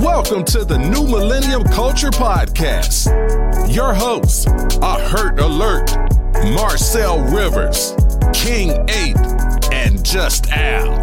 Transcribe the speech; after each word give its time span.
Welcome 0.00 0.44
to 0.46 0.64
the 0.64 0.78
Nu 0.78 1.06
Millennial 1.06 1.62
Culture 1.64 2.10
Podcast. 2.10 3.06
Your 3.72 3.92
hosts 3.92 4.46
are 4.80 4.98
Hurt 4.98 5.38
Alert, 5.38 5.90
Marcel 6.54 7.20
Rivers, 7.20 7.94
King 8.32 8.70
8, 8.88 9.16
and 9.70 10.02
Just 10.02 10.50
Al. 10.50 10.94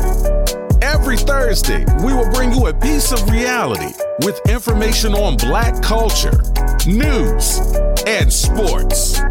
Every 0.82 1.18
Thursday, 1.18 1.86
we 2.04 2.14
will 2.14 2.32
bring 2.32 2.52
you 2.52 2.66
a 2.68 2.74
piece 2.74 3.12
of 3.12 3.30
reality 3.30 3.94
with 4.26 4.42
information 4.50 5.14
on 5.14 5.38
black 5.38 5.82
culture, 5.84 6.42
news, 6.88 7.60
and 8.08 8.34
sports. 8.34 9.22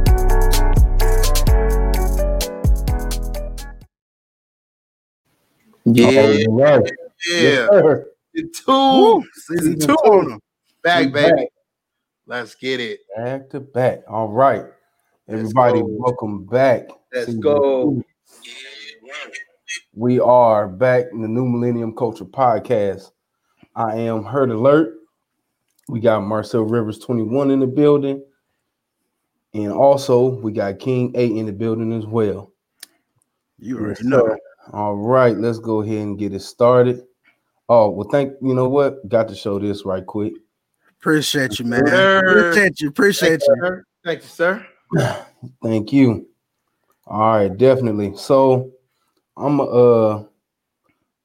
Yeah, 5.85 6.45
oh, 6.49 6.53
All 6.53 6.59
right. 6.61 6.93
yeah. 7.27 7.41
Yes, 7.41 7.69
sir. 7.71 8.07
Season 8.39 8.51
two, 8.55 9.25
season 9.35 9.59
Season 9.59 9.79
two 9.81 9.87
two. 9.87 10.11
on 10.11 10.29
them. 10.31 10.41
Back, 10.85 11.07
We 11.07 11.13
baby. 11.13 11.37
back. 11.37 11.49
Let's 12.27 12.55
get 12.55 12.79
it. 12.81 13.01
Back 13.17 13.51
to 13.51 13.61
back. 13.61 14.01
All 14.09 14.29
right. 14.29 14.65
Everybody, 15.29 15.81
go. 15.81 15.87
welcome 15.89 16.45
back. 16.47 16.89
Let's 17.13 17.35
go. 17.35 17.95
two. 17.97 18.05
We 19.95 20.21
are 20.21 20.69
back 20.69 21.07
in 21.13 21.21
the 21.23 21.29
Nu 21.29 21.47
Millennial 21.47 21.91
Culture 21.93 22.25
Podcast. 22.25 23.11
I 23.75 23.97
am 23.97 24.23
Hurt 24.25 24.51
Alert. 24.51 24.95
We 25.89 25.99
got 26.01 26.21
Marcel 26.23 26.63
Rivers 26.63 26.99
21 27.01 27.51
in 27.51 27.59
the 27.61 27.67
building. 27.67 28.23
And 29.55 29.73
also, 29.73 30.29
we 30.29 30.53
got 30.53 30.79
King 30.79 31.13
8 31.17 31.33
in 31.33 31.47
the 31.47 31.53
building 31.53 31.93
as 31.93 32.07
well. 32.07 32.53
You 33.59 33.89
Yes, 33.89 34.01
sir. 34.09 34.39
All 34.73 34.95
right, 34.95 35.37
let's 35.37 35.59
go 35.59 35.81
ahead 35.83 35.99
and 35.99 36.19
get 36.19 36.35
it 36.35 36.43
started. 36.43 37.03
Oh, 37.69 37.91
well, 37.91 38.09
thank 38.11 38.35
you 38.41 38.55
know 38.55 38.69
what? 38.69 39.07
Got 39.09 39.29
to 39.29 39.35
show 39.35 39.59
this 39.59 39.85
right 39.85 40.05
quick. 40.05 40.35
Appreciate 41.01 41.59
you, 41.59 41.67
man. 41.67 41.87
Sir. 41.87 42.19
Appreciate 42.19 42.81
you. 42.81 42.89
Appreciate 42.89 43.41
you. 43.47 43.57
Sir. 43.61 43.85
Thank 44.05 44.23
you, 44.23 44.29
sir. 44.29 44.67
Thank 45.63 45.93
you. 45.93 46.29
All 47.07 47.37
right, 47.37 47.57
definitely. 47.57 48.17
So 48.17 48.73
I'm 49.37 49.59
gonna 49.59 49.71
uh 49.71 50.25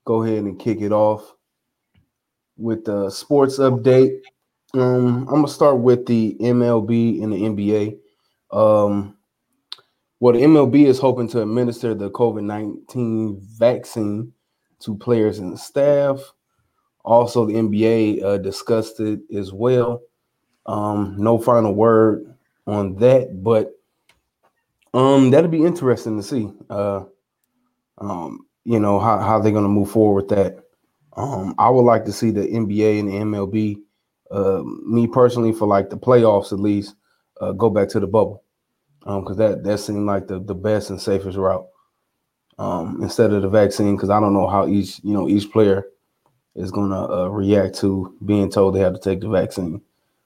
go 0.06 0.24
ahead 0.24 0.44
and 0.44 0.60
kick 0.60 0.82
it 0.82 0.92
off 0.92 1.34
with 2.58 2.86
the 2.86 3.10
sports 3.10 3.58
update. 3.60 4.20
Um, 4.74 5.28
I'm 5.28 5.36
gonna 5.36 5.48
start 5.48 5.80
with 5.80 6.06
the 6.06 6.36
MLB 6.40 7.24
and 7.24 7.34
the 7.34 7.38
NBA. 7.38 7.98
Um, 8.52 9.18
well, 10.20 10.34
the 10.34 10.42
MLB 10.42 10.86
is 10.86 11.00
hoping 11.00 11.28
to 11.30 11.42
administer 11.42 11.94
the 11.94 12.10
COVID 12.12 12.44
19 12.44 13.40
vaccine 13.58 14.34
to 14.84 14.96
players 14.96 15.40
and 15.40 15.60
staff. 15.60 16.20
Also, 17.06 17.46
the 17.46 17.54
NBA 17.54 18.24
uh, 18.24 18.38
discussed 18.38 19.00
it 19.00 19.20
as 19.36 19.52
well. 19.52 20.02
Um, 20.66 21.16
no 21.18 21.38
final 21.38 21.74
word 21.74 22.34
on 22.66 22.96
that, 22.96 23.44
but 23.44 23.74
um, 24.94 25.32
that'll 25.32 25.50
be 25.50 25.66
interesting 25.66 26.18
to 26.18 26.24
see. 26.24 26.50
Uh, 26.70 27.04
um, 27.98 28.46
you 28.66 28.80
know 28.80 29.00
how 29.00 29.20
how 29.20 29.40
they're 29.40 29.52
gonna 29.52 29.68
move 29.68 29.92
forward 29.92 30.24
with 30.24 30.38
that. 30.38 30.60
Um, 31.18 31.54
I 31.58 31.70
would 31.70 31.82
like 31.82 32.06
to 32.06 32.14
see 32.14 32.32
the 32.32 32.48
NBA 32.48 33.00
and 33.00 33.10
the 33.10 33.38
MLB, 33.38 33.78
uh, 34.32 34.64
me 34.64 35.08
personally, 35.08 35.52
for 35.52 35.68
like 35.68 35.90
the 35.90 35.98
playoffs 35.98 36.52
at 36.52 36.60
least, 36.60 36.96
uh, 37.42 37.52
go 37.52 37.70
back 37.70 37.90
to 37.90 38.00
the 38.00 38.08
bubble, 38.08 38.44
um, 39.06 39.22
because 39.22 39.38
that 39.38 39.64
that 39.64 39.80
seemed 39.80 40.06
like 40.06 40.28
the 40.28 40.40
the 40.40 40.56
best 40.56 40.90
and 40.90 41.02
safest 41.02 41.38
route. 41.38 41.68
Um, 42.60 43.00
instead 43.02 43.34
of 43.34 43.42
the 43.42 43.50
vaccine, 43.50 43.96
because 43.96 44.10
I 44.10 44.20
don't 44.20 44.34
know 44.34 44.48
how 44.48 44.68
each 44.68 45.00
you 45.04 45.14
know 45.14 45.28
each 45.28 45.52
player 45.52 45.88
is 46.56 46.72
gonna 46.72 47.12
uh, 47.12 47.28
react 47.28 47.76
to 47.80 48.16
being 48.26 48.50
told 48.50 48.76
they 48.76 48.80
have 48.80 48.94
to 48.94 49.00
take 49.00 49.22
the 49.22 49.30
vaccine. 49.30 49.82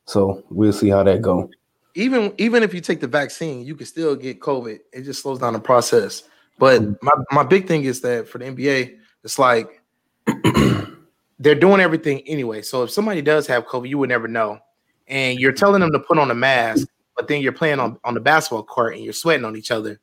So 0.05 0.43
we'll 0.49 0.73
see 0.73 0.89
how 0.89 1.03
that 1.03 1.21
go. 1.21 1.49
Even 1.95 2.33
even 2.37 2.63
if 2.63 2.73
you 2.73 2.81
take 2.81 2.99
the 2.99 3.07
vaccine, 3.07 3.65
you 3.65 3.75
can 3.75 3.85
still 3.85 4.15
get 4.15 4.39
COVID. 4.39 4.79
It 4.91 5.03
just 5.03 5.21
slows 5.21 5.39
down 5.39 5.53
the 5.53 5.59
process. 5.59 6.23
But 6.59 6.81
my, 7.03 7.11
my 7.31 7.43
big 7.43 7.67
thing 7.67 7.83
is 7.83 8.01
that 8.01 8.27
for 8.27 8.39
the 8.39 8.45
NBA, 8.45 8.97
it's 9.23 9.37
like 9.37 9.81
they're 11.39 11.55
doing 11.55 11.81
everything 11.81 12.21
anyway. 12.27 12.61
So 12.61 12.83
if 12.83 12.89
somebody 12.89 13.21
does 13.21 13.47
have 13.47 13.65
COVID, 13.67 13.89
you 13.89 13.97
would 13.99 14.09
never 14.09 14.27
know. 14.27 14.59
And 15.07 15.39
you're 15.39 15.53
telling 15.53 15.81
them 15.81 15.91
to 15.91 15.99
put 15.99 16.17
on 16.17 16.31
a 16.31 16.35
mask, 16.35 16.87
but 17.15 17.27
then 17.27 17.41
you're 17.41 17.53
playing 17.53 17.79
on, 17.79 17.97
on 18.03 18.13
the 18.13 18.19
basketball 18.19 18.63
court 18.63 18.95
and 18.95 19.03
you're 19.03 19.13
sweating 19.13 19.45
on 19.45 19.55
each 19.55 19.71
other. 19.71 19.99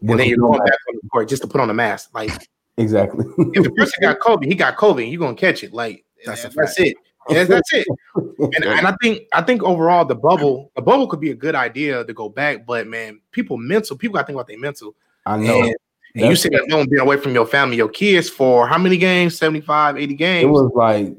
And 0.00 0.18
then 0.20 0.28
you're 0.28 0.38
going 0.38 0.58
back 0.58 0.78
on 0.88 0.98
the 1.02 1.08
court 1.08 1.28
just 1.28 1.42
to 1.42 1.48
put 1.48 1.60
on 1.60 1.70
a 1.70 1.74
mask. 1.74 2.10
Like 2.14 2.48
Exactly. 2.76 3.24
if 3.54 3.62
the 3.62 3.70
person 3.70 3.98
got 4.00 4.18
COVID, 4.18 4.46
he 4.46 4.54
got 4.54 4.76
COVID. 4.76 5.10
You're 5.10 5.20
gonna 5.20 5.36
catch 5.36 5.62
it. 5.62 5.72
Like 5.72 6.04
That's 6.24 6.42
that's, 6.42 6.56
that's 6.56 6.80
it. 6.80 6.96
That's, 7.28 7.48
that's 7.48 7.72
it. 7.72 7.86
And, 8.16 8.64
and 8.64 8.86
I 8.86 8.94
think 9.02 9.22
I 9.32 9.42
think 9.42 9.62
overall 9.62 10.04
the 10.04 10.14
bubble 10.14 10.70
the 10.76 10.82
bubble 10.82 11.06
could 11.06 11.20
be 11.20 11.30
a 11.30 11.34
good 11.34 11.54
idea 11.54 12.04
to 12.04 12.12
go 12.12 12.28
back, 12.28 12.66
but 12.66 12.86
man, 12.86 13.20
people 13.30 13.56
mental 13.56 13.96
people 13.96 14.14
got 14.14 14.22
to 14.22 14.26
think 14.26 14.36
about 14.36 14.48
their 14.48 14.58
mental. 14.58 14.94
I 15.24 15.38
know. 15.38 15.62
And, 15.62 15.74
and 16.16 16.26
you 16.26 16.36
said 16.36 16.52
that 16.52 16.70
home 16.70 16.86
being 16.88 17.00
away 17.00 17.16
from 17.16 17.34
your 17.34 17.46
family, 17.46 17.76
your 17.76 17.88
kids 17.88 18.28
for 18.28 18.68
how 18.68 18.78
many 18.78 18.96
games? 18.96 19.36
75, 19.36 19.96
80 19.96 20.14
games. 20.14 20.44
It 20.44 20.48
was 20.48 20.70
like 20.74 21.16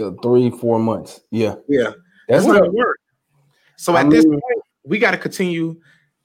uh, 0.00 0.12
three, 0.22 0.50
four 0.50 0.78
months. 0.78 1.20
Yeah, 1.30 1.56
yeah, 1.68 1.84
that's 1.84 1.96
that's 2.28 2.46
not 2.46 2.52
not. 2.54 2.60
gonna 2.60 2.72
work. 2.72 2.98
So 3.76 3.94
I 3.94 4.00
at 4.02 4.10
this 4.10 4.24
point, 4.24 4.42
we 4.84 4.98
got 4.98 5.10
to 5.12 5.18
continue. 5.18 5.80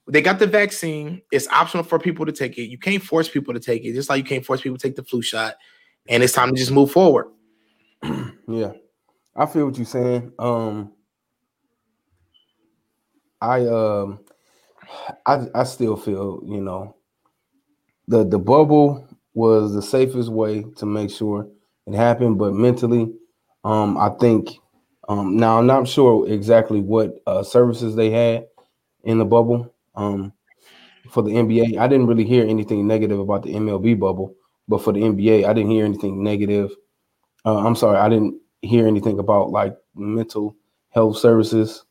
They 0.06 0.20
got 0.20 0.38
the 0.38 0.46
vaccine. 0.46 1.22
It's 1.32 1.48
optional 1.48 1.82
for 1.82 1.98
people 1.98 2.26
to 2.26 2.32
take 2.32 2.58
it. 2.58 2.64
You 2.64 2.78
can't 2.78 3.02
force 3.02 3.28
people 3.28 3.54
to 3.54 3.60
take 3.60 3.84
it, 3.84 3.94
just 3.94 4.10
like 4.10 4.18
you 4.18 4.24
can't 4.24 4.44
force 4.44 4.60
people 4.60 4.76
to 4.76 4.82
take 4.88 4.96
the 4.96 5.02
flu 5.02 5.22
shot. 5.22 5.54
And 6.08 6.22
it's 6.22 6.34
time 6.34 6.50
to 6.50 6.56
just 6.56 6.72
move 6.72 6.90
forward. 6.90 7.26
Yeah, 8.46 8.72
I 9.34 9.46
feel 9.46 9.64
what 9.64 9.78
you're 9.78 9.86
saying. 9.86 10.30
Um, 10.38 10.92
I 13.40 13.64
um, 13.66 14.20
I 15.24 15.46
I 15.54 15.64
still 15.64 15.96
feel 15.96 16.42
you 16.44 16.60
know, 16.60 16.96
the 18.06 18.22
the 18.22 18.38
bubble 18.38 19.08
was 19.32 19.72
the 19.72 19.80
safest 19.80 20.28
way 20.28 20.66
to 20.76 20.84
make 20.84 21.10
sure 21.10 21.48
it 21.86 21.94
happened, 21.94 22.38
but 22.38 22.52
mentally, 22.52 23.14
um, 23.64 23.96
I 23.96 24.10
think. 24.20 24.50
Um, 25.08 25.36
now 25.36 25.58
I'm 25.58 25.66
not 25.66 25.86
sure 25.86 26.26
exactly 26.28 26.80
what 26.80 27.20
uh, 27.26 27.42
services 27.42 27.94
they 27.94 28.10
had 28.10 28.46
in 29.04 29.18
the 29.18 29.24
bubble. 29.24 29.73
Um, 29.94 30.32
for 31.10 31.22
the 31.22 31.30
NBA, 31.30 31.78
I 31.78 31.86
didn't 31.86 32.06
really 32.06 32.24
hear 32.24 32.46
anything 32.46 32.86
negative 32.86 33.18
about 33.18 33.42
the 33.42 33.54
MLB 33.54 33.98
bubble, 33.98 34.34
but 34.68 34.82
for 34.82 34.92
the 34.92 35.00
NBA, 35.00 35.44
I 35.44 35.52
didn't 35.52 35.70
hear 35.70 35.84
anything 35.84 36.22
negative. 36.22 36.70
Uh, 37.44 37.58
I'm 37.58 37.76
sorry, 37.76 37.98
I 37.98 38.08
didn't 38.08 38.40
hear 38.62 38.86
anything 38.86 39.18
about 39.18 39.50
like 39.50 39.76
mental 39.94 40.56
health 40.90 41.18
services. 41.18 41.84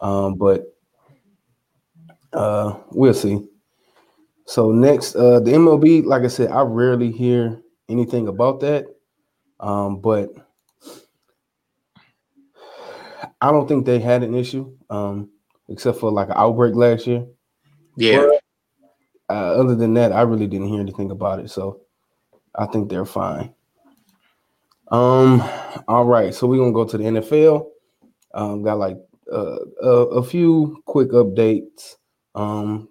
Um, 0.00 0.34
but 0.34 0.64
uh, 2.32 2.78
we'll 2.90 3.14
see. 3.14 3.40
So 4.46 4.72
next, 4.72 5.14
uh, 5.14 5.40
the 5.40 5.52
MLB, 5.52 6.04
like 6.04 6.22
I 6.22 6.28
said, 6.28 6.50
I 6.50 6.62
rarely 6.62 7.12
hear 7.12 7.62
anything 7.88 8.28
about 8.28 8.60
that. 8.60 8.86
Um, 9.60 10.00
but 10.00 10.30
I 13.40 13.50
don't 13.52 13.68
think 13.68 13.86
they 13.86 14.00
had 14.00 14.22
an 14.22 14.34
issue, 14.34 14.76
um, 14.90 15.30
except 15.68 15.98
for 15.98 16.10
like 16.10 16.28
an 16.28 16.36
outbreak 16.36 16.74
last 16.74 17.06
year. 17.06 17.26
Yeah. 17.96 18.28
Uh, 19.28 19.54
other 19.54 19.74
than 19.74 19.94
that, 19.94 20.12
I 20.12 20.22
really 20.22 20.46
didn't 20.46 20.68
hear 20.68 20.80
anything 20.80 21.10
about 21.10 21.40
it. 21.40 21.50
So 21.50 21.80
I 22.54 22.66
think 22.66 22.90
they're 22.90 23.04
fine. 23.04 23.54
Um, 24.90 25.42
all 25.88 26.04
right. 26.04 26.34
So 26.34 26.46
we're 26.46 26.58
gonna 26.58 26.72
go 26.72 26.84
to 26.84 26.98
the 26.98 27.04
NFL. 27.04 27.66
Um, 28.34 28.62
got 28.62 28.78
like 28.78 28.98
uh, 29.32 29.56
a, 29.82 29.88
a 29.88 30.22
few 30.22 30.82
quick 30.86 31.10
updates. 31.10 31.96
Um, 32.34 32.88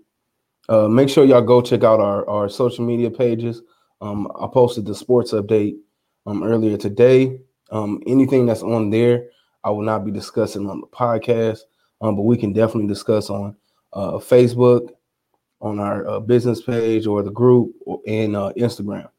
uh, 0.69 0.87
make 0.87 1.09
sure 1.09 1.25
y'all 1.25 1.41
go 1.41 1.61
check 1.61 1.83
out 1.83 1.99
our, 1.99 2.27
our 2.29 2.49
social 2.49 2.85
media 2.85 3.11
pages. 3.11 3.61
Um, 4.01 4.31
I 4.39 4.47
posted 4.51 4.85
the 4.85 4.95
sports 4.95 5.31
update 5.31 5.75
um, 6.25 6.43
earlier 6.43 6.77
today. 6.77 7.39
Um, 7.71 8.01
anything 8.07 8.45
that's 8.45 8.63
on 8.63 8.89
there, 8.89 9.25
I 9.63 9.69
will 9.69 9.83
not 9.83 10.05
be 10.05 10.11
discussing 10.11 10.69
on 10.69 10.81
the 10.81 10.87
podcast, 10.87 11.59
um, 12.01 12.15
but 12.15 12.23
we 12.23 12.37
can 12.37 12.53
definitely 12.53 12.87
discuss 12.87 13.29
on 13.29 13.55
uh, 13.93 14.13
Facebook, 14.13 14.89
on 15.61 15.79
our 15.79 16.07
uh, 16.07 16.19
business 16.19 16.61
page 16.61 17.05
or 17.05 17.21
the 17.21 17.31
group 17.31 17.73
or, 17.85 18.01
and 18.07 18.35
uh, 18.35 18.51
Instagram. 18.57 19.09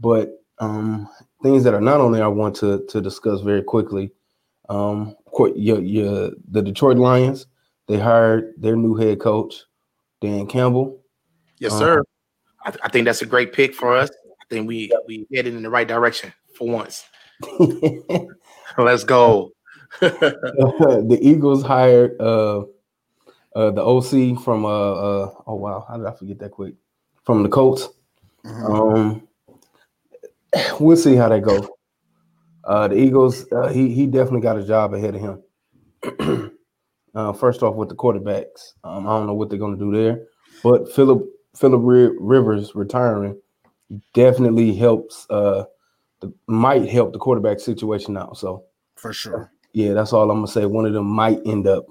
But 0.00 0.42
um, 0.58 1.08
things 1.42 1.64
that 1.64 1.74
are 1.74 1.80
not 1.80 2.00
on 2.00 2.12
there, 2.12 2.24
I 2.24 2.28
want 2.28 2.56
to 2.56 2.84
to 2.88 3.00
discuss 3.00 3.40
very 3.40 3.62
quickly. 3.62 4.12
Um, 4.68 5.16
of 5.26 5.32
course, 5.32 5.52
your, 5.56 5.80
your, 5.80 6.30
the 6.50 6.62
Detroit 6.62 6.96
Lions, 6.96 7.46
they 7.88 7.98
hired 7.98 8.54
their 8.56 8.76
new 8.76 8.94
head 8.94 9.20
coach, 9.20 9.54
Dan 10.20 10.46
Campbell. 10.46 11.00
Yes, 11.58 11.72
Uh, 11.72 11.78
sir. 11.78 12.04
I, 12.64 12.70
th- 12.70 12.80
I 12.84 12.88
think 12.88 13.04
that's 13.06 13.22
a 13.22 13.26
great 13.26 13.52
pick 13.52 13.74
for 13.74 13.96
us. 13.96 14.10
I 14.40 14.44
think 14.48 14.68
we 14.68 14.90
we 15.06 15.26
headed 15.34 15.54
in 15.54 15.62
the 15.62 15.70
right 15.70 15.86
direction 15.88 16.32
for 16.56 16.68
once. 16.68 17.04
Let's 18.78 19.04
go. 19.04 19.52
the 20.00 21.18
Eagles 21.20 21.62
hired 21.62 22.20
uh, 22.20 22.60
uh, 23.54 23.70
the 23.70 23.82
OC 23.82 24.42
from 24.42 24.64
uh, 24.64 24.68
uh, 24.68 25.34
oh 25.46 25.54
wow, 25.54 25.84
how 25.88 25.96
did 25.96 26.06
I 26.06 26.12
forget 26.12 26.38
that 26.40 26.50
quick? 26.50 26.74
From 27.24 27.42
the 27.42 27.48
Colts. 27.48 27.88
Mhm. 28.44 28.70
Um, 28.70 29.28
we'll 30.80 30.96
see 30.96 31.14
how 31.14 31.28
that 31.28 31.42
goes. 31.42 31.68
Uh, 32.64 32.88
the 32.88 32.96
Eagles, 32.96 33.46
uh, 33.52 33.68
he 33.68 33.92
he 33.92 34.06
definitely 34.06 34.40
got 34.40 34.58
a 34.58 34.64
job 34.64 34.94
ahead 34.94 35.14
of 35.14 35.20
him. 35.20 36.50
uh, 37.14 37.32
first 37.32 37.62
off, 37.62 37.74
with 37.74 37.88
the 37.88 37.94
quarterbacks, 37.94 38.72
um, 38.84 39.06
I 39.06 39.18
don't 39.18 39.26
know 39.26 39.34
what 39.34 39.50
they're 39.50 39.58
going 39.58 39.78
to 39.78 39.84
do 39.84 39.92
there, 39.92 40.26
but 40.62 40.92
Philip 40.92 41.24
Philip 41.56 41.82
Rivers 42.18 42.74
retiring 42.74 43.40
definitely 44.14 44.74
helps. 44.74 45.26
Uh, 45.28 45.64
the, 46.20 46.32
might 46.46 46.88
help 46.88 47.12
the 47.12 47.18
quarterback 47.18 47.60
situation 47.60 48.16
out. 48.16 48.38
So 48.38 48.64
for 48.96 49.12
sure, 49.12 49.52
yeah, 49.72 49.94
that's 49.94 50.12
all 50.12 50.30
I'm 50.30 50.38
gonna 50.38 50.48
say. 50.48 50.66
One 50.66 50.86
of 50.86 50.92
them 50.92 51.06
might 51.06 51.40
end 51.46 51.66
up 51.66 51.86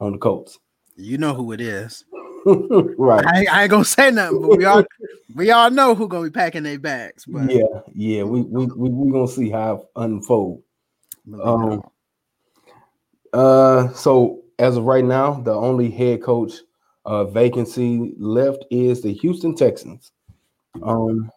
on 0.00 0.12
the 0.12 0.18
Colts. 0.18 0.58
You 0.96 1.18
know 1.18 1.34
who 1.34 1.52
it 1.52 1.60
is. 1.60 2.04
right. 2.46 3.24
I, 3.26 3.46
I, 3.50 3.62
ain't 3.62 3.70
gonna 3.70 3.84
say 3.84 4.10
nothing, 4.10 4.42
but 4.42 4.58
we 4.58 4.64
all 4.64 4.84
we 5.34 5.50
all 5.50 5.70
know 5.70 5.94
who 5.94 6.08
gonna 6.08 6.24
be 6.24 6.30
packing 6.30 6.62
their 6.62 6.78
bags. 6.78 7.24
But 7.26 7.50
yeah, 7.50 7.62
yeah, 7.94 8.22
we 8.22 8.42
we 8.42 8.66
we 8.66 8.90
we 8.90 9.12
gonna 9.12 9.28
see 9.28 9.50
how 9.50 9.76
it 9.76 9.86
unfold. 9.96 10.62
Um, 11.42 11.82
uh, 13.32 13.88
so 13.94 14.42
as 14.58 14.76
of 14.76 14.84
right 14.84 15.04
now, 15.04 15.40
the 15.40 15.54
only 15.54 15.90
head 15.90 16.22
coach 16.22 16.52
uh 17.06 17.24
vacancy 17.24 18.14
left 18.18 18.64
is 18.70 19.02
the 19.02 19.12
Houston 19.14 19.54
Texans. 19.54 20.12
Um, 20.82 21.30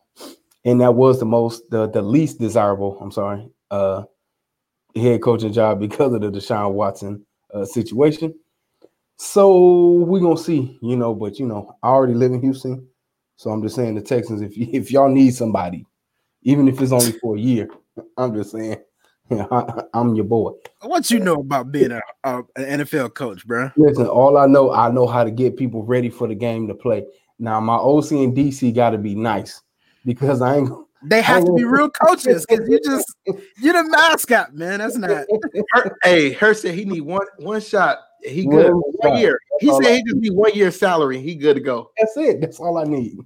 and 0.65 0.81
that 0.81 0.95
was 0.95 1.19
the 1.19 1.25
most 1.25 1.69
the 1.69 1.88
the 1.88 2.01
least 2.01 2.39
desirable. 2.39 2.97
I'm 3.00 3.12
sorry, 3.12 3.50
uh, 3.71 4.03
head 4.98 5.22
coaching 5.22 5.54
job 5.54 5.80
because 5.80 6.14
of 6.14 6.22
the 6.22 6.30
Deshaun 6.30 6.74
Watson 6.74 7.26
uh, 7.54 7.66
situation. 7.66 8.34
So 9.18 10.04
we're 10.06 10.22
gonna 10.22 10.38
see, 10.38 10.78
you 10.82 10.96
know, 10.96 11.14
but 11.16 11.40
you 11.40 11.48
know, 11.48 11.76
I 11.82 11.88
already 11.88 12.14
live 12.14 12.32
in 12.32 12.42
Houston, 12.42 12.88
so 13.36 13.50
I'm 13.50 13.64
just 13.64 13.76
saying 13.76 13.96
the 13.96 14.02
Texans, 14.02 14.42
if 14.42 14.52
y- 14.58 14.70
if 14.74 14.92
y'all 14.92 15.10
need 15.10 15.32
somebody, 15.36 15.86
even 16.44 16.68
if 16.68 16.82
it's 16.82 16.92
only 16.92 17.14
for 17.14 17.36
a 17.36 17.40
year, 17.40 17.70
I'm 18.18 18.36
just 18.36 18.52
saying, 18.52 18.78
I, 19.32 19.84
am 19.94 20.16
your 20.16 20.26
boy. 20.26 20.52
What 20.82 21.10
you 21.12 21.20
know 21.20 21.36
about 21.36 21.72
being 21.72 21.92
a, 21.92 22.02
a, 22.24 22.38
an 22.56 22.80
NFL 22.82 23.14
coach, 23.14 23.46
bro? 23.46 23.72
Listen, 23.76 24.08
all 24.08 24.38
I 24.38 24.46
know, 24.46 24.72
I 24.72 24.92
know 24.92 25.08
how 25.08 25.24
to 25.24 25.32
get 25.32 25.58
people 25.58 25.84
ready 25.84 26.10
for 26.10 26.28
the 26.28 26.36
game 26.36 26.68
to 26.68 26.74
play. 26.74 27.06
Now 27.40 27.60
my 27.60 27.76
OC 27.76 28.12
and 28.12 28.36
DC 28.36 28.74
got 28.74 28.92
to 28.92 28.98
be 28.98 29.16
nice 29.16 29.62
because 30.06 30.42
I 30.42 30.58
ain't 30.58 30.72
they 31.09 31.21
have 31.21 31.45
to 31.45 31.54
be 31.54 31.63
real 31.65 31.89
coaches 31.89 32.45
because 32.45 32.68
you 32.68 32.80
just 32.83 33.15
you're 33.57 33.74
the 33.74 33.89
mascot, 33.89 34.54
man. 34.54 34.80
That's 34.80 34.98
not. 34.98 35.25
hey, 36.04 36.31
her 36.33 36.54
said 36.54 36.75
he 36.75 36.86
need 36.86 37.01
one 37.01 37.25
one 37.38 37.62
shot. 37.62 38.00
He 38.24 38.45
good 38.45 38.71
one, 38.71 38.81
one 38.98 39.19
year. 39.19 39.39
He 39.59 39.71
said 39.81 39.95
he 39.95 40.04
just 40.04 40.18
need 40.18 40.33
one 40.33 40.54
year 40.54 40.71
salary. 40.71 41.19
He 41.19 41.36
good 41.36 41.56
to 41.56 41.62
go. 41.62 41.92
That's 41.98 42.18
it. 42.18 42.42
That's 42.42 42.59
all 42.59 42.77
I 42.77 42.83
need. 42.83 43.18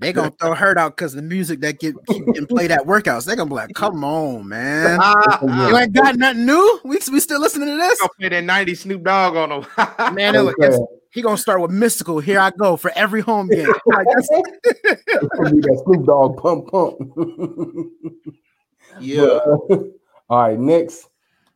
They 0.00 0.12
gonna 0.12 0.32
throw 0.38 0.54
hurt 0.54 0.78
out 0.78 0.96
because 0.96 1.12
the 1.12 1.22
music 1.22 1.58
that 1.60 1.80
get 1.80 1.96
keep 2.06 2.24
getting 2.26 2.46
played 2.46 2.70
at 2.70 2.82
workouts. 2.82 3.24
They 3.24 3.34
gonna 3.34 3.50
be 3.50 3.56
like, 3.56 3.74
"Come 3.74 4.04
on, 4.04 4.46
man, 4.48 5.00
you 5.42 5.76
ain't 5.76 5.92
got 5.92 6.14
nothing 6.14 6.46
new. 6.46 6.80
We 6.84 6.98
we 7.10 7.18
still 7.18 7.40
listening 7.40 7.68
to 7.68 7.76
this." 7.76 8.00
I'll 8.00 8.08
play 8.10 8.28
that 8.28 8.44
'90s 8.44 8.78
Snoop 8.78 9.02
Dogg 9.02 9.34
on 9.34 9.48
them. 9.48 10.14
man, 10.14 10.36
okay. 10.36 10.70
he 11.10 11.20
gonna 11.20 11.36
start 11.36 11.60
with 11.60 11.72
Mystikal. 11.72 12.22
Here 12.22 12.38
I 12.38 12.50
go 12.50 12.76
for 12.76 12.92
every 12.94 13.22
home 13.22 13.48
game. 13.48 13.66
Like, 13.86 14.06
that 14.06 15.82
Snoop 15.84 16.06
Dogg 16.06 16.36
pump 16.36 16.68
pump. 16.68 16.96
yeah. 19.00 19.40
But, 19.68 19.72
uh, 19.72 19.82
all 20.28 20.42
right, 20.42 20.58
next. 20.58 21.08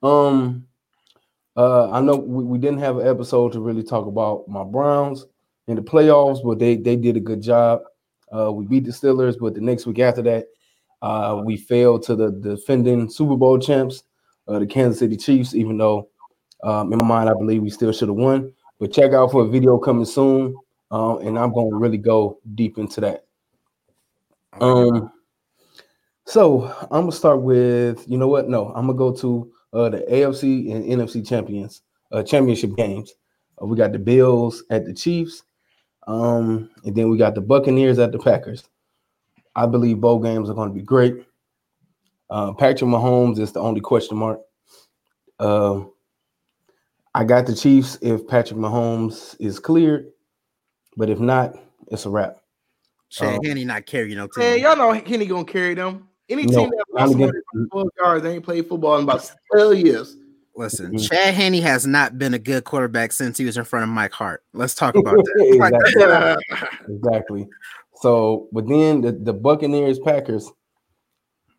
Um, 0.03 0.67
uh, 1.57 1.91
I 1.93 2.01
know 2.01 2.17
we, 2.17 2.43
we 2.43 2.59
didn't 2.59 2.81
have 2.81 2.97
an 2.97 3.07
episode 3.07 3.53
to 3.53 3.61
really 3.61 3.85
talk 3.85 4.07
about 4.07 4.49
my 4.49 4.65
Browns 4.65 5.27
in 5.69 5.77
the 5.77 5.83
playoffs, 5.83 6.43
but 6.43 6.59
they 6.59 6.75
they 6.75 6.97
did 6.97 7.17
a 7.17 7.21
good 7.21 7.41
job. 7.41 7.83
Uh, 8.35 8.53
we 8.53 8.65
beat 8.67 8.85
the 8.85 8.91
Steelers, 8.91 9.39
but 9.39 9.55
the 9.55 9.61
next 9.61 9.87
week 9.87 9.99
after 9.99 10.23
that, 10.23 10.49
uh, 11.03 11.41
we 11.45 11.57
failed 11.57 12.03
to 12.05 12.17
the 12.17 12.31
defending 12.31 13.11
Super 13.11 13.37
Bowl 13.37 13.59
champs, 13.59 14.05
uh, 14.49 14.59
the 14.59 14.67
Kansas 14.67 15.01
City 15.01 15.17
Chiefs. 15.17 15.55
Even 15.55 15.77
though, 15.79 16.09
um, 16.63 16.93
in 16.93 16.99
my 16.99 17.07
mind, 17.07 17.29
I 17.29 17.35
believe 17.35 17.63
we 17.63 17.71
still 17.71 17.93
should 17.93 18.09
have 18.09 18.17
won. 18.17 18.53
But 18.79 18.93
check 18.93 19.13
out 19.13 19.31
for 19.31 19.43
a 19.43 19.49
video 19.49 19.79
coming 19.79 20.05
soon, 20.05 20.57
uh, 20.91 21.19
and 21.19 21.39
I'm 21.39 21.53
going 21.53 21.71
to 21.71 21.77
really 21.77 21.99
go 21.99 22.39
deep 22.55 22.79
into 22.79 23.01
that. 23.01 23.25
Um, 24.61 25.11
so 26.25 26.65
I'm 26.83 27.03
gonna 27.03 27.13
start 27.13 27.43
with 27.43 28.09
you 28.09 28.19
know 28.19 28.29
what? 28.29 28.49
No, 28.49 28.69
I'm 28.69 28.87
gonna 28.87 28.99
go 28.99 29.13
to 29.17 29.53
uh, 29.73 29.89
the 29.89 29.99
AFC 30.11 30.73
and 30.73 30.85
NFC 30.85 31.27
champions 31.27 31.83
uh, 32.13 32.23
championship 32.23 32.77
games. 32.77 33.15
Uh, 33.61 33.67
we 33.67 33.77
got 33.77 33.93
the 33.93 33.99
Bills 33.99 34.63
at 34.71 34.85
the 34.85 34.95
Chiefs, 34.95 35.43
um, 36.07 36.71
and 36.85 36.95
then 36.97 37.11
we 37.11 37.19
got 37.19 37.35
the 37.35 37.41
Buccaneers 37.41 37.99
at 37.99 38.13
the 38.13 38.19
Packers. 38.19 38.65
I 39.55 39.67
believe 39.67 40.01
both 40.01 40.23
games 40.23 40.49
are 40.49 40.55
going 40.55 40.69
to 40.69 40.75
be 40.75 40.83
great. 40.83 41.25
Uh, 42.31 42.53
Patrick 42.53 42.89
Mahomes 42.89 43.39
is 43.39 43.53
the 43.53 43.61
only 43.61 43.81
question 43.81 44.17
mark. 44.17 44.41
Uh, 45.39 45.83
I 47.15 47.25
got 47.25 47.47
the 47.47 47.55
Chiefs 47.55 47.99
if 48.01 48.27
Patrick 48.27 48.59
Mahomes 48.59 49.37
is 49.39 49.59
cleared, 49.59 50.11
but 50.97 51.11
if 51.11 51.21
not, 51.21 51.55
it's 51.89 52.07
a 52.07 52.11
wrap. 52.11 52.39
Chad 53.11 53.37
um, 53.37 53.45
Henne 53.45 53.67
not 53.67 53.85
carrying 53.85 54.17
no 54.17 54.27
team. 54.27 54.45
Hey, 54.45 54.63
y'all 54.63 54.77
know 54.77 54.93
Henne 54.93 55.29
gonna 55.29 55.45
carry 55.45 55.75
them. 55.75 56.09
Any 56.31 56.47
team 56.47 56.71
no, 56.71 56.85
that 56.95 57.11
lost 57.21 57.69
12 57.73 57.89
yards, 57.99 58.23
they 58.23 58.35
ain't 58.35 58.45
played 58.45 58.67
football 58.67 58.97
in 58.97 59.03
about 59.03 59.31
12 59.53 59.77
years. 59.77 60.17
Listen, 60.55 60.93
mm-hmm. 60.93 60.99
Chad 60.99 61.35
Henne 61.35 61.63
has 61.63 61.87
not 61.87 62.19
been 62.19 62.35
a 62.35 62.39
good 62.39 62.65
quarterback 62.65 63.13
since 63.13 63.39
he 63.39 63.45
was 63.45 63.57
in 63.57 63.65
front 63.65 63.85
of 63.85 63.89
Mike 63.89 64.13
Hart. 64.13 64.45
Let's 64.53 64.75
talk 64.75 64.95
about 64.95 65.17
that. 65.17 66.37
exactly. 66.49 66.95
exactly. 66.95 67.49
So, 68.03 68.49
but 68.53 68.69
then 68.69 69.01
the, 69.01 69.13
the 69.13 69.33
Buccaneers 69.33 69.99
Packers, 69.99 70.51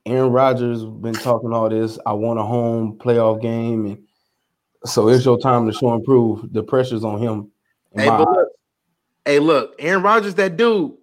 Aaron 0.06 0.31
Rodgers 0.31 0.84
been 0.86 1.13
talking 1.13 1.54
all 1.54 1.69
this. 1.69 1.98
I 2.06 2.13
want 2.13 2.40
a 2.40 2.44
home 2.44 3.00
playoff 3.00 3.42
game, 3.42 3.86
and 3.86 4.04
so 4.86 5.07
it's 5.07 5.25
your 5.25 5.40
time 5.40 5.66
to 5.66 5.74
show 5.74 5.94
and 5.94 6.04
prove. 6.04 6.51
The 6.51 6.62
pressure's 6.62 7.04
on 7.04 7.19
him. 7.19 7.51
Hey, 7.95 8.07
but 8.07 8.30
look, 8.30 8.50
hey, 9.25 9.40
look, 9.40 9.75
Aaron 9.80 10.04
Rodgers, 10.04 10.36
that 10.36 10.57
dude. 10.57 10.94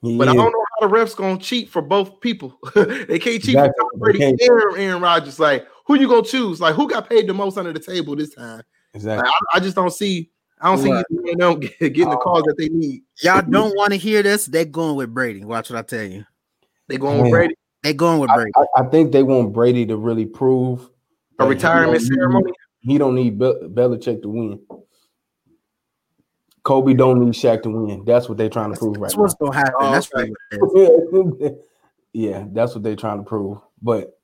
He 0.00 0.16
but 0.16 0.28
is. 0.28 0.34
I 0.34 0.36
don't 0.36 0.52
know 0.52 0.64
how 0.80 0.88
the 0.88 0.94
refs 0.94 1.16
gonna 1.16 1.38
cheat 1.38 1.68
for 1.70 1.82
both 1.82 2.20
people. 2.20 2.58
they 2.74 3.18
can't 3.18 3.42
cheat 3.42 3.56
exactly. 3.56 3.72
for 3.76 3.90
Tom 3.90 3.98
Brady 3.98 4.22
and 4.22 4.40
Aaron 4.76 5.02
Rodgers. 5.02 5.40
Like, 5.40 5.66
who 5.84 5.98
you 5.98 6.08
gonna 6.08 6.22
choose? 6.22 6.60
Like, 6.60 6.74
who 6.74 6.88
got 6.88 7.08
paid 7.08 7.26
the 7.26 7.34
most 7.34 7.58
under 7.58 7.72
the 7.72 7.80
table 7.80 8.16
this 8.16 8.34
time? 8.34 8.62
Exactly. 8.94 9.26
Like, 9.26 9.34
I, 9.52 9.56
I, 9.56 9.60
just 9.60 9.76
don't 9.76 9.92
see. 9.92 10.30
I 10.60 10.74
don't 10.74 10.90
right. 10.90 11.04
see 11.10 11.34
them 11.34 11.60
getting 11.80 12.10
the 12.10 12.16
calls 12.16 12.42
that 12.44 12.56
they 12.56 12.68
need. 12.68 13.02
Y'all 13.22 13.42
don't 13.42 13.76
want 13.76 13.92
to 13.92 13.98
hear 13.98 14.22
this. 14.22 14.46
They're 14.46 14.64
going 14.64 14.96
with 14.96 15.12
Brady. 15.12 15.44
Watch 15.44 15.70
what 15.70 15.78
I 15.78 15.82
tell 15.82 16.04
you. 16.04 16.24
They 16.88 16.96
going 16.96 17.22
with 17.22 17.30
Brady. 17.30 17.54
They 17.82 17.92
going 17.92 18.18
with 18.20 18.30
Brady. 18.34 18.50
I, 18.56 18.64
I, 18.76 18.84
think 18.84 19.12
they 19.12 19.22
want 19.22 19.52
Brady 19.52 19.84
to 19.86 19.96
really 19.96 20.24
prove 20.24 20.88
a 21.38 21.46
retirement 21.46 22.02
ceremony. 22.02 22.52
He 22.80 22.98
don't 22.98 23.14
need 23.14 23.38
Be- 23.38 23.68
Belichick 23.68 24.22
to 24.22 24.28
win. 24.28 24.60
Kobe 26.62 26.94
don't 26.94 27.20
need 27.20 27.34
Shaq 27.34 27.62
to 27.64 27.70
win. 27.70 28.04
That's 28.06 28.28
what 28.28 28.38
they're 28.38 28.48
trying 28.48 28.72
to 28.72 28.78
prove 28.78 28.96
right 28.96 29.02
that's 29.02 29.16
what's 29.16 29.34
gonna 29.34 29.54
happen. 29.54 29.74
Oh, 29.80 29.92
that's 29.92 30.10
okay. 30.14 30.30
what 30.58 31.58
yeah, 32.14 32.44
that's 32.52 32.74
what 32.74 32.82
they're 32.82 32.96
trying 32.96 33.18
to 33.18 33.24
prove. 33.24 33.58
But 33.82 34.18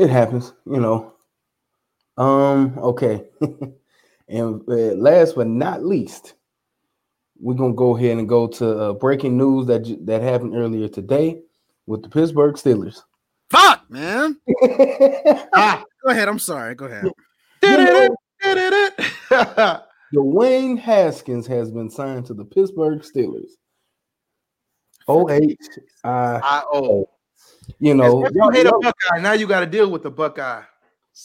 it 0.00 0.10
happens, 0.10 0.52
you 0.66 0.80
know. 0.80 1.14
Um, 2.16 2.78
okay. 2.78 3.24
and 4.28 4.62
uh, 4.68 4.94
last 4.96 5.36
but 5.36 5.46
not 5.46 5.84
least, 5.84 6.34
we're 7.38 7.54
gonna 7.54 7.74
go 7.74 7.96
ahead 7.96 8.18
and 8.18 8.28
go 8.28 8.46
to 8.46 8.78
uh, 8.78 8.92
breaking 8.94 9.36
news 9.36 9.66
that 9.66 9.84
that 10.06 10.22
happened 10.22 10.56
earlier 10.56 10.88
today 10.88 11.42
with 11.86 12.02
the 12.02 12.08
Pittsburgh 12.08 12.54
Steelers. 12.54 13.02
Fuck, 13.50 13.90
man. 13.90 14.38
ah, 15.54 15.84
go 16.04 16.10
ahead. 16.10 16.28
I'm 16.28 16.38
sorry. 16.38 16.74
Go 16.74 16.86
ahead. 16.86 17.10
Dwayne 20.14 20.78
Haskins 20.78 21.46
has 21.46 21.70
been 21.70 21.90
signed 21.90 22.26
to 22.26 22.34
the 22.34 22.44
Pittsburgh 22.44 23.02
Steelers. 23.02 23.52
O 25.08 25.28
H 25.28 25.56
I 26.04 26.62
O. 26.72 27.08
You 27.78 27.94
know, 27.94 28.26
you 28.32 28.50
hate 28.50 28.66
a 28.66 28.72
Buckeye. 28.80 29.20
Now 29.20 29.32
you 29.32 29.46
got 29.46 29.60
to 29.60 29.66
deal 29.66 29.90
with 29.90 30.02
the 30.02 30.10
Buckeye. 30.10 30.62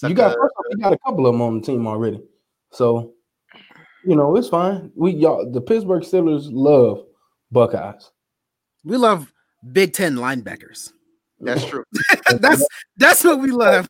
You 0.03 0.13
got 0.13 0.35
you 0.71 0.77
got 0.77 0.93
a 0.93 0.97
couple 0.99 1.25
of 1.25 1.33
them 1.33 1.41
on 1.41 1.59
the 1.59 1.65
team 1.65 1.87
already, 1.87 2.21
so 2.71 3.13
you 4.03 4.15
know 4.15 4.35
it's 4.35 4.49
fine. 4.49 4.91
We 4.95 5.11
y'all 5.11 5.49
the 5.49 5.61
Pittsburgh 5.61 6.03
Steelers 6.03 6.49
love 6.51 7.05
Buckeyes. 7.51 8.11
We 8.83 8.97
love 8.97 9.31
Big 9.71 9.93
Ten 9.93 10.15
linebackers. 10.15 10.91
That's 11.39 11.65
true. 11.65 11.83
that's 12.39 12.65
that's 12.97 13.23
what 13.23 13.39
we 13.39 13.51
love. 13.51 13.87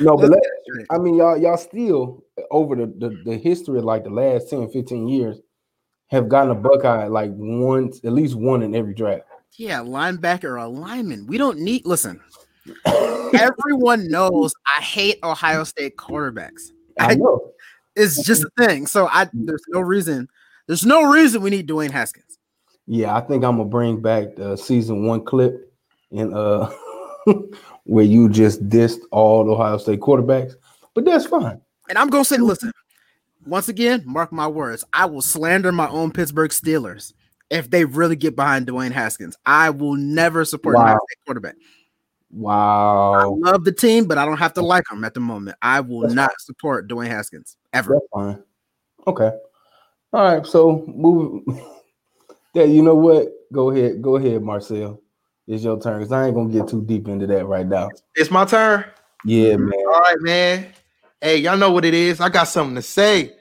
no, 0.00 0.16
but 0.16 0.30
let, 0.30 0.42
I 0.90 0.98
mean 0.98 1.14
y'all 1.14 1.36
y'all 1.36 1.56
still 1.56 2.24
over 2.50 2.74
the, 2.74 2.86
the, 2.86 3.22
the 3.24 3.36
history 3.36 3.78
of 3.78 3.84
like 3.84 4.04
the 4.04 4.10
last 4.10 4.50
10, 4.50 4.70
15 4.70 5.08
years 5.08 5.38
have 6.08 6.28
gotten 6.28 6.50
a 6.50 6.54
Buckeye 6.54 7.06
like 7.06 7.30
once, 7.34 8.00
at 8.04 8.12
least 8.12 8.34
one 8.34 8.62
in 8.62 8.74
every 8.74 8.94
draft. 8.94 9.22
Yeah, 9.56 9.80
linebacker 9.80 10.44
or 10.44 10.56
a 10.56 10.68
lineman. 10.68 11.26
We 11.26 11.38
don't 11.38 11.58
need 11.58 11.86
listen. 11.86 12.20
Everyone 12.86 14.08
knows 14.08 14.52
I 14.76 14.80
hate 14.80 15.18
Ohio 15.22 15.64
State 15.64 15.96
quarterbacks. 15.96 16.70
I 16.98 17.14
know. 17.14 17.52
It's 17.96 18.22
just 18.24 18.44
a 18.44 18.50
thing. 18.58 18.86
So 18.86 19.08
I 19.08 19.28
there's 19.32 19.64
no 19.68 19.80
reason, 19.80 20.28
there's 20.66 20.86
no 20.86 21.10
reason 21.10 21.42
we 21.42 21.50
need 21.50 21.68
Dwayne 21.68 21.90
Haskins. 21.90 22.38
Yeah, 22.86 23.14
I 23.14 23.20
think 23.20 23.44
I'm 23.44 23.56
gonna 23.56 23.68
bring 23.68 24.00
back 24.00 24.36
the 24.36 24.56
season 24.56 25.04
one 25.04 25.24
clip 25.24 25.72
and 26.10 26.34
uh 26.34 26.70
where 27.84 28.04
you 28.04 28.28
just 28.28 28.68
dissed 28.68 29.00
all 29.10 29.44
the 29.44 29.52
Ohio 29.52 29.78
State 29.78 30.00
quarterbacks, 30.00 30.54
but 30.94 31.04
that's 31.04 31.26
fine. 31.26 31.60
And 31.88 31.98
I'm 31.98 32.08
gonna 32.08 32.24
say, 32.24 32.38
listen, 32.38 32.72
once 33.44 33.68
again, 33.68 34.02
mark 34.06 34.32
my 34.32 34.46
words, 34.46 34.84
I 34.92 35.06
will 35.06 35.22
slander 35.22 35.72
my 35.72 35.88
own 35.88 36.12
Pittsburgh 36.12 36.50
Steelers 36.50 37.12
if 37.50 37.68
they 37.68 37.84
really 37.84 38.16
get 38.16 38.36
behind 38.36 38.66
Dwayne 38.66 38.92
Haskins. 38.92 39.36
I 39.44 39.70
will 39.70 39.96
never 39.96 40.44
support 40.44 40.76
wow. 40.76 40.94
a 40.94 41.24
quarterback. 41.26 41.56
Wow. 42.30 43.12
I 43.14 43.50
love 43.50 43.64
the 43.64 43.72
team, 43.72 44.06
but 44.06 44.16
I 44.16 44.24
don't 44.24 44.38
have 44.38 44.54
to 44.54 44.62
like 44.62 44.84
them 44.88 45.04
at 45.04 45.14
the 45.14 45.20
moment. 45.20 45.56
I 45.60 45.80
will 45.80 46.02
That's 46.02 46.14
not 46.14 46.30
fine. 46.30 46.36
support 46.38 46.88
Dwayne 46.88 47.08
Haskins 47.08 47.56
ever. 47.72 47.94
That's 47.94 48.06
fine. 48.12 48.42
Okay. 49.06 49.32
All 50.12 50.24
right. 50.24 50.46
So 50.46 50.84
move. 50.86 51.42
yeah, 52.54 52.64
you 52.64 52.82
know 52.82 52.94
what? 52.94 53.28
Go 53.52 53.70
ahead. 53.70 54.00
Go 54.00 54.16
ahead, 54.16 54.42
Marcel. 54.42 55.00
It's 55.48 55.64
your 55.64 55.80
turn 55.80 55.98
because 55.98 56.12
I 56.12 56.26
ain't 56.26 56.36
gonna 56.36 56.52
get 56.52 56.68
too 56.68 56.82
deep 56.82 57.08
into 57.08 57.26
that 57.26 57.46
right 57.46 57.66
now. 57.66 57.88
It's 58.14 58.30
my 58.30 58.44
turn. 58.44 58.84
Yeah, 59.24 59.56
man. 59.56 59.72
All 59.74 60.00
right, 60.00 60.16
man. 60.20 60.72
Hey, 61.20 61.38
y'all 61.38 61.56
know 61.56 61.72
what 61.72 61.84
it 61.84 61.94
is. 61.94 62.20
I 62.20 62.28
got 62.28 62.44
something 62.44 62.76
to 62.76 62.82
say. 62.82 63.32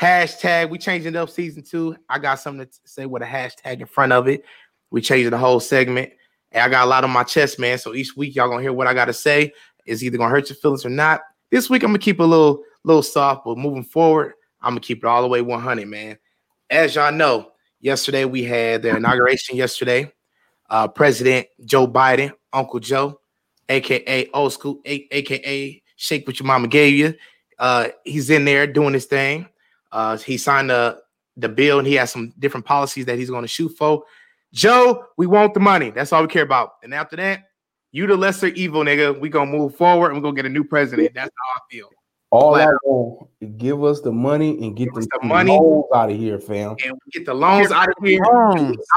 Hashtag, 0.00 0.70
we 0.70 0.78
changing 0.78 1.16
up 1.16 1.30
season 1.30 1.62
two. 1.62 1.96
I 2.08 2.18
got 2.18 2.40
something 2.40 2.66
to 2.66 2.72
say 2.84 3.06
with 3.06 3.22
a 3.22 3.26
hashtag 3.26 3.80
in 3.80 3.86
front 3.86 4.12
of 4.12 4.26
it. 4.28 4.44
We 4.90 5.00
changing 5.00 5.30
the 5.30 5.38
whole 5.38 5.60
segment. 5.60 6.12
And 6.50 6.62
I 6.62 6.68
got 6.68 6.84
a 6.84 6.88
lot 6.88 7.04
on 7.04 7.10
my 7.10 7.22
chest, 7.22 7.58
man. 7.58 7.78
So 7.78 7.94
each 7.94 8.16
week 8.16 8.34
y'all 8.34 8.48
gonna 8.48 8.62
hear 8.62 8.72
what 8.72 8.86
I 8.86 8.94
gotta 8.94 9.12
say. 9.12 9.52
Is 9.86 10.04
either 10.04 10.18
gonna 10.18 10.30
hurt 10.30 10.48
your 10.48 10.56
feelings 10.56 10.84
or 10.84 10.90
not. 10.90 11.22
This 11.50 11.68
week 11.68 11.82
I'm 11.82 11.88
gonna 11.88 11.98
keep 11.98 12.20
a 12.20 12.24
little, 12.24 12.62
little 12.84 13.02
soft, 13.02 13.44
but 13.44 13.58
moving 13.58 13.84
forward, 13.84 14.34
I'm 14.60 14.72
gonna 14.72 14.80
keep 14.80 14.98
it 14.98 15.04
all 15.04 15.22
the 15.22 15.28
way 15.28 15.40
100, 15.42 15.86
man. 15.88 16.18
As 16.70 16.94
y'all 16.94 17.12
know, 17.12 17.52
yesterday 17.80 18.24
we 18.24 18.44
had 18.44 18.82
the 18.82 18.96
inauguration. 18.96 19.56
Yesterday, 19.56 20.12
uh, 20.70 20.88
President 20.88 21.46
Joe 21.64 21.86
Biden, 21.86 22.32
Uncle 22.52 22.80
Joe, 22.80 23.20
aka 23.68 24.28
Old 24.32 24.52
School, 24.52 24.80
a- 24.84 25.08
aka 25.10 25.82
Shake 25.96 26.26
What 26.26 26.38
Your 26.38 26.46
Mama 26.46 26.68
Gave 26.68 26.94
You. 26.94 27.14
Uh, 27.58 27.88
he's 28.04 28.30
in 28.30 28.44
there 28.44 28.66
doing 28.66 28.94
his 28.94 29.06
thing. 29.06 29.46
Uh, 29.92 30.16
he 30.16 30.36
signed 30.36 30.70
the 30.70 31.00
the 31.36 31.48
bill 31.48 31.78
and 31.78 31.86
he 31.86 31.94
has 31.94 32.10
some 32.10 32.32
different 32.38 32.66
policies 32.66 33.06
that 33.06 33.18
he's 33.18 33.30
going 33.30 33.42
to 33.42 33.48
shoot 33.48 33.70
for. 33.70 34.04
Joe, 34.52 35.06
we 35.16 35.26
want 35.26 35.54
the 35.54 35.60
money. 35.60 35.90
That's 35.90 36.12
all 36.12 36.22
we 36.22 36.28
care 36.28 36.42
about. 36.42 36.74
And 36.82 36.92
after 36.92 37.16
that, 37.16 37.44
you 37.90 38.06
the 38.06 38.16
lesser 38.16 38.48
evil, 38.48 38.82
nigga. 38.82 39.18
We 39.18 39.28
gonna 39.28 39.50
move 39.50 39.76
forward 39.76 40.08
and 40.08 40.16
we're 40.16 40.22
gonna 40.22 40.36
get 40.36 40.46
a 40.46 40.50
new 40.50 40.64
president. 40.64 41.12
That's 41.14 41.30
how 41.36 41.60
I 41.60 41.60
feel. 41.70 41.88
All 42.30 42.54
I 42.54 42.66
want 42.84 43.28
give 43.58 43.82
us 43.84 44.00
the 44.00 44.12
money 44.12 44.50
and 44.62 44.76
get 44.76 44.88
the, 44.94 45.00
the 45.00 45.26
money 45.26 45.58
out 45.94 46.10
of 46.10 46.16
here, 46.16 46.38
fam. 46.38 46.76
And 46.84 46.98
get 47.10 47.26
the 47.26 47.34
loans 47.34 47.70
out 47.70 47.88
of 47.88 47.94
here, 48.04 48.22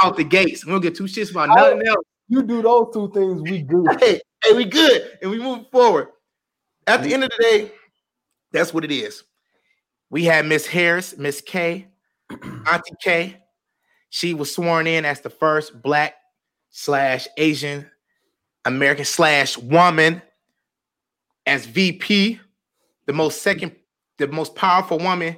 out 0.01 0.15
the 0.15 0.23
gates. 0.23 0.65
We 0.65 0.71
don't 0.71 0.81
get 0.81 0.95
two 0.95 1.03
shits 1.03 1.31
about 1.31 1.49
nothing 1.49 1.85
else. 1.87 2.05
You 2.27 2.41
do 2.41 2.61
those 2.61 2.93
two 2.93 3.11
things, 3.11 3.41
we 3.41 3.61
good. 3.61 3.99
hey, 3.99 4.21
hey, 4.43 4.53
we 4.53 4.65
good, 4.65 5.17
and 5.21 5.31
we 5.31 5.39
move 5.39 5.69
forward. 5.71 6.07
At 6.87 7.03
the 7.03 7.13
end 7.13 7.23
of 7.23 7.31
the 7.31 7.43
day, 7.43 7.71
that's 8.51 8.73
what 8.73 8.83
it 8.83 8.91
is. 8.91 9.23
We 10.15 10.23
had 10.23 10.45
Miss 10.45 10.65
Harris, 10.65 11.17
Miss 11.17 11.41
K, 11.41 11.87
Auntie 12.31 12.95
K, 13.03 13.35
she 14.09 14.33
was 14.33 14.55
sworn 14.55 14.87
in 14.87 15.03
as 15.03 15.19
the 15.19 15.29
first 15.29 15.81
black 15.81 16.15
slash 16.69 17.27
Asian 17.35 17.85
American 18.63 19.03
slash 19.03 19.57
woman 19.57 20.21
as 21.45 21.65
VP, 21.65 22.39
the 23.07 23.11
most 23.11 23.41
second, 23.41 23.75
the 24.17 24.27
most 24.27 24.55
powerful 24.55 24.99
woman, 24.99 25.35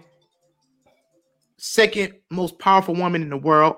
second 1.57 2.13
most 2.29 2.60
powerful 2.60 2.93
woman 2.93 3.24
in 3.24 3.31
the 3.31 3.38
world. 3.38 3.77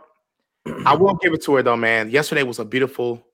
I 0.86 0.98
will 0.98 1.16
give 1.16 1.32
it 1.32 1.42
to 1.44 1.56
her 1.56 1.64
though, 1.64 1.78
man. 1.78 2.10
Yesterday 2.10 2.44
was 2.44 2.60
a 2.60 2.66
beautiful, 2.66 3.26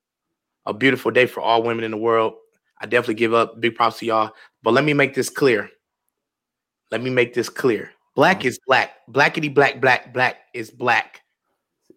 a 0.68 0.74
beautiful 0.76 1.10
day 1.10 1.26
for 1.26 1.42
all 1.42 1.64
women 1.64 1.84
in 1.84 1.90
the 1.90 1.98
world. 1.98 2.36
I 2.80 2.86
definitely 2.86 3.16
give 3.16 3.34
up 3.34 3.60
big 3.60 3.74
props 3.74 3.98
to 4.02 4.06
y'all. 4.06 4.34
But 4.62 4.76
let 4.76 4.84
me 4.84 4.94
make 4.94 5.16
this 5.16 5.32
clear. 5.32 5.72
Let 6.92 7.02
me 7.02 7.10
make 7.10 7.34
this 7.34 7.50
clear. 7.50 7.92
Black 8.16 8.38
uh-huh. 8.38 8.48
is 8.48 8.60
black. 8.68 8.92
Blackity 9.12 9.54
black, 9.54 9.82
black, 9.82 10.14
black 10.14 10.38
is 10.54 10.72
black. 10.72 11.22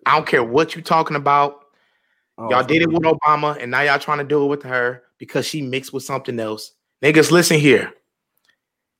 I 0.06 0.14
don't 0.14 0.26
care 0.26 0.44
what 0.44 0.74
you're 0.74 0.82
talking 0.82 1.16
about. 1.16 1.64
Oh, 2.36 2.50
y'all 2.50 2.64
did 2.64 2.82
it 2.82 2.92
with 2.92 3.02
Obama, 3.02 3.60
and 3.60 3.70
now 3.70 3.80
y'all 3.80 3.98
trying 3.98 4.18
to 4.18 4.24
do 4.24 4.44
it 4.44 4.46
with 4.46 4.62
her 4.62 5.02
because 5.18 5.46
she 5.46 5.60
mixed 5.62 5.92
with 5.92 6.04
something 6.04 6.38
else. 6.38 6.72
Niggas, 7.02 7.30
listen 7.30 7.58
here. 7.58 7.92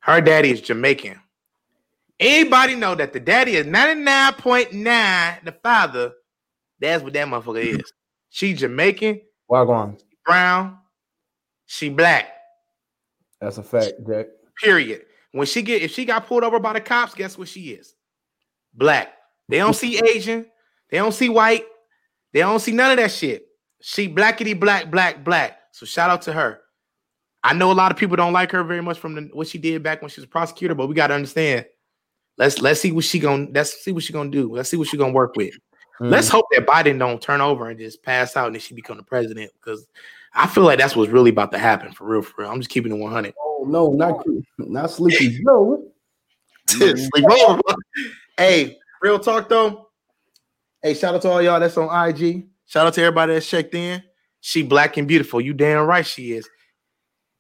Her 0.01 0.21
daddy 0.21 0.51
is 0.51 0.61
Jamaican. 0.61 1.21
Anybody 2.21 2.75
know 2.75 2.95
that 2.97 3.13
the 3.13 3.21
daddy 3.21 3.57
is 3.57 3.67
99.9, 3.67 5.45
the 5.45 5.53
father, 5.53 6.13
that's 6.81 7.03
what 7.03 7.13
that 7.13 7.29
motherfucker 7.29 7.65
mm-hmm. 7.65 7.81
is. 7.81 7.93
She 8.31 8.55
Jamaican. 8.55 9.21
Wagwan. 9.51 10.01
Brown. 10.25 10.79
She 11.67 11.89
black. 11.89 12.29
That's 13.41 13.59
a 13.59 13.63
fact, 13.63 13.93
Jack. 14.07 14.27
Period. 14.63 15.03
When 15.33 15.47
she 15.47 15.63
get 15.63 15.83
if 15.83 15.93
she 15.93 16.05
got 16.05 16.27
pulled 16.27 16.45
over 16.45 16.59
by 16.59 16.73
the 16.73 16.81
cops, 16.81 17.15
guess 17.15 17.37
what 17.37 17.49
she 17.49 17.71
is? 17.71 17.95
Black. 18.75 19.13
They 19.49 19.59
don't 19.59 19.75
see 19.75 20.01
Asian. 20.15 20.47
They 20.91 20.99
don't 20.99 21.13
see 21.13 21.29
white. 21.29 21.65
They 22.33 22.41
don't 22.41 22.61
see 22.61 22.73
none 22.73 22.91
of 22.91 22.97
that 22.99 23.11
shit. 23.11 23.47
She 23.81 24.13
blackity 24.13 24.59
black, 24.59 24.91
black, 24.91 25.25
black. 25.25 25.59
So 25.73 25.87
shout 25.87 26.11
out 26.11 26.23
to 26.23 26.33
her. 26.33 26.61
I 27.43 27.55
know 27.55 27.71
a 27.71 27.75
lot 27.75 27.93
of 27.93 27.99
people 27.99 28.17
don't 28.17 28.33
like 28.33 28.51
her 28.53 28.65
very 28.65 28.83
much 28.83 28.99
from 28.99 29.15
the, 29.15 29.31
what 29.33 29.47
she 29.47 29.59
did 29.59 29.83
back 29.83 30.03
when 30.03 30.11
she 30.11 30.21
was 30.21 30.27
a 30.27 30.29
prosecutor, 30.29 30.75
but 30.75 30.89
we 30.89 30.95
got 30.95 31.09
to 31.09 31.15
understand. 31.15 31.67
Let's 32.37 32.61
let's 32.61 32.81
see 32.81 32.93
what 32.93 33.05
she 33.05 33.19
gonna 33.19 33.49
let's 33.53 33.83
see 33.83 33.91
what 33.91 34.05
she 34.05 34.13
gonna 34.13 34.31
do. 34.31 34.55
Let's 34.55 34.71
see 34.71 34.77
what 34.77 34.89
she 34.89 34.97
gonna 34.97 35.13
work 35.13 35.35
with. 35.35 35.55
Mm. 36.01 36.11
Let's 36.11 36.29
hope 36.29 36.47
that 36.53 36.67
Biden 36.67 36.99
don't 36.99 37.21
turn 37.21 37.41
over 37.41 37.69
and 37.69 37.79
just 37.79 38.03
pass 38.03 38.37
out 38.37 38.47
and 38.47 38.55
then 38.55 38.61
she 38.61 38.75
become 38.75 38.97
the 38.97 39.03
president 39.03 39.51
because 39.55 39.87
I 40.39 40.47
feel 40.47 40.63
like 40.63 40.79
that's 40.79 40.95
what's 40.95 41.11
really 41.11 41.31
about 41.31 41.51
to 41.51 41.59
happen 41.59 41.93
for 41.93 42.07
real. 42.07 42.23
For 42.23 42.43
real, 42.43 42.51
I'm 42.51 42.61
just 42.61 42.71
keeping 42.71 42.93
it 42.93 42.99
100. 42.99 43.35
Oh 43.41 43.67
no, 43.69 43.91
not 43.91 44.25
not 44.57 44.91
sleepy 44.91 45.43
Joe. 45.45 45.85
Sleep 46.69 47.25
over. 47.31 47.61
hey, 48.37 48.77
real 49.03 49.19
talk 49.19 49.49
though. 49.49 49.89
Hey, 50.83 50.95
shout 50.95 51.15
out 51.15 51.23
to 51.23 51.31
all 51.31 51.43
y'all 51.43 51.59
that's 51.59 51.77
on 51.77 52.09
IG. 52.09 52.47
Shout 52.67 52.87
out 52.87 52.95
to 52.95 53.01
everybody 53.01 53.33
that's 53.33 53.49
checked 53.49 53.75
in. 53.75 54.03
She 54.41 54.63
black 54.63 54.97
and 54.97 55.09
beautiful. 55.09 55.41
You 55.41 55.55
damn 55.55 55.87
right 55.87 56.07
she 56.07 56.33
is. 56.33 56.49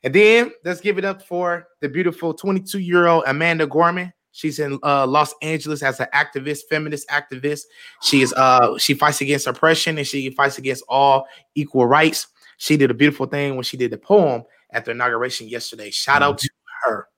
And 0.03 0.15
then 0.15 0.51
let's 0.65 0.81
give 0.81 0.99
it 0.99 1.05
up 1.05 1.23
for 1.23 1.69
the 1.81 1.89
beautiful 1.89 2.35
22 2.35 2.79
year 2.79 3.07
old 3.07 3.25
Amanda 3.27 3.67
Gorman. 3.67 4.13
She's 4.33 4.59
in 4.59 4.79
uh, 4.83 5.07
Los 5.07 5.35
Angeles 5.43 5.83
as 5.83 6.01
an 6.01 6.07
activist, 6.15 6.61
feminist 6.71 7.09
activist. 7.09 7.63
She 8.03 8.23
is 8.23 8.33
uh, 8.33 8.79
she 8.79 8.95
fights 8.95 9.21
against 9.21 9.47
oppression 9.47 9.99
and 9.99 10.07
she 10.07 10.31
fights 10.31 10.59
against 10.59 10.85
all 10.89 11.27
equal 11.55 11.87
rights. 11.87 12.29
She 12.59 12.77
did 12.77 12.91
a 12.91 12.95
beautiful 12.95 13.27
thing 13.27 13.55
when 13.55 13.65
she 13.65 13.77
did 13.77 13.91
the 13.91 13.99
poem 13.99 14.43
at 14.71 14.85
the 14.85 14.91
inauguration 14.91 15.49
yesterday. 15.49 15.91
Shout 15.91 16.17
mm-hmm. 16.17 16.25
out 16.25 16.39
to 16.39 16.51
her. 16.85 17.09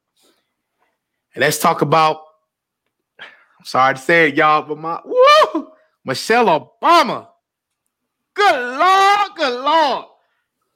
And 1.34 1.42
let's 1.42 1.58
talk 1.58 1.82
about. 1.82 2.20
I'm 3.18 3.66
sorry 3.66 3.94
to 3.94 4.00
say 4.00 4.28
it, 4.28 4.36
y'all, 4.36 4.62
but 4.62 4.78
my 4.78 5.00
woo, 5.04 5.72
Michelle 6.04 6.46
Obama. 6.46 7.26
Good 8.32 8.78
Lord, 8.78 9.30
good 9.36 9.62
Lord. 9.62 10.06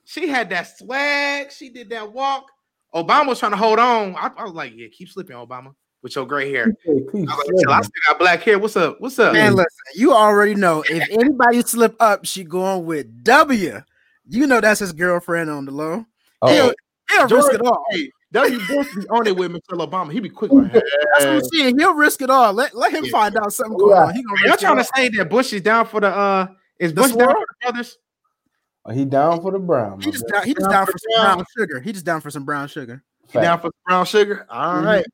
She 0.04 0.28
had 0.28 0.50
that 0.50 0.76
swag. 0.76 1.50
She 1.50 1.71
did 1.71 1.88
that 1.90 2.12
walk. 2.12 2.44
Obama 2.94 3.28
was 3.28 3.38
trying 3.38 3.52
to 3.52 3.56
hold 3.56 3.78
on. 3.78 4.14
I, 4.16 4.30
I 4.37 4.44
was 4.44 4.52
like, 4.52 4.73
yeah, 4.76 4.88
keep 4.92 5.09
slipping, 5.09 5.35
Obama, 5.35 5.75
with 6.02 6.14
your 6.14 6.26
gray 6.26 6.50
hair. 6.50 6.76
I, 6.87 6.92
like, 7.14 7.28
I 7.68 7.80
still 7.80 8.02
got 8.06 8.18
black 8.18 8.42
hair. 8.42 8.59
What's 8.59 8.76
up? 8.76 9.00
What's 9.00 9.18
up? 9.18 9.33
Man, 9.33 9.54
listen, 9.54 9.68
you 9.94 10.12
already 10.12 10.54
know 10.54 10.85
if 10.87 11.09
anybody 11.11 11.62
slip 11.62 11.97
up, 12.00 12.26
she 12.26 12.44
going 12.44 12.85
with 12.85 13.25
W. 13.25 13.80
You 14.26 14.46
know 14.46 14.60
that's 14.60 14.80
his 14.80 14.92
girlfriend 14.92 15.50
on 15.50 15.64
the 15.64 15.72
low. 15.72 16.06
Oh. 16.42 16.48
He'll, 16.52 16.72
he'll 17.10 17.28
risk 17.28 17.52
it 17.52 17.60
all. 17.60 17.84
Hey, 17.90 18.10
W. 18.32 18.58
Bush 18.66 18.88
be 18.96 19.06
on 19.08 19.26
it 19.26 19.36
with 19.36 19.52
Michelle 19.52 19.86
Obama. 19.86 20.10
He 20.10 20.20
be 20.20 20.28
quick. 20.28 20.50
That's 20.50 20.82
what 21.18 21.26
I'm 21.28 21.44
saying. 21.44 21.78
He'll 21.78 21.94
risk 21.94 22.20
it 22.20 22.30
all. 22.30 22.52
Let, 22.52 22.74
let 22.74 22.92
him 22.92 23.04
yeah. 23.04 23.12
find 23.12 23.36
out 23.36 23.52
something 23.52 23.78
going 23.78 23.92
yeah. 23.92 24.04
on. 24.04 24.14
He 24.14 24.22
gonna 24.24 24.48
Y'all 24.48 24.56
trying 24.56 24.78
to 24.78 24.84
say 24.84 25.08
that 25.10 25.30
Bush 25.30 25.52
is 25.52 25.62
down 25.62 25.86
for 25.86 26.00
the 26.00 26.08
uh 26.08 26.48
is 26.78 26.92
Bush 26.92 27.12
down 27.12 27.28
for 27.28 27.34
the 27.34 27.54
brothers? 27.62 27.98
Oh, 28.86 28.92
he 28.92 29.04
down 29.04 29.40
for 29.40 29.52
the 29.52 29.58
brown. 29.58 30.00
He 30.00 30.10
just 30.10 30.26
down, 30.26 30.44
he 30.44 30.52
just 30.52 30.62
down, 30.62 30.70
down 30.70 30.86
for, 30.86 30.92
some 30.98 31.22
brown 31.22 31.44
sugar. 31.56 31.80
He 31.80 31.92
just 31.92 32.04
down 32.04 32.20
for 32.20 32.30
some 32.30 32.44
brown 32.44 32.68
sugar. 32.68 33.02
He 33.32 33.38
down 33.40 33.60
for 33.60 33.70
brown 33.86 34.04
sugar. 34.04 34.46
All 34.50 34.76
mm-hmm. 34.76 34.86
right. 34.86 35.06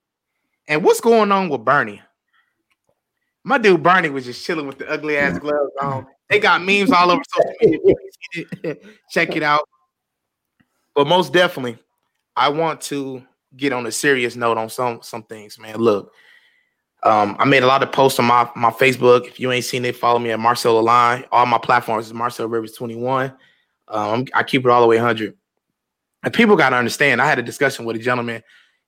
And 0.66 0.82
what's 0.82 1.00
going 1.00 1.30
on 1.30 1.50
with 1.50 1.64
Bernie? 1.64 2.00
My 3.44 3.58
dude 3.58 3.82
Bernie 3.82 4.10
was 4.10 4.26
just 4.26 4.44
chilling 4.44 4.66
with 4.66 4.78
the 4.78 4.88
ugly 4.88 5.16
ass 5.16 5.38
gloves 5.38 5.72
on. 5.80 6.06
They 6.28 6.38
got 6.38 6.62
memes 6.62 6.92
all 6.92 7.10
over 7.10 7.22
social 7.34 7.78
media. 8.34 8.76
Check 9.10 9.34
it 9.34 9.42
out. 9.42 9.66
But 10.94 11.06
most 11.06 11.32
definitely, 11.32 11.78
I 12.36 12.50
want 12.50 12.80
to 12.82 13.22
get 13.56 13.72
on 13.72 13.86
a 13.86 13.92
serious 13.92 14.36
note 14.36 14.58
on 14.58 14.68
some 14.68 15.00
some 15.02 15.22
things, 15.22 15.58
man. 15.58 15.76
Look, 15.76 16.12
um, 17.02 17.36
I 17.38 17.44
made 17.44 17.62
a 17.62 17.66
lot 17.66 17.82
of 17.82 17.92
posts 17.92 18.18
on 18.18 18.26
my 18.26 18.48
my 18.54 18.70
Facebook. 18.70 19.26
If 19.26 19.40
you 19.40 19.50
ain't 19.50 19.64
seen 19.64 19.84
it, 19.84 19.96
follow 19.96 20.18
me 20.18 20.30
at 20.30 20.38
Marcel 20.38 20.78
Align. 20.78 21.24
All 21.32 21.46
my 21.46 21.58
platforms 21.58 22.06
is 22.06 22.14
Marcel 22.14 22.46
Rivers 22.46 22.72
21. 22.72 23.32
Um, 23.88 24.26
I 24.34 24.42
keep 24.42 24.64
it 24.64 24.70
all 24.70 24.82
the 24.82 24.86
way 24.86 24.96
100. 24.96 25.34
And 26.22 26.34
people 26.34 26.56
got 26.56 26.70
to 26.70 26.76
understand. 26.76 27.20
I 27.22 27.26
had 27.26 27.38
a 27.38 27.42
discussion 27.42 27.84
with 27.86 27.96
a 27.96 27.98
gentleman 27.98 28.42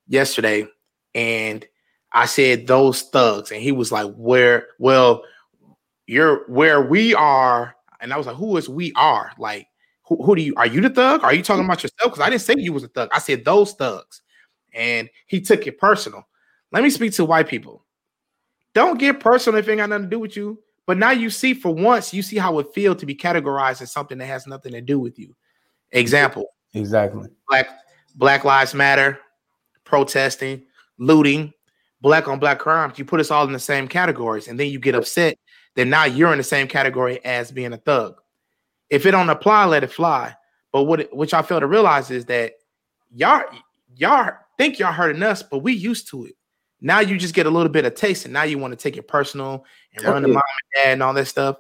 yesterday, 0.07 0.67
and 1.15 1.67
I 2.13 2.27
said 2.27 2.67
those 2.67 3.03
thugs, 3.03 3.51
and 3.51 3.63
he 3.63 3.73
was 3.73 3.91
like, 3.91 4.13
"Where? 4.15 4.69
Well, 4.79 5.25
you're 6.07 6.45
where 6.49 6.83
we 6.83 7.15
are." 7.15 7.75
And 8.01 8.13
I 8.13 8.17
was 8.17 8.27
like, 8.27 8.37
"Who 8.37 8.57
is 8.57 8.69
we 8.69 8.93
are? 8.95 9.33
Like, 9.39 9.69
who, 10.05 10.23
who 10.23 10.37
do 10.37 10.43
you 10.43 10.55
are 10.57 10.67
you 10.67 10.81
the 10.81 10.91
thug? 10.91 11.23
Are 11.25 11.35
you 11.35 11.43
talking 11.43 11.63
mm-hmm. 11.63 11.71
about 11.71 11.83
yourself? 11.83 12.13
Because 12.13 12.21
I 12.21 12.31
didn't 12.31 12.43
say 12.43 12.55
you 12.57 12.73
was 12.73 12.85
a 12.85 12.89
thug. 12.89 13.09
I 13.13 13.19
said 13.19 13.45
those 13.45 13.73
thugs. 13.73 14.23
And 14.75 15.11
he 15.27 15.41
took 15.41 15.67
it 15.67 15.79
personal. 15.79 16.27
Let 16.71 16.83
me 16.83 16.91
speak 16.91 17.13
to 17.15 17.25
white 17.25 17.49
people. 17.49 17.85
Don't 18.75 18.99
get 18.99 19.21
personal 19.21 19.59
if 19.59 19.69
it 19.69 19.73
ain't 19.73 19.81
got 19.81 19.91
nothing 19.91 20.05
to 20.05 20.11
do 20.11 20.19
with 20.19 20.37
you. 20.37 20.59
But 20.87 20.97
now 20.97 21.11
you 21.11 21.29
see, 21.31 21.53
for 21.55 21.75
once, 21.75 22.15
you 22.15 22.23
see 22.23 22.39
how 22.39 22.59
it 22.59 22.73
feel 22.75 22.95
to 22.97 23.07
be 23.07 23.15
categorized 23.15 23.83
as 23.83 23.93
something 23.93 24.19
that 24.19 24.27
has 24.27 24.47
nothing 24.47 24.73
to 24.73 24.81
do 24.81 24.99
with 24.99 25.19
you. 25.19 25.37
Example: 25.93 26.47
Exactly. 26.75 27.29
Black 27.49 27.69
Black 28.17 28.45
Lives 28.45 28.75
Matter, 28.75 29.19
protesting, 29.85 30.63
looting, 30.99 31.53
black 32.03 32.29
on 32.29 32.39
black 32.39 32.59
crimes. 32.59 32.99
You 32.99 33.07
put 33.07 33.21
us 33.21 33.31
all 33.31 33.47
in 33.47 33.53
the 33.53 33.59
same 33.59 33.89
categories, 33.89 34.49
and 34.49 34.61
then 34.61 34.69
you 34.69 34.79
get 34.79 34.95
upset 34.95 35.39
that 35.77 35.87
now 35.87 36.05
you're 36.05 36.33
in 36.33 36.39
the 36.39 36.45
same 36.45 36.69
category 36.69 37.25
as 37.25 37.51
being 37.51 37.73
a 37.73 37.79
thug. 37.79 38.21
If 38.91 39.07
it 39.07 39.13
don't 39.13 39.31
apply, 39.31 39.65
let 39.65 39.85
it 39.85 39.93
fly. 39.93 40.35
But 40.73 40.83
what 40.85 41.09
what 41.15 41.33
y'all 41.33 41.43
fail 41.43 41.61
to 41.61 41.67
realize 41.67 42.11
is 42.11 42.27
that 42.27 42.55
y'all 43.11 43.45
y'all 43.97 44.35
think 44.59 44.79
y'all 44.79 44.93
hurting 44.93 45.23
us, 45.23 45.43
but 45.43 45.59
we 45.59 45.73
used 45.73 46.09
to 46.09 46.27
it. 46.27 46.35
Now 46.81 46.99
you 47.01 47.17
just 47.17 47.35
get 47.35 47.47
a 47.47 47.51
little 47.51 47.71
bit 47.71 47.85
of 47.87 47.95
taste, 47.95 48.25
and 48.25 48.35
now 48.35 48.43
you 48.43 48.59
want 48.59 48.73
to 48.73 48.77
take 48.77 48.97
it 48.97 49.09
personal 49.09 49.65
and 49.95 50.05
run 50.05 50.23
to 50.23 50.29
mom 50.29 50.37
and 50.37 50.85
dad 50.85 50.93
and 50.93 51.03
all 51.03 51.15
that 51.15 51.27
stuff. 51.27 51.57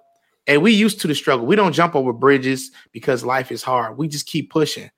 And 0.48 0.60
we 0.60 0.72
used 0.72 1.00
to 1.02 1.06
the 1.06 1.14
struggle. 1.14 1.46
We 1.46 1.54
don't 1.54 1.72
jump 1.72 1.94
over 1.94 2.12
bridges 2.12 2.72
because 2.90 3.24
life 3.24 3.52
is 3.52 3.62
hard. 3.62 3.96
We 3.96 4.08
just 4.08 4.26
keep 4.26 4.50
pushing. 4.50 4.90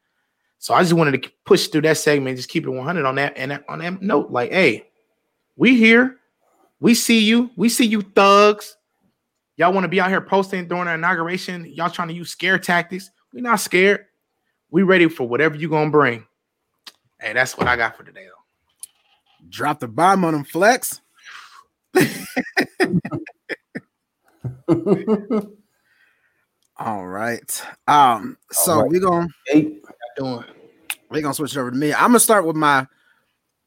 So 0.58 0.72
I 0.72 0.80
just 0.80 0.94
wanted 0.94 1.22
to 1.22 1.30
push 1.44 1.66
through 1.66 1.82
that 1.82 1.98
segment, 1.98 2.38
just 2.38 2.48
keep 2.48 2.64
it 2.64 2.70
100 2.70 3.04
on 3.04 3.16
that 3.16 3.36
and 3.36 3.62
on 3.68 3.80
that 3.80 4.00
note. 4.00 4.30
Like, 4.30 4.50
hey, 4.50 4.86
we 5.56 5.76
here, 5.76 6.18
we 6.80 6.94
see 6.94 7.20
you, 7.20 7.50
we 7.56 7.68
see 7.68 7.86
you 7.86 8.02
thugs. 8.02 8.76
Y'all 9.56 9.72
want 9.72 9.84
to 9.84 9.88
be 9.88 10.00
out 10.00 10.10
here 10.10 10.20
posting 10.20 10.66
during 10.66 10.88
our 10.88 10.96
inauguration? 10.96 11.64
Y'all 11.66 11.90
trying 11.90 12.08
to 12.08 12.14
use 12.14 12.30
scare 12.30 12.58
tactics? 12.58 13.10
we 13.32 13.40
not 13.40 13.60
scared. 13.60 14.06
We 14.70 14.82
ready 14.84 15.08
for 15.08 15.26
whatever 15.28 15.56
you 15.56 15.68
gonna 15.68 15.90
bring. 15.90 16.24
Hey, 17.20 17.32
that's 17.32 17.58
what 17.58 17.66
I 17.66 17.76
got 17.76 17.96
for 17.96 18.04
today, 18.04 18.26
though. 18.26 19.48
Drop 19.48 19.80
the 19.80 19.88
bomb 19.88 20.24
on 20.24 20.34
them, 20.34 20.44
Flex. 20.44 21.00
All 26.76 27.06
right. 27.06 27.62
Um, 27.86 28.36
so 28.50 28.72
All 28.72 28.82
right. 28.82 28.90
we're 28.90 29.00
gonna 29.00 29.28
Eight. 29.52 29.82
Doing 30.16 30.44
we're 31.10 31.22
gonna 31.22 31.34
switch 31.34 31.56
it 31.56 31.60
over 31.60 31.70
to 31.70 31.76
me. 31.76 31.92
I'm 31.92 32.08
gonna 32.08 32.20
start 32.20 32.46
with 32.46 32.56
my 32.56 32.86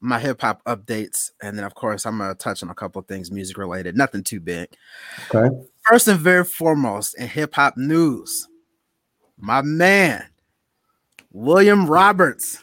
my 0.00 0.18
hip 0.18 0.40
hop 0.40 0.62
updates, 0.64 1.32
and 1.42 1.56
then 1.56 1.64
of 1.64 1.74
course 1.74 2.06
I'm 2.06 2.18
gonna 2.18 2.34
touch 2.34 2.62
on 2.62 2.70
a 2.70 2.74
couple 2.74 3.00
of 3.00 3.06
things 3.08 3.30
music 3.30 3.56
related, 3.58 3.96
nothing 3.96 4.22
too 4.22 4.40
big. 4.40 4.68
Okay. 5.34 5.48
First 5.88 6.08
and 6.08 6.18
very 6.20 6.44
foremost 6.44 7.18
in 7.18 7.26
hip 7.28 7.54
hop 7.54 7.76
news, 7.76 8.46
my 9.38 9.62
man 9.62 10.24
William 11.32 11.86
Roberts, 11.86 12.58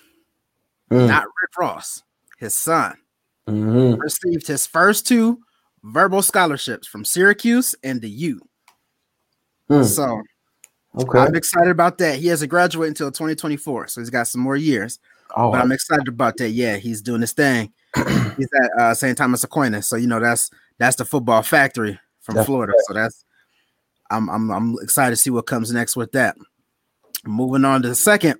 Mm. 0.91 1.07
not 1.07 1.23
Rick 1.23 1.57
Ross, 1.57 2.03
his 2.37 2.53
son, 2.53 2.95
Mhm. 3.47 3.99
received 3.99 4.47
his 4.47 4.65
first 4.67 5.07
two 5.07 5.39
verbal 5.83 6.21
scholarships 6.21 6.87
from 6.87 7.03
Syracuse 7.05 7.75
and 7.83 8.01
the 8.01 8.09
U. 8.09 8.41
Mm. 9.69 9.85
So 9.85 10.21
Okay. 10.97 11.19
I'm 11.19 11.35
excited 11.35 11.69
about 11.69 11.97
that. 11.97 12.19
He 12.19 12.27
hasn't 12.27 12.49
graduate 12.49 12.87
until 12.87 13.11
2024, 13.11 13.87
so 13.87 13.99
he's 13.99 14.09
got 14.09 14.27
some 14.27 14.41
more 14.41 14.55
years. 14.55 14.99
Oh, 15.35 15.51
but 15.51 15.61
I'm 15.61 15.71
excited 15.71 16.07
about 16.07 16.37
that. 16.37 16.49
Yeah, 16.49 16.77
he's 16.77 17.01
doing 17.01 17.21
his 17.21 17.33
thing. 17.33 17.73
he's 17.95 18.49
at 18.63 18.81
uh, 18.81 18.93
St. 18.93 19.17
Thomas 19.17 19.43
Aquinas, 19.43 19.87
so 19.87 19.95
you 19.95 20.07
know 20.07 20.19
that's 20.19 20.49
that's 20.77 20.95
the 20.95 21.05
football 21.05 21.41
factory 21.41 21.99
from 22.21 22.35
That's 22.35 22.47
Florida. 22.47 22.73
So 22.87 22.93
that's 22.93 23.23
I'm 24.11 24.29
I'm 24.29 24.51
I'm 24.51 24.75
excited 24.81 25.11
to 25.11 25.21
see 25.21 25.29
what 25.29 25.45
comes 25.45 25.71
next 25.71 25.95
with 25.95 26.11
that. 26.13 26.35
Moving 27.25 27.65
on 27.65 27.81
to 27.81 27.89
the 27.89 27.95
second. 27.95 28.39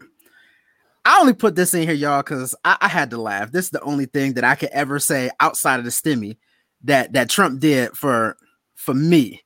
I 1.03 1.19
only 1.19 1.33
put 1.33 1.55
this 1.55 1.73
in 1.73 1.83
here, 1.83 1.93
y'all, 1.93 2.23
because 2.23 2.55
I, 2.65 2.77
I 2.81 2.87
had 2.87 3.11
to 3.11 3.17
laugh. 3.17 3.51
This 3.51 3.65
is 3.65 3.71
the 3.71 3.81
only 3.81 4.05
thing 4.05 4.33
that 4.33 4.43
I 4.43 4.55
could 4.55 4.69
ever 4.69 4.99
say 4.99 5.29
outside 5.39 5.77
of 5.77 5.85
the 5.85 5.91
stimmy 5.91 6.37
that 6.83 7.13
that 7.13 7.29
Trump 7.29 7.59
did 7.59 7.91
for 7.91 8.37
for 8.75 8.93
me. 8.93 9.43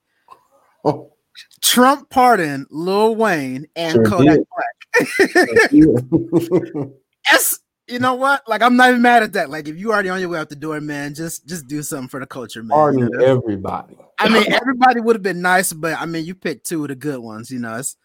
Oh, 0.84 1.14
Trump 1.62 2.10
pardoned 2.10 2.68
Lil 2.70 3.16
Wayne 3.16 3.68
and 3.76 3.94
Sure 3.94 4.06
Kodak. 4.06 4.40
Black. 4.40 6.90
yeah. 7.32 7.38
Yes, 7.38 7.60
you 7.88 8.00
know 8.00 8.16
what? 8.16 8.48
Like 8.48 8.62
I'm 8.62 8.76
not 8.76 8.90
even 8.90 9.02
mad 9.02 9.24
at 9.24 9.34
that. 9.34 9.50
Like 9.50 9.68
if 9.68 9.78
you 9.78 9.92
already 9.92 10.10
on 10.10 10.20
your 10.20 10.30
way 10.30 10.40
out 10.40 10.50
the 10.50 10.56
door, 10.56 10.80
man, 10.82 11.14
just 11.14 11.48
just 11.48 11.68
do 11.68 11.82
something 11.82 12.08
for 12.08 12.20
the 12.20 12.28
culture, 12.28 12.62
man. 12.62 12.70
You 12.70 12.76
Pardon 12.76 13.10
know, 13.12 13.26
everybody. 13.26 13.98
I 14.20 14.30
mean, 14.30 14.52
everybody 14.52 15.00
would 15.00 15.16
have 15.16 15.24
been 15.24 15.42
nice, 15.42 15.74
but 15.74 16.00
I 16.00 16.06
mean, 16.06 16.26
you 16.26 16.36
picked 16.36 16.68
two 16.68 16.84
of 16.84 16.90
the 16.90 16.96
good 16.96 17.20
ones. 17.20 17.50
You 17.50 17.60
know, 17.60 17.78
it's 17.78 17.96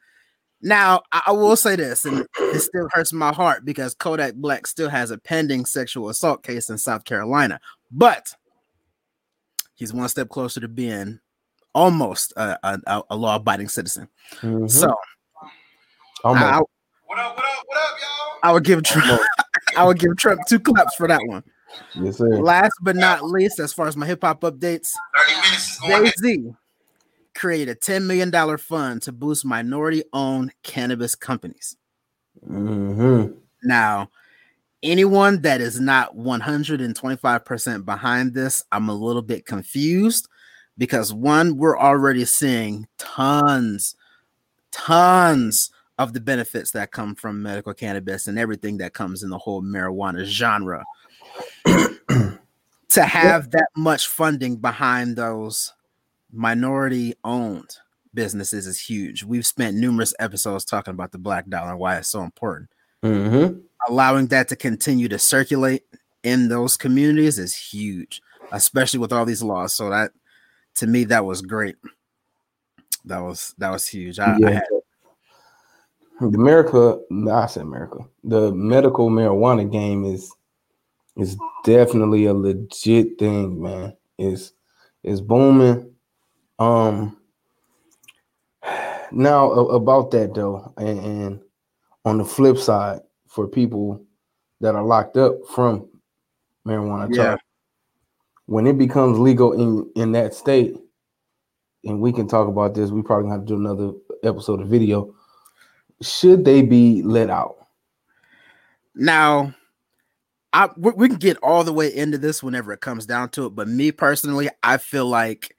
now 0.63 1.03
I, 1.13 1.23
I 1.27 1.33
will 1.33 1.57
say 1.57 1.77
this, 1.77 2.05
and 2.05 2.27
it 2.39 2.61
still 2.61 2.89
hurts 2.93 3.13
my 3.13 3.33
heart 3.33 3.65
because 3.65 3.95
Kodak 3.95 4.35
Black 4.35 4.67
still 4.67 4.89
has 4.89 5.11
a 5.11 5.19
pending 5.19 5.67
sexual 5.67 6.09
assault 6.09 6.43
case 6.43 6.71
in 6.71 6.79
South 6.79 7.05
Carolina, 7.05 7.61
but 7.91 8.35
he's 9.75 9.93
one 9.93 10.09
step 10.09 10.29
closer 10.29 10.61
to 10.61 10.69
being 10.69 11.19
almost 11.75 12.33
a, 12.37 12.57
a, 12.63 13.03
a 13.11 13.17
law-abiding 13.17 13.69
citizen. 13.69 14.09
Mhm. 14.41 14.71
So 14.71 14.95
Almost. 16.25 16.45
I, 16.45 16.59
What 17.07 17.19
up? 17.19 17.37
What 17.37 17.45
up? 17.45 17.65
What 17.67 17.77
up, 17.77 17.99
y'all? 18.01 18.24
I 18.45 18.53
would 18.53 18.63
give 18.65 18.83
Trump, 18.83 19.23
I 19.77 19.85
would 19.87 19.99
give 19.99 20.17
Trump 20.19 20.43
two 20.47 20.61
claps 20.61 20.95
for 20.97 21.09
that 21.09 21.23
one. 21.27 21.43
yes, 21.95 22.19
sir. 22.19 22.29
Last 22.43 22.75
but 22.83 22.95
not 22.95 23.25
least, 23.25 23.59
as 23.59 23.73
far 23.73 23.89
as 23.89 23.97
my 23.97 24.05
hip 24.05 24.23
hop 24.23 24.43
updates, 24.43 24.91
30 25.17 25.35
minutes 25.41 25.81
Jay 25.87 26.11
Z 26.19 26.53
created 27.35 27.75
a 27.75 27.81
$10 27.81 28.05
million 28.05 28.59
fund 28.59 29.01
to 29.03 29.13
boost 29.13 29.47
minority 29.47 30.05
owned 30.13 30.53
cannabis 30.63 31.15
companies. 31.15 31.77
hmm 32.47 33.29
Now, 33.63 34.11
anyone 34.83 35.41
that 35.41 35.63
is 35.63 35.81
not 35.81 36.15
125% 36.15 37.85
behind 37.87 38.35
this, 38.35 38.63
I'm 38.71 38.91
a 38.91 38.95
little 38.95 39.23
bit 39.23 39.47
confused 39.47 40.29
because 40.77 41.15
one, 41.15 41.57
we're 41.57 41.79
already 41.79 42.27
seeing 42.27 42.87
tons, 42.99 43.97
tons 44.71 45.71
of 45.99 46.13
the 46.13 46.21
benefits 46.21 46.73
that 46.73 46.91
come 46.91 47.15
from 47.15 47.43
medical 47.43 47.75
cannabis 47.75 48.27
and 48.27 48.39
everything 48.39 48.79
that 48.79 48.95
comes 48.95 49.23
in 49.23 49.31
the 49.31 49.39
whole 49.39 49.63
marijuana 49.63 50.25
genre. 50.25 50.85
to 51.67 53.03
have 53.03 53.51
that 53.51 53.69
much 53.77 54.09
funding 54.09 54.57
behind 54.57 55.17
those 55.17 55.73
minority 56.33 57.15
owned 57.25 57.77
businesses 58.13 58.67
is 58.67 58.81
huge. 58.81 59.25
We've 59.25 59.47
spent 59.47 59.77
numerous 59.77 60.15
episodes 60.19 60.65
talking 60.65 60.95
about 60.95 61.13
the 61.13 61.19
black 61.19 61.49
dollar 61.49 61.71
and 61.71 61.79
why 61.79 61.97
it's 61.97 62.09
so 62.09 62.23
important 62.23 62.71
hmm 63.03 63.47
allowing 63.89 64.27
that 64.29 64.49
to 64.49 64.57
continue 64.57 65.09
to 65.09 65.19
circulate 65.19 65.83
in 66.23 66.49
those 66.49 66.77
communities 66.77 67.39
is 67.39 67.55
huge, 67.55 68.23
especially 68.51 68.99
with 68.99 69.13
all 69.13 69.25
these 69.25 69.43
laws. 69.43 69.75
So 69.75 69.91
that 69.91 70.13
to 70.77 70.87
me, 70.87 71.05
that 71.05 71.25
was 71.25 71.43
great. 71.43 71.77
That 73.05 73.21
was 73.21 73.55
that 73.59 73.71
was 73.71 73.87
huge. 73.87 74.19
I, 74.19 74.39
I 74.45 74.51
had, 74.53 74.63
America, 76.21 76.99
no, 77.11 77.31
I 77.33 77.47
said 77.47 77.63
America. 77.63 77.99
The 78.23 78.53
medical 78.53 79.11
marijuana 79.11 79.71
game 79.71 80.05
is 80.05 80.33
is 81.17 81.37
definitely 81.65 82.27
a 82.27 82.35
legit 82.35 83.19
thing, 83.19 83.63
man. 83.63 83.97
It's 84.19 84.53
it's 85.03 85.21
booming. 85.21 85.93
Um 86.59 87.17
now 89.13 89.51
about 89.53 90.11
that 90.13 90.35
though, 90.35 90.73
and, 90.77 90.99
and 91.01 91.41
on 92.05 92.19
the 92.19 92.25
flip 92.25 92.59
side, 92.59 93.01
for 93.29 93.47
people 93.49 94.05
that 94.61 94.75
are 94.75 94.85
locked 94.85 95.17
up 95.17 95.35
from 95.55 95.89
marijuana, 96.67 97.09
Yeah. 97.15 97.37
when 98.47 98.67
it 98.67 98.79
becomes 98.79 99.19
legal 99.19 99.53
in 99.53 99.91
in 99.97 100.13
that 100.13 100.35
state, 100.35 100.77
and 101.85 102.01
we 102.01 102.13
can 102.13 102.29
talk 102.29 102.49
about 102.49 102.75
this, 102.75 102.91
we 102.91 103.03
probably 103.03 103.31
have 103.31 103.41
to 103.41 103.47
do 103.47 103.57
another 103.57 103.93
episode 104.23 104.61
of 104.61 104.69
video. 104.69 105.14
Should 106.05 106.45
they 106.45 106.63
be 106.63 107.03
let 107.03 107.31
out? 107.31 107.57
now 108.95 109.53
I 110.53 110.69
we, 110.77 110.93
we 110.93 111.09
can 111.09 111.17
get 111.17 111.37
all 111.39 111.65
the 111.65 111.73
way 111.73 111.93
into 111.93 112.17
this 112.17 112.43
whenever 112.43 112.73
it 112.73 112.81
comes 112.81 113.07
down 113.07 113.31
to 113.31 113.47
it, 113.47 113.51
but 113.57 113.67
me 113.67 113.91
personally, 113.91 114.49
I 114.63 114.77
feel 114.77 115.07
like 115.07 115.57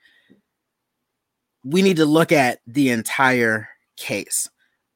we 1.65 1.81
need 1.81 1.97
to 1.97 2.05
look 2.05 2.31
at 2.31 2.59
the 2.65 2.91
entire 2.91 3.67
case 3.97 4.49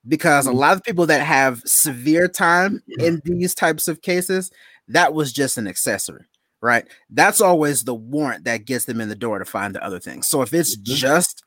because 0.08 0.46
a 0.48 0.52
lot 0.54 0.78
of 0.78 0.84
people 0.84 1.06
that 1.08 1.22
have 1.22 1.62
severe 1.66 2.28
time 2.30 2.82
in 3.00 3.22
these 3.26 3.54
types 3.54 3.88
of 3.90 4.02
cases, 4.02 4.52
that 4.88 5.14
was 5.14 5.34
just 5.34 5.58
an 5.58 5.68
accessory, 5.68 6.24
right? 6.62 6.88
That's 7.10 7.42
always 7.42 7.84
the 7.84 7.94
warrant 7.96 8.46
that 8.46 8.66
gets 8.66 8.86
them 8.86 9.02
in 9.02 9.10
the 9.10 9.16
door 9.16 9.40
to 9.40 9.46
find 9.46 9.76
the 9.76 9.84
other 9.84 10.00
things. 10.00 10.28
So 10.30 10.42
if 10.42 10.54
it's 10.54 10.78
Mhm. 10.78 10.84
just 10.84 11.44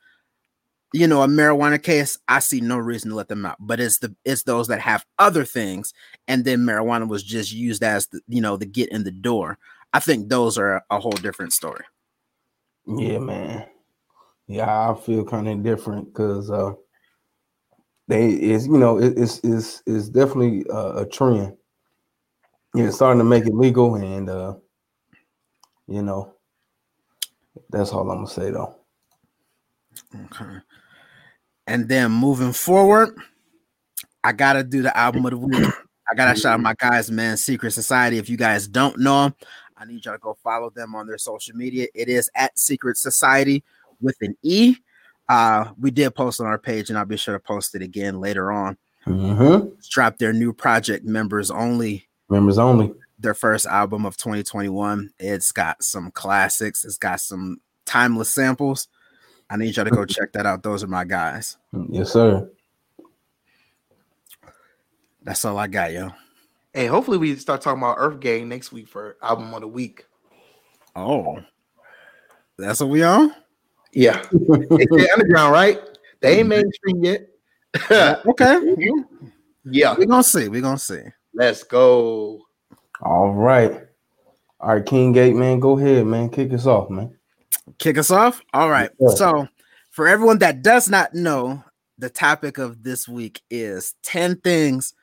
you 0.93 1.07
know 1.07 1.23
a 1.23 1.27
marijuana 1.27 1.83
case, 1.83 2.19
I 2.29 2.39
see 2.41 2.61
no 2.61 2.77
reason 2.79 3.11
to 3.11 3.17
let 3.17 3.29
them 3.29 3.47
out. 3.47 3.57
But 3.61 3.81
it's 3.81 3.99
the 3.99 4.15
it's 4.25 4.43
those 4.45 4.69
that 4.69 4.81
have 4.81 5.05
other 5.19 5.45
things, 5.45 5.93
and 6.29 6.45
then 6.45 6.61
marijuana 6.61 7.09
was 7.09 7.23
just 7.23 7.53
used 7.53 7.83
as 7.83 8.07
the 8.09 8.21
you 8.29 8.41
know 8.41 8.57
the 8.57 8.67
get 8.67 8.91
in 8.91 9.05
the 9.05 9.11
door. 9.11 9.59
I 9.93 10.01
think 10.01 10.29
those 10.29 10.59
are 10.59 10.85
a 10.91 10.99
whole 10.99 11.13
different 11.13 11.53
story. 11.53 11.85
Yeah, 12.87 13.19
man. 13.19 13.67
Yeah, 14.47 14.91
I 14.91 14.95
feel 14.95 15.25
kind 15.25 15.49
of 15.49 15.63
different 15.63 16.13
because 16.13 16.51
uh 16.51 16.73
they 18.09 18.31
is 18.31 18.67
you 18.67 18.79
know 18.79 18.99
it, 18.99 19.15
it's 19.17 19.41
it's 19.45 19.83
it's 19.87 20.09
definitely 20.09 20.65
a, 20.71 20.99
a 20.99 21.07
trend. 21.07 21.57
Yeah, 22.75 22.91
starting 22.91 23.19
to 23.19 23.25
make 23.25 23.47
it 23.47 23.55
legal, 23.55 23.97
and 23.97 24.31
uh, 24.31 24.55
you 25.87 26.03
know, 26.03 26.35
that's 27.71 27.93
all 27.93 28.11
I'm 28.11 28.25
gonna 28.25 28.29
say 28.29 28.51
though. 28.51 28.77
Okay. 30.15 30.59
And 31.67 31.89
then 31.89 32.11
moving 32.11 32.53
forward, 32.53 33.17
I 34.25 34.33
gotta 34.33 34.65
do 34.65 34.83
the 34.83 34.97
album 34.97 35.25
of 35.27 35.33
the 35.33 35.39
week. 35.39 35.73
I 36.11 36.15
gotta 36.15 36.39
shout 36.39 36.55
out 36.55 36.61
my 36.61 36.75
guys, 36.75 37.11
man. 37.11 37.37
Secret 37.37 37.73
Society. 37.73 38.19
If 38.19 38.29
you 38.29 38.37
guys 38.37 38.67
don't 38.67 38.99
know 38.99 39.25
them, 39.25 39.35
I 39.77 39.85
need 39.85 40.05
y'all 40.05 40.15
to 40.15 40.19
go 40.19 40.37
follow 40.43 40.71
them 40.71 40.95
on 40.95 41.07
their 41.07 41.19
social 41.19 41.57
media. 41.57 41.89
It 41.95 42.09
is 42.09 42.31
at 42.35 42.59
Secret 42.59 42.97
Society 42.97 43.65
with 44.01 44.17
an 44.21 44.37
E. 44.43 44.77
Uh, 45.29 45.71
we 45.81 45.91
did 45.91 46.15
post 46.15 46.41
on 46.41 46.47
our 46.47 46.59
page, 46.59 46.91
and 46.91 46.99
I'll 46.99 47.05
be 47.05 47.17
sure 47.17 47.35
to 47.35 47.41
post 47.41 47.75
it 47.75 47.83
again 47.83 48.21
later 48.21 48.53
on. 48.53 48.77
Mm-hmm. 49.07 49.69
Drop 49.91 50.19
their 50.19 50.33
new 50.33 50.53
project, 50.53 51.05
members 51.05 51.51
only. 51.51 52.09
Members 52.29 52.59
only. 52.59 52.93
Their 53.19 53.35
first 53.35 53.67
album 53.67 54.05
of 54.05 54.17
2021. 54.17 55.11
It's 55.19 55.53
got 55.53 55.83
some 55.83 56.11
classics. 56.11 56.85
It's 56.85 56.99
got 56.99 57.21
some 57.21 57.61
timeless 57.87 58.31
samples. 58.31 58.89
I 59.53 59.57
need 59.57 59.77
y'all 59.77 59.85
to 59.85 59.91
go 59.91 60.07
check 60.07 60.33
that 60.33 60.47
out. 60.47 60.63
Those 60.63 60.83
are 60.83 60.87
my 60.87 61.05
guys. 61.05 61.59
Yes, 61.91 62.11
sir. 62.11 62.51
That's 65.23 65.45
all 65.45 65.59
I 65.59 65.67
got, 65.67 65.93
yo. 65.93 66.09
Hey, 66.73 66.87
hopefully 66.87 67.19
we 67.19 67.37
start 67.37 67.61
talking 67.61 67.83
about 67.83 67.97
Earth 67.99 68.19
Gang 68.19 68.49
next 68.49 68.73
week 68.73 68.89
for 68.89 69.19
album 69.21 69.53
of 69.53 69.61
the 69.61 69.69
week. 69.69 70.07
Oh, 70.97 71.39
that's 72.57 72.81
what 72.81 72.89
we 72.89 73.03
on. 73.03 73.35
Yeah, 73.93 74.25
it's 74.33 75.13
underground, 75.13 75.53
right? 75.53 75.79
They 76.21 76.39
ain't 76.39 76.49
mainstream 76.49 77.05
yet. 77.05 77.29
okay, 77.91 78.77
yeah, 79.67 79.95
we're 79.99 80.07
gonna 80.07 80.23
see. 80.23 80.49
We're 80.49 80.63
gonna 80.63 80.79
see. 80.79 81.03
Let's 81.35 81.63
go. 81.63 82.41
All 83.03 83.35
right. 83.35 83.83
All 84.61 84.77
right, 84.77 84.87
King 84.87 85.15
8, 85.15 85.35
man. 85.35 85.61
Go 85.61 85.79
ahead, 85.79 86.07
man. 86.07 86.31
Kick 86.31 86.55
us 86.55 86.65
off, 86.65 86.89
man. 86.89 87.19
Kick 87.79 87.99
us 87.99 88.11
off. 88.11 88.41
All 88.53 88.71
right. 88.71 88.91
Yes, 88.99 89.13
sir. 89.13 89.17
So, 89.17 89.49
for 89.91 90.09
everyone 90.09 90.39
that 90.39 90.63
does 90.63 90.89
not 90.89 91.15
know, 91.15 91.63
the 91.99 92.11
topic 92.11 92.59
of 92.59 92.83
this 92.83 93.09
week 93.09 93.43
is 93.51 93.95
10 94.03 94.37
things 94.41 94.95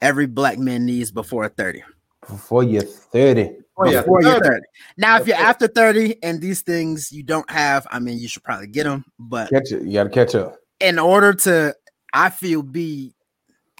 every 0.00 0.26
black 0.26 0.58
man 0.58 0.86
needs 0.86 1.10
before 1.10 1.48
30. 1.48 1.82
Before 2.28 2.62
you're 2.62 2.82
30. 2.82 3.56
Oh, 3.76 3.90
yeah. 3.90 4.00
Before 4.02 4.22
you're 4.22 4.32
30. 4.34 4.44
30. 4.48 4.60
Now, 4.98 5.18
if 5.18 5.26
you're 5.26 5.36
after 5.36 5.66
30 5.66 6.22
and 6.22 6.40
these 6.40 6.62
things 6.62 7.10
you 7.10 7.22
don't 7.22 7.50
have, 7.50 7.86
I 7.90 7.98
mean, 7.98 8.18
you 8.18 8.28
should 8.28 8.44
probably 8.44 8.66
get 8.66 8.84
them. 8.84 9.04
But 9.18 9.50
Catch 9.50 9.72
it. 9.72 9.82
You 9.82 9.94
gotta 9.94 10.10
catch 10.10 10.34
up. 10.34 10.56
in 10.80 10.98
order 10.98 11.32
to, 11.32 11.74
I 12.12 12.30
feel, 12.30 12.62
be 12.62 13.14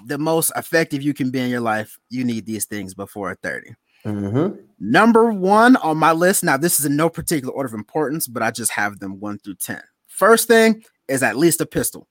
the 0.06 0.18
most 0.18 0.52
effective 0.56 1.02
you 1.02 1.14
can 1.14 1.30
be 1.30 1.40
in 1.40 1.50
your 1.50 1.60
life, 1.60 1.98
you 2.08 2.24
need 2.24 2.46
these 2.46 2.64
things 2.64 2.94
before 2.94 3.34
30. 3.42 3.74
Mm-hmm. 4.04 4.60
Number 4.80 5.30
one 5.32 5.76
on 5.76 5.98
my 5.98 6.12
list. 6.12 6.42
Now, 6.42 6.56
this 6.56 6.80
is 6.80 6.86
in 6.86 6.96
no 6.96 7.08
particular 7.10 7.52
order 7.52 7.66
of 7.68 7.74
importance, 7.74 8.26
but 8.26 8.42
I 8.42 8.50
just 8.50 8.72
have 8.72 8.98
them 8.98 9.20
one 9.20 9.38
through 9.38 9.56
10. 9.56 9.82
First 10.08 10.48
thing 10.48 10.84
is 11.08 11.22
at 11.22 11.36
least 11.36 11.60
a 11.60 11.66
pistol. 11.66 12.08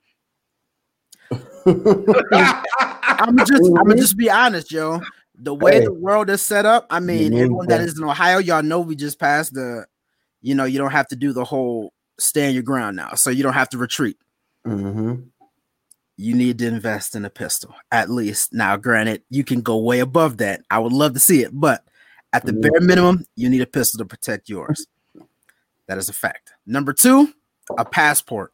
I'm 1.65 3.37
just, 3.37 3.51
I'm 3.51 3.73
gonna 3.73 3.95
just 3.95 4.17
be 4.17 4.29
honest, 4.29 4.69
Joe. 4.69 5.01
The 5.35 5.53
way 5.53 5.73
Hey. 5.79 5.85
the 5.85 5.93
world 5.93 6.29
is 6.29 6.41
set 6.41 6.65
up, 6.65 6.85
I 6.89 6.99
mean, 6.99 7.31
need 7.31 7.41
everyone 7.41 7.67
that 7.67 7.79
that. 7.79 7.87
is 7.87 7.97
in 7.97 8.03
Ohio, 8.03 8.39
y'all 8.39 8.63
know 8.63 8.79
we 8.79 8.95
just 8.95 9.19
passed 9.19 9.53
the, 9.53 9.85
you 10.41 10.55
know, 10.55 10.65
you 10.65 10.77
don't 10.77 10.91
have 10.91 11.07
to 11.09 11.15
do 11.15 11.31
the 11.33 11.43
whole 11.43 11.93
stand 12.19 12.53
your 12.53 12.63
ground 12.63 12.97
now, 12.97 13.13
so 13.15 13.29
you 13.29 13.43
don't 13.43 13.53
have 13.53 13.69
to 13.69 13.77
retreat. 13.77 14.17
mm-hmm. 14.65 15.21
You 16.21 16.35
need 16.35 16.57
to 16.59 16.67
invest 16.67 17.15
in 17.15 17.23
a 17.23 17.29
pistol, 17.29 17.73
at 17.93 18.09
least. 18.09 18.51
Now, 18.51 18.75
granted, 18.75 19.23
you 19.29 19.45
can 19.45 19.61
go 19.61 19.77
way 19.77 19.99
above 19.99 20.35
that. 20.39 20.61
I 20.69 20.77
would 20.77 20.91
love 20.91 21.13
to 21.13 21.19
see 21.19 21.43
it, 21.43 21.51
but 21.53 21.85
at 22.33 22.45
the 22.45 22.51
bare 22.51 22.81
minimum, 22.81 23.25
you 23.37 23.49
need 23.49 23.61
a 23.61 23.65
pistol 23.65 23.99
to 23.99 24.05
protect 24.05 24.49
yours. 24.49 24.85
That 25.87 25.97
is 25.97 26.09
a 26.09 26.13
fact. 26.13 26.51
Number 26.65 26.91
two, 26.91 27.33
a 27.77 27.85
passport. 27.85 28.51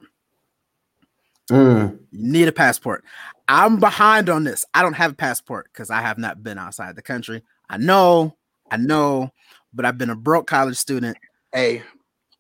Mm. 1.50 1.98
You 2.12 2.32
need 2.32 2.48
a 2.48 2.52
passport. 2.52 3.04
I'm 3.48 3.80
behind 3.80 4.30
on 4.30 4.44
this. 4.44 4.64
I 4.76 4.84
don't 4.84 4.94
have 4.94 5.14
a 5.14 5.16
passport 5.16 5.68
because 5.74 5.90
I 5.90 6.02
have 6.02 6.20
not 6.20 6.44
been 6.44 6.60
outside 6.60 6.96
the 6.96 7.02
country. 7.02 7.42
I 7.68 7.78
know, 7.78 8.36
I 8.70 8.78
know, 8.78 9.32
but 9.74 9.86
I've 9.86 9.98
been 9.98 10.12
a 10.12 10.16
broke 10.16 10.46
college 10.46 10.78
student. 10.78 11.18
Hey, 11.52 11.82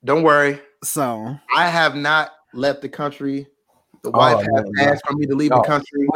don't 0.03 0.21
worry. 0.21 0.61
So 0.83 1.35
I 1.55 1.67
have 1.67 1.95
not 1.95 2.29
left 2.53 2.83
the 2.83 2.89
country. 2.89 3.47
The 4.05 4.11
Oh, 4.11 4.17
wife 4.19 4.47
no, 4.47 4.55
has 4.57 4.65
no. 4.69 4.83
asked 4.83 5.07
for 5.07 5.13
me 5.15 5.25
to 5.25 5.35
leave 5.35 5.49
No. 5.51 5.57
the 5.57 5.63
country. 5.63 6.07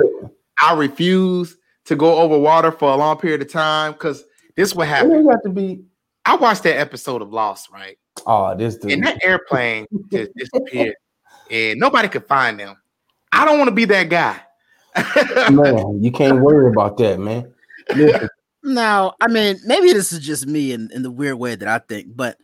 I 0.62 0.76
refuse 0.76 1.58
to 1.86 1.96
go 1.96 2.18
over 2.20 2.38
water 2.38 2.72
for 2.72 2.92
a 2.92 2.96
long 2.96 3.18
period 3.18 3.42
of 3.42 3.52
time 3.52 3.94
because 3.94 4.24
this 4.56 4.76
what 4.76 4.84
It 4.88 4.92
happened. 4.92 5.14
ain't 5.14 5.30
got 5.30 5.44
to 5.44 5.50
be. 5.50 5.82
I 6.26 6.36
watched 6.36 6.64
that 6.64 6.78
episode 6.78 7.22
of 7.22 7.34
Lost, 7.34 7.72
right? 7.72 7.98
Oh, 8.28 8.56
this 8.56 8.76
dude. 8.78 8.92
And 8.92 9.04
that 9.06 9.24
airplane 9.24 9.88
just 10.12 10.32
disappeared, 10.36 10.96
and 11.50 11.80
nobody 11.80 12.08
could 12.10 12.28
find 12.28 12.60
them. 12.60 12.76
I 13.32 13.46
don't 13.46 13.58
want 13.58 13.70
to 13.70 13.76
be 13.76 13.86
that 13.86 14.10
guy. 14.10 14.40
man, 15.52 15.98
you 16.04 16.12
can't 16.12 16.42
worry 16.42 16.68
about 16.70 16.98
that, 16.98 17.20
man. 17.20 17.52
Listen, 17.96 18.28
now, 18.64 19.14
I 19.22 19.28
mean, 19.28 19.58
maybe 19.66 19.94
this 19.94 20.12
is 20.12 20.20
just 20.20 20.46
me 20.46 20.74
in, 20.74 20.92
in 20.94 21.02
the 21.02 21.10
weird 21.12 21.36
way 21.40 21.56
that 21.56 21.68
I 21.68 21.80
think, 21.80 22.16
but 22.16 22.38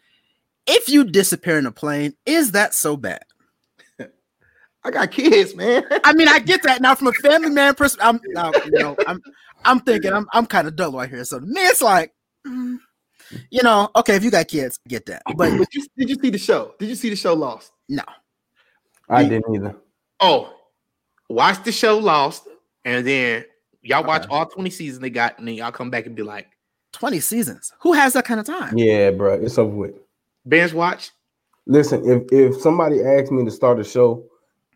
if 0.65 0.89
you 0.89 1.03
disappear 1.03 1.57
in 1.59 1.65
a 1.65 1.71
plane, 1.71 2.13
is 2.25 2.51
that 2.53 2.73
so 2.73 2.97
bad? 2.97 3.23
I 4.85 4.91
got 4.91 5.11
kids, 5.11 5.55
man. 5.55 5.83
I 6.03 6.13
mean, 6.13 6.27
I 6.27 6.37
get 6.39 6.61
that 6.63 6.79
now 6.81 6.93
from 6.93 7.07
a 7.07 7.13
family 7.13 7.49
man 7.49 7.73
perspective. 7.75 8.07
I'm, 8.07 8.33
now, 8.33 8.53
you 8.63 8.71
know, 8.71 8.95
I'm, 9.07 9.19
I'm 9.65 9.79
thinking 9.79 10.13
I'm, 10.13 10.27
I'm 10.31 10.45
kind 10.45 10.67
of 10.67 10.75
dull 10.75 10.91
right 10.91 11.09
here. 11.09 11.23
So 11.25 11.39
to 11.39 11.45
me, 11.45 11.59
it's 11.61 11.81
like, 11.81 12.13
mm, 12.47 12.77
you 13.49 13.63
know, 13.63 13.89
okay, 13.95 14.15
if 14.15 14.23
you 14.23 14.29
got 14.29 14.47
kids, 14.47 14.79
get 14.87 15.07
that, 15.07 15.23
but 15.35 15.57
But 15.57 15.73
you, 15.73 15.85
did 15.97 16.09
you 16.09 16.15
see 16.21 16.29
the 16.29 16.37
show? 16.37 16.75
Did 16.77 16.89
you 16.89 16.95
see 16.95 17.09
the 17.09 17.15
show 17.15 17.33
Lost? 17.33 17.71
no, 17.89 18.03
I 19.09 19.23
The- 19.23 19.29
didn't 19.29 19.55
either. 19.55 19.75
Oh, 20.19 20.53
watch 21.29 21.63
the 21.63 21.71
show 21.71 21.97
Lost, 21.97 22.47
and 22.85 23.05
then 23.05 23.43
y'all 23.81 24.03
watch 24.03 24.23
Okay. 24.25 24.35
all 24.35 24.45
20 24.45 24.69
seasons 24.69 24.99
they 24.99 25.09
got, 25.09 25.39
and 25.39 25.47
then 25.47 25.55
y'all 25.55 25.71
come 25.71 25.89
back 25.89 26.05
and 26.05 26.15
be 26.15 26.21
like, 26.23 26.47
20 26.93 27.19
seasons. 27.19 27.73
Who 27.81 27.93
has 27.93 28.13
that 28.13 28.25
kind 28.25 28.39
of 28.39 28.45
time? 28.45 28.77
Yeah, 28.77 29.09
bro, 29.11 29.33
it's 29.33 29.57
over 29.57 29.75
with. 29.75 29.95
binge 30.47 30.73
watch. 30.73 31.09
Listen, 31.65 32.07
if 32.07 32.31
if 32.31 32.61
somebody 32.61 33.03
asked 33.03 33.31
me 33.31 33.43
to 33.43 33.49
start 33.51 33.79
a 33.79 33.83
show 33.83 34.23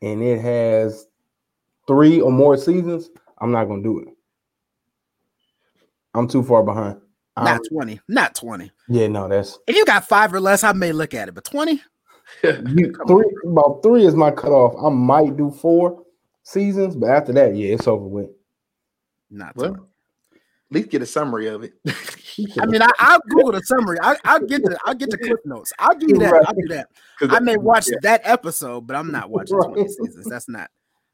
and 0.01 0.21
it 0.21 0.41
has 0.41 1.07
three 1.87 2.21
or 2.21 2.31
more 2.31 2.57
seasons, 2.57 3.09
I'm 3.39 3.51
not 3.51 3.65
gonna 3.65 3.83
do 3.83 3.99
it. 3.99 4.07
I'm 6.13 6.27
too 6.27 6.43
far 6.43 6.63
behind. 6.63 6.99
Not 7.37 7.47
I'm- 7.47 7.61
20. 7.71 8.01
Not 8.07 8.35
20. 8.35 8.71
yeah, 8.89 9.07
no, 9.07 9.27
that's 9.29 9.57
If 9.67 9.75
you 9.75 9.85
got 9.85 10.07
five 10.07 10.33
or 10.33 10.39
less, 10.41 10.63
I 10.63 10.73
may 10.73 10.91
look 10.91 11.13
at 11.13 11.29
it, 11.29 11.35
but 11.35 11.45
20? 11.45 11.81
you, 12.43 12.93
three. 13.07 13.25
About 13.45 13.81
three 13.81 14.05
is 14.05 14.13
my 14.15 14.29
cutoff. 14.31 14.75
I 14.83 14.89
might 14.89 15.37
do 15.37 15.49
four 15.51 16.03
seasons, 16.43 16.95
but 16.95 17.09
after 17.09 17.31
that, 17.33 17.55
yeah, 17.55 17.73
it's 17.73 17.87
over 17.87 18.05
with. 18.05 18.29
Not 19.31 19.55
Well, 19.55 19.69
20. 19.75 19.83
At 20.71 20.75
least 20.75 20.89
get 20.89 21.01
a 21.01 21.05
summary 21.05 21.47
of 21.47 21.63
it. 21.63 21.73
I 22.61 22.65
mean, 22.67 22.81
I, 22.81 22.89
I'll 22.99 23.19
Google 23.29 23.53
the 23.53 23.61
summary. 23.61 23.97
I, 24.01 24.15
I'll 24.23 24.45
get 24.45 24.63
the 24.63 24.77
I'll 24.85 24.93
get 24.93 25.09
the 25.09 25.17
clip 25.17 25.39
notes. 25.45 25.73
I'll 25.79 25.95
do 25.97 26.07
that. 26.19 26.33
I'll 26.47 26.53
do 26.53 26.67
that. 26.69 26.89
'Cause 27.19 27.29
I 27.31 27.39
may 27.39 27.57
watch 27.57 27.87
yeah. 27.89 27.97
that 28.03 28.21
episode, 28.23 28.87
but 28.87 28.95
I'm 28.95 29.11
not 29.11 29.29
watching 29.29 29.59
20 29.59 29.87
seasons. 29.87 30.25
That's 30.25 30.47
not 30.47 30.69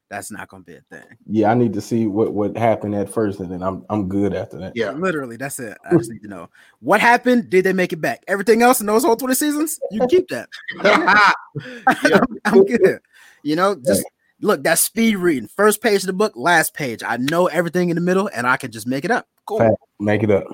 that's 0.08 0.30
not 0.30 0.48
gonna 0.48 0.62
be 0.62 0.76
a 0.76 0.82
thing. 0.82 1.04
Yeah, 1.26 1.50
I 1.50 1.54
need 1.54 1.72
to 1.72 1.80
see 1.80 2.06
what 2.06 2.32
what 2.32 2.56
happened 2.56 2.94
at 2.94 3.10
first, 3.10 3.40
and 3.40 3.50
then 3.50 3.62
I'm 3.62 3.84
I'm 3.90 4.08
good 4.08 4.34
after 4.34 4.58
that. 4.58 4.72
Yeah. 4.76 4.92
Literally, 4.92 5.36
that's 5.36 5.58
it. 5.58 5.76
I 5.84 5.96
just 5.96 6.10
need 6.10 6.22
to 6.22 6.28
know 6.28 6.48
what 6.80 7.00
happened. 7.00 7.50
Did 7.50 7.64
they 7.64 7.72
make 7.72 7.92
it 7.92 8.00
back? 8.00 8.22
Everything 8.28 8.62
else 8.62 8.80
in 8.80 8.86
those 8.86 9.04
whole 9.04 9.16
20 9.16 9.34
seasons, 9.34 9.80
you 9.90 10.06
keep 10.08 10.28
that. 10.28 10.48
Yeah. 12.04 12.20
I'm 12.44 12.64
good. 12.64 13.00
You 13.42 13.56
know, 13.56 13.74
just 13.74 14.04
look, 14.40 14.62
that's 14.62 14.82
speed 14.82 15.16
reading. 15.16 15.48
First 15.48 15.82
page 15.82 16.02
of 16.02 16.06
the 16.06 16.12
book, 16.12 16.32
last 16.36 16.74
page. 16.74 17.02
I 17.02 17.16
know 17.16 17.46
everything 17.46 17.90
in 17.90 17.94
the 17.94 18.00
middle, 18.00 18.30
and 18.34 18.46
I 18.46 18.56
can 18.56 18.70
just 18.70 18.86
make 18.86 19.04
it 19.04 19.10
up. 19.10 19.28
Cool. 19.46 19.78
Make 20.00 20.22
it 20.22 20.30
up. 20.30 20.44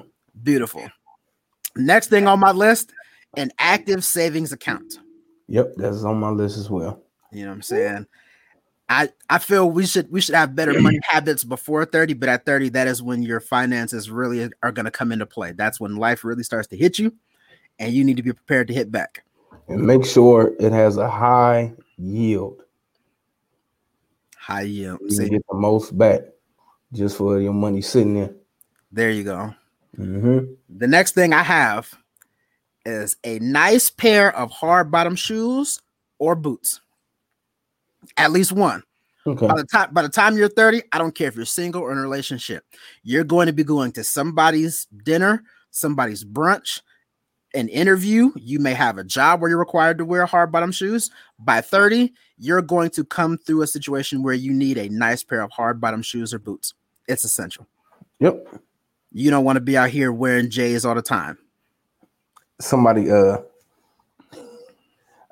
Beautiful. 0.43 0.89
Next 1.77 2.09
thing 2.09 2.27
on 2.27 2.39
my 2.39 2.53
list, 2.53 2.93
an 3.37 3.51
active 3.59 4.05
savings 4.05 4.53
account. 4.53 4.99
Yep, 5.49 5.75
that's 5.77 6.05
on 6.05 6.19
my 6.19 6.31
list 6.31 6.59
as 6.59 6.71
well. 6.71 7.03
You 7.31 7.45
know 7.45 7.51
what 7.51 7.57
I'm 7.57 7.63
saying? 7.63 8.07
I 8.89 9.09
I 9.31 9.39
feel 9.39 9.71
we 9.71 9.87
should 9.87 10.11
we 10.11 10.21
should 10.21 10.35
have 10.35 10.55
better 10.55 10.79
money 10.81 11.01
habits 11.09 11.45
before 11.45 11.85
30, 11.85 12.15
but 12.15 12.29
at 12.29 12.45
30, 12.45 12.71
that 12.71 12.87
is 12.87 13.03
when 13.03 13.23
your 13.23 13.41
finances 13.41 14.11
really 14.11 14.51
are 14.63 14.73
going 14.73 14.85
to 14.85 14.91
come 14.91 15.13
into 15.13 15.25
play. 15.25 15.53
That's 15.53 15.81
when 15.81 15.97
life 15.97 16.25
really 16.25 16.43
starts 16.43 16.69
to 16.69 16.77
hit 16.77 16.99
you, 16.99 17.15
and 17.79 17.93
you 17.93 18.05
need 18.05 18.19
to 18.19 18.23
be 18.23 18.33
prepared 18.33 18.69
to 18.69 18.75
hit 18.75 18.93
back. 18.93 19.25
And 19.69 19.87
make 19.87 20.05
sure 20.05 20.53
it 20.61 20.73
has 20.73 20.99
a 20.99 21.09
high 21.09 21.73
yield. 21.97 22.63
High 24.43 24.63
yield. 24.63 24.99
You 25.03 25.11
See, 25.11 25.29
get 25.29 25.43
the 25.49 25.57
most 25.57 25.97
back 25.97 26.23
just 26.93 27.17
for 27.17 27.41
your 27.41 27.53
money 27.53 27.81
sitting 27.81 28.15
there. 28.15 28.35
there 28.91 29.11
you 29.11 29.23
go. 29.23 29.55
Mm-hmm. 29.97 30.53
The 30.69 30.87
next 30.89 31.15
thing 31.15 31.33
I 31.33 31.45
have 31.45 31.95
is 32.85 33.17
a 33.23 33.39
nice 33.39 33.89
pair 33.89 34.35
of 34.37 34.51
hard 34.51 34.91
bottom 34.91 35.15
shoes 35.15 35.81
or 36.19 36.35
boots. 36.35 36.81
At 38.17 38.33
least 38.33 38.51
one. 38.51 38.83
Okay. 39.25 39.47
By 39.47 39.55
the 39.55 39.65
time 39.65 39.95
by 39.95 40.03
the 40.03 40.09
time 40.09 40.37
you're 40.37 40.49
30, 40.49 40.83
I 40.91 40.99
don't 40.99 41.15
care 41.15 41.29
if 41.29 41.37
you're 41.37 41.45
single 41.45 41.83
or 41.83 41.93
in 41.93 41.99
a 41.99 42.03
relationship, 42.03 42.65
you're 43.05 43.23
going 43.23 43.47
to 43.47 43.53
be 43.53 43.63
going 43.63 43.93
to 43.93 44.03
somebody's 44.03 44.89
dinner, 45.05 45.45
somebody's 45.71 46.25
brunch, 46.25 46.81
an 47.55 47.69
interview. 47.69 48.31
You 48.37 48.59
may 48.59 48.75
have 48.75 48.99
a 48.99 49.05
job 49.05 49.41
where 49.41 49.51
you're 49.51 49.59
required 49.59 49.99
to 49.99 50.05
wear 50.05 50.27
hard 50.27 50.53
bottom 50.53 50.73
shoes. 50.73 51.11
By 51.39 51.61
30, 51.61 52.13
you're 52.39 52.63
going 52.63 52.91
to 52.91 53.05
come 53.05 53.39
through 53.39 53.63
a 53.63 53.67
situation 53.67 54.23
where 54.23 54.35
you 54.35 54.53
need 54.53 54.79
a 54.79 54.89
nice 54.89 55.23
pair 55.23 55.41
of 55.41 55.51
hard 55.51 55.81
bottom 55.81 56.03
shoes 56.03 56.33
or 56.33 56.39
boots. 56.39 56.75
It's 57.09 57.25
essential. 57.25 57.67
Yep. 58.21 58.47
You 59.13 59.31
don't 59.31 59.45
want 59.45 59.57
to 59.57 59.61
be 59.61 59.77
out 59.77 59.91
here 59.91 60.13
wearing 60.13 60.51
J's 60.51 60.85
all 60.85 60.95
the 60.95 61.03
time. 61.03 61.39
Somebody 62.61 63.11
uh 63.11 63.39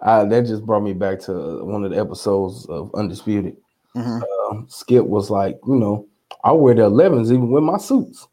uh, 0.02 0.24
that 0.24 0.46
just 0.46 0.64
brought 0.64 0.80
me 0.80 0.94
back 0.94 1.18
to 1.20 1.62
one 1.64 1.84
of 1.84 1.90
the 1.90 1.98
episodes 1.98 2.66
of 2.66 2.90
Undisputed. 2.94 3.56
Mhm. 3.94 4.22
Um, 4.50 4.66
Skip 4.68 5.04
was 5.04 5.30
like, 5.30 5.58
you 5.66 5.76
know, 5.76 6.06
I 6.42 6.52
wear 6.52 6.74
the 6.74 6.82
11s 6.88 7.26
even 7.26 7.50
with 7.50 7.62
my 7.62 7.76
suits. 7.76 8.26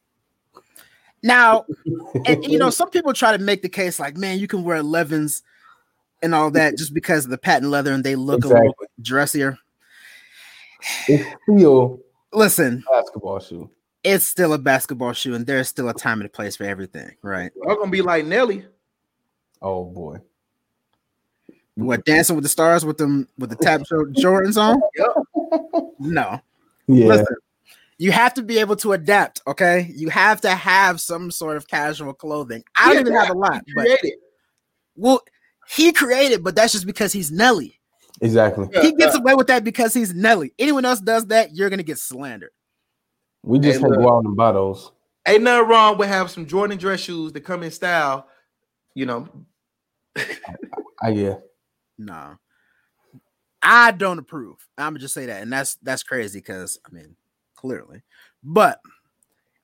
Now, 1.23 1.65
and 2.25 2.43
you 2.45 2.58
know, 2.60 2.69
some 2.69 2.89
people 2.89 3.13
try 3.13 3.36
to 3.36 3.43
make 3.43 3.62
the 3.62 3.69
case 3.69 3.99
like, 3.99 4.17
man, 4.17 4.39
you 4.39 4.47
can 4.47 4.63
wear 4.63 4.82
11s 4.82 5.41
and 6.21 6.34
all 6.34 6.49
that 6.51 6.77
just 6.77 6.93
because 6.93 7.25
of 7.25 7.32
the 7.32 7.38
patent 7.38 7.71
leather 7.71 7.91
and 7.93 8.03
they 8.03 8.15
look 8.15 8.43
a 8.43 8.47
little 8.47 8.63
Exactly. 8.63 8.88
dressier. 9.01 9.58
It's 11.08 11.25
still 11.43 11.99
Listen, 12.34 12.84
a 12.88 12.91
basketball 13.01 13.39
shoe. 13.39 13.69
it's 14.03 14.25
still 14.25 14.53
a 14.53 14.58
basketball 14.58 15.13
shoe, 15.13 15.34
and 15.34 15.45
there's 15.45 15.67
still 15.67 15.89
a 15.89 15.93
time 15.93 16.19
and 16.21 16.27
a 16.27 16.32
place 16.32 16.56
for 16.56 16.63
everything, 16.65 17.12
right? 17.23 17.51
I'm 17.67 17.77
gonna 17.80 17.89
be 17.91 18.01
like 18.01 18.25
Nelly. 18.25 18.65
Oh 19.62 19.86
boy. 19.86 20.19
What 21.75 22.06
dancing 22.06 22.36
with 22.36 22.43
the 22.43 22.49
stars 22.49 22.86
with 22.86 22.97
them 22.97 23.27
with 23.38 23.49
the 23.49 23.56
tap 23.56 23.86
show 23.88 24.06
Jordans 24.06 24.58
on? 24.62 24.80
Yep. 24.97 25.84
No. 25.99 26.39
Yeah. 26.88 27.06
Listen, 27.08 27.36
you 27.97 28.12
have 28.12 28.33
to 28.36 28.43
be 28.43 28.60
able 28.60 28.75
to 28.77 28.93
adapt, 28.93 29.41
okay? 29.47 29.91
You 29.93 30.10
have 30.10 30.41
to 30.41 30.49
have 30.49 31.01
some 31.01 31.31
sort 31.31 31.57
of 31.57 31.67
casual 31.67 32.13
clothing. 32.13 32.63
I 32.75 32.88
don't 32.88 32.95
Yeah, 32.95 33.01
even 33.01 33.13
have 33.15 33.29
a 33.29 33.33
lot, 33.33 33.63
but 33.75 33.89
well, 34.95 35.21
he 35.67 35.91
created, 35.91 36.43
but 36.43 36.55
that's 36.55 36.73
just 36.73 36.86
because 36.86 37.12
he's 37.12 37.31
Nelly. 37.31 37.79
Exactly. 38.21 38.67
Yeah, 38.71 38.81
he 38.81 38.93
gets 38.93 39.15
away 39.15 39.36
with 39.36 39.47
that 39.47 39.63
because 39.63 39.93
he's 39.93 40.13
Nelly. 40.13 40.53
Anyone 40.57 40.86
else 40.86 40.99
does 40.99 41.27
that, 41.27 41.55
you're 41.55 41.69
gonna 41.69 41.83
get 41.83 41.99
slandered. 41.99 42.51
We 43.43 43.60
just 43.60 43.77
Hey, 43.77 43.81
can't 43.81 43.91
look. 43.91 44.01
go 44.01 44.17
out 44.17 44.25
and 44.25 44.36
buy 44.36 44.51
those. 44.51 44.91
Ain't 45.27 45.43
nothing 45.43 45.67
wrong 45.69 45.97
with 45.97 46.07
having 46.07 46.29
some 46.29 46.45
Jordan 46.45 46.77
dress 46.77 47.01
shoes 47.01 47.33
that 47.33 47.41
come 47.41 47.63
in 47.63 47.71
style. 47.71 48.27
You 48.93 49.05
know, 49.05 49.27
I 51.01 51.10
yeah. 51.10 51.36
No. 51.97 52.38
I 53.62 53.91
don't 53.91 54.19
approve. 54.19 54.65
I'm 54.77 54.93
gonna 54.93 54.99
just 54.99 55.13
say 55.13 55.25
that, 55.25 55.41
and 55.41 55.51
that's 55.51 55.75
that's 55.81 56.03
crazy 56.03 56.39
because 56.39 56.79
I 56.86 56.93
mean, 56.93 57.15
clearly, 57.58 58.04
but 58.41 58.80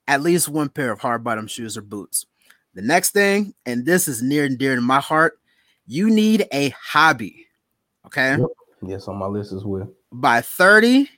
at 0.07 0.21
least 0.21 0.49
one 0.49 0.67
pair 0.67 0.91
of 0.91 0.99
hard 0.99 1.23
bottom 1.23 1.47
shoes 1.47 1.77
or 1.77 1.81
boots. 1.81 2.25
The 2.73 2.81
next 2.81 3.11
thing, 3.11 3.53
and 3.65 3.85
this 3.85 4.07
is 4.07 4.21
near 4.21 4.43
and 4.43 4.57
dear 4.57 4.75
to 4.75 4.81
my 4.81 4.99
heart, 4.99 5.39
you 5.85 6.09
need 6.09 6.47
a 6.51 6.69
hobby. 6.69 7.47
Okay. 8.07 8.37
Yes, 8.85 9.07
on 9.07 9.17
my 9.17 9.27
list 9.27 9.53
as 9.53 9.63
well. 9.63 9.87
by 10.11 10.41
30, 10.41 11.09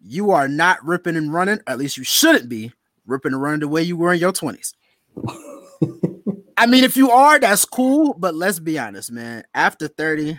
you 0.00 0.30
are 0.30 0.46
not 0.46 0.84
ripping 0.84 1.16
and 1.16 1.32
running, 1.32 1.58
at 1.66 1.78
least 1.78 1.96
you 1.96 2.04
shouldn't 2.04 2.48
be 2.48 2.72
ripping 3.06 3.32
and 3.32 3.42
running 3.42 3.60
the 3.60 3.68
way 3.68 3.82
you 3.82 3.96
were 3.96 4.12
in 4.12 4.20
your 4.20 4.32
20s. 4.32 4.74
I 6.56 6.66
mean, 6.66 6.84
if 6.84 6.96
you 6.96 7.10
are, 7.10 7.38
that's 7.38 7.64
cool, 7.64 8.14
but 8.14 8.34
let's 8.34 8.58
be 8.58 8.78
honest, 8.78 9.10
man. 9.10 9.44
After 9.54 9.88
30, 9.88 10.38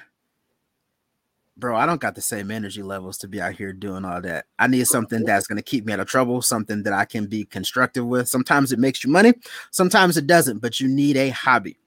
bro, 1.60 1.76
I 1.76 1.86
don't 1.86 2.00
got 2.02 2.15
the 2.15 2.22
same 2.22 2.50
energy 2.52 2.82
levels 2.82 3.17
to 3.19 3.28
be 3.28 3.41
out 3.41 3.54
here 3.56 3.74
doing 3.74 4.06
all 4.06 4.22
that. 4.22 4.45
I 4.58 4.67
need 4.67 4.88
something 4.88 5.24
that's 5.26 5.48
going 5.48 5.58
to 5.58 5.62
keep 5.63 5.86
me 5.86 5.93
out 5.93 6.00
of 6.00 6.08
trouble, 6.08 6.41
something 6.41 6.84
that 6.84 6.93
I 6.93 7.06
can 7.06 7.26
be 7.28 7.45
constructive 7.45 8.06
with. 8.06 8.28
Sometimes 8.30 8.72
it 8.72 8.80
makes 8.80 9.04
you 9.04 9.10
money, 9.12 9.34
sometimes 9.72 10.17
it 10.17 10.26
doesn't, 10.28 10.60
but 10.60 10.80
you 10.80 10.88
need 10.88 11.17
a 11.17 11.30
hobby. 11.30 11.78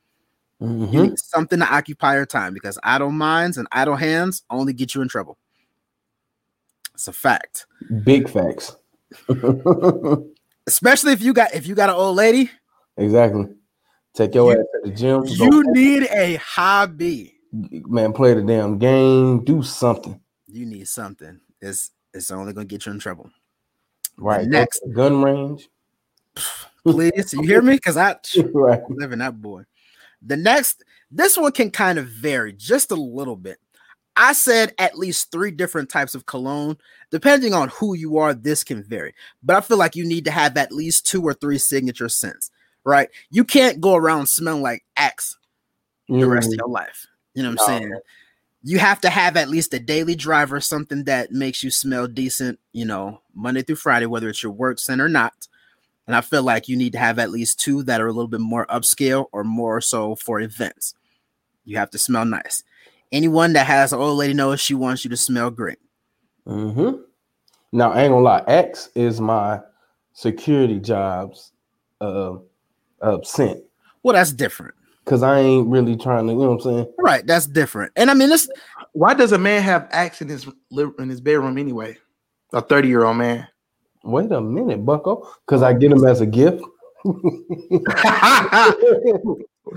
You 0.61 0.67
Mhm. 0.69 0.93
need 1.11 1.19
something 1.19 1.59
to 1.59 1.67
occupy 1.75 2.15
your 2.15 2.27
time 2.27 2.55
because 2.55 2.79
idle 2.85 3.11
minds 3.11 3.59
and 3.59 3.67
idle 3.73 3.97
hands 3.97 4.43
only 4.49 4.73
get 4.73 4.95
you 4.95 5.03
in 5.03 5.09
trouble. 5.09 5.37
It's 6.95 7.09
a 7.09 7.13
fact. 7.13 7.67
Big 8.05 8.29
facts. 8.29 8.77
Especially 10.67 11.13
if 11.13 11.21
you 11.23 11.33
got 11.33 11.53
if 11.55 11.67
you 11.67 11.75
got 11.75 11.91
an 11.91 11.97
old 11.97 12.17
lady, 12.17 12.51
exactly. 12.97 13.47
Take 14.15 14.35
your 14.35 14.53
You- 14.53 14.61
ass 14.61 14.67
to 14.85 14.91
the 14.91 14.97
gym. 14.97 15.25
you 15.27 15.63
need 15.73 16.05
a 16.13 16.37
hobby. 16.37 17.35
Man, 17.53 18.13
play 18.13 18.35
the 18.35 18.43
damn 18.43 18.79
game. 18.79 19.45
Do 19.45 19.63
something. 19.63 20.21
You 20.47 20.67
need 20.67 20.89
something. 20.89 21.41
It's 21.61 21.91
it's 22.15 22.31
only 22.31 22.53
gonna 22.53 22.67
get 22.67 22.87
you 22.87 22.93
in 22.93 22.99
trouble. 22.99 23.31
Right. 24.19 24.45
Go 24.51 24.59
next. 24.59 24.83
gun 24.95 25.23
range. 25.23 25.69
Please, 26.85 27.33
you 27.33 27.43
hear 27.43 27.63
me? 27.63 27.75
Because 27.75 27.97
I 27.97 28.17
right. 28.53 28.83
live 28.91 29.13
in 29.13 29.21
that 29.21 29.41
boy. 29.41 29.63
The 30.21 30.37
next, 30.37 30.85
this 31.11 31.37
one 31.37 31.53
can 31.53 31.71
kind 31.71 31.99
of 31.99 32.07
vary 32.09 32.53
just 32.53 32.91
a 32.91 32.97
little 32.97 33.37
bit. 33.37 33.59
I 34.17 34.33
said 34.35 34.75
at 34.79 34.99
least 34.99 35.31
three 35.33 35.51
different 35.51 35.89
types 35.89 36.15
of 36.15 36.27
cologne. 36.27 36.77
Depending 37.11 37.55
on 37.55 37.69
who 37.69 37.95
you 37.95 38.19
are, 38.19 38.35
this 38.35 38.65
can 38.65 38.83
vary. 38.83 39.15
But 39.43 39.57
I 39.57 39.61
feel 39.61 39.77
like 39.79 39.97
you 39.97 40.05
need 40.05 40.25
to 40.27 40.31
have 40.31 40.57
at 40.57 40.73
least 40.73 41.07
two 41.07 41.23
or 41.23 41.35
three 41.35 41.59
signature 41.59 42.09
scents, 42.09 42.51
right? 42.85 43.09
You 43.31 43.45
can't 43.45 43.81
go 43.81 43.95
around 43.95 44.27
smelling 44.27 44.63
like 44.63 44.85
Axe 44.97 45.37
the 46.09 46.27
rest 46.27 46.49
of 46.49 46.55
Mm, 46.55 46.59
your 46.59 46.69
life. 46.69 47.07
You 47.35 47.43
know 47.43 47.51
what 47.51 47.61
I'm 47.63 47.67
saying? 47.67 48.01
You 48.65 48.79
have 48.79 49.01
to 49.01 49.11
have 49.11 49.37
at 49.37 49.49
least 49.49 49.75
a 49.75 49.81
daily 49.81 50.15
driver, 50.15 50.61
something 50.61 51.05
that 51.05 51.33
makes 51.33 51.63
you 51.63 51.71
smell 51.71 52.07
decent, 52.07 52.61
you 52.73 52.85
know, 52.85 53.21
Monday 53.35 53.63
through 53.63 53.77
Friday, 53.77 54.07
whether 54.07 54.29
it's 54.29 54.43
your 54.43 54.53
work 54.53 54.79
scent 54.79 55.01
or 55.01 55.09
not. 55.09 55.49
And 56.07 56.15
I 56.15 56.21
feel 56.21 56.43
like 56.43 56.69
you 56.69 56.77
need 56.77 56.93
to 56.93 56.99
have 56.99 57.19
at 57.19 57.31
least 57.31 57.61
two 57.61 57.83
that 57.85 58.01
are 58.01 58.07
a 58.07 58.13
little 58.13 58.29
bit 58.29 58.41
more 58.41 58.67
upscale 58.67 59.27
or 59.33 59.45
more 59.45 59.81
so 59.81 60.15
for 60.15 60.41
events. 60.41 60.95
You 61.65 61.79
have 61.79 61.91
to 61.91 61.99
smell 61.99 62.25
nice. 62.25 62.63
Anyone 63.11 63.53
that 63.53 63.67
has 63.67 63.93
an 63.93 64.01
old 64.01 64.19
lady 64.19 64.35
knows 64.35 64.61
she 64.61 64.75
wants 64.75 65.05
you 65.05 65.11
to 65.11 65.17
smell 65.17 65.51
great. 65.51 65.79
Mm-hmm. 66.47 67.03
Now 67.73 67.93
I 67.93 68.03
ain't 68.03 68.13
gonna 68.13 68.25
lie, 68.25 68.45
Axe 68.49 68.91
is 68.95 69.21
my 69.21 69.61
security 70.13 70.79
jobs 70.79 71.53
uh, 72.01 72.37
uh 73.01 73.23
scent. 73.23 73.63
Well, 74.03 74.15
that's 74.15 74.33
different. 74.33 74.75
Cause 75.05 75.23
I 75.25 75.41
ain't 75.41 75.69
really 75.69 75.97
trying 75.97 76.29
to, 76.29 76.33
you 76.33 76.39
know 76.39 76.51
what 76.51 76.55
I'm 76.55 76.61
saying? 76.61 76.93
Right. 76.99 77.27
That's 77.27 77.47
different. 77.47 77.93
And 77.97 78.11
I 78.11 78.15
mean, 78.15 78.29
this 78.29 78.49
why 78.93 79.15
does 79.15 79.33
a 79.33 79.39
man 79.39 79.63
have 79.63 79.89
axe 79.91 80.23
in 80.23 80.29
his 80.29 80.47
in 80.71 81.09
his 81.09 81.21
bedroom 81.21 81.59
anyway? 81.59 81.99
A 82.53 82.61
30 82.61 82.89
year 82.89 83.05
old 83.05 83.17
man. 83.17 83.49
Wait 84.05 84.31
a 84.31 84.41
minute, 84.41 84.85
Bucko. 84.85 85.29
Cause 85.47 85.63
I 85.63 85.73
get 85.73 85.91
them 85.91 86.05
as 86.07 86.21
a 86.21 86.27
gift. 86.27 86.63
the 87.05 88.27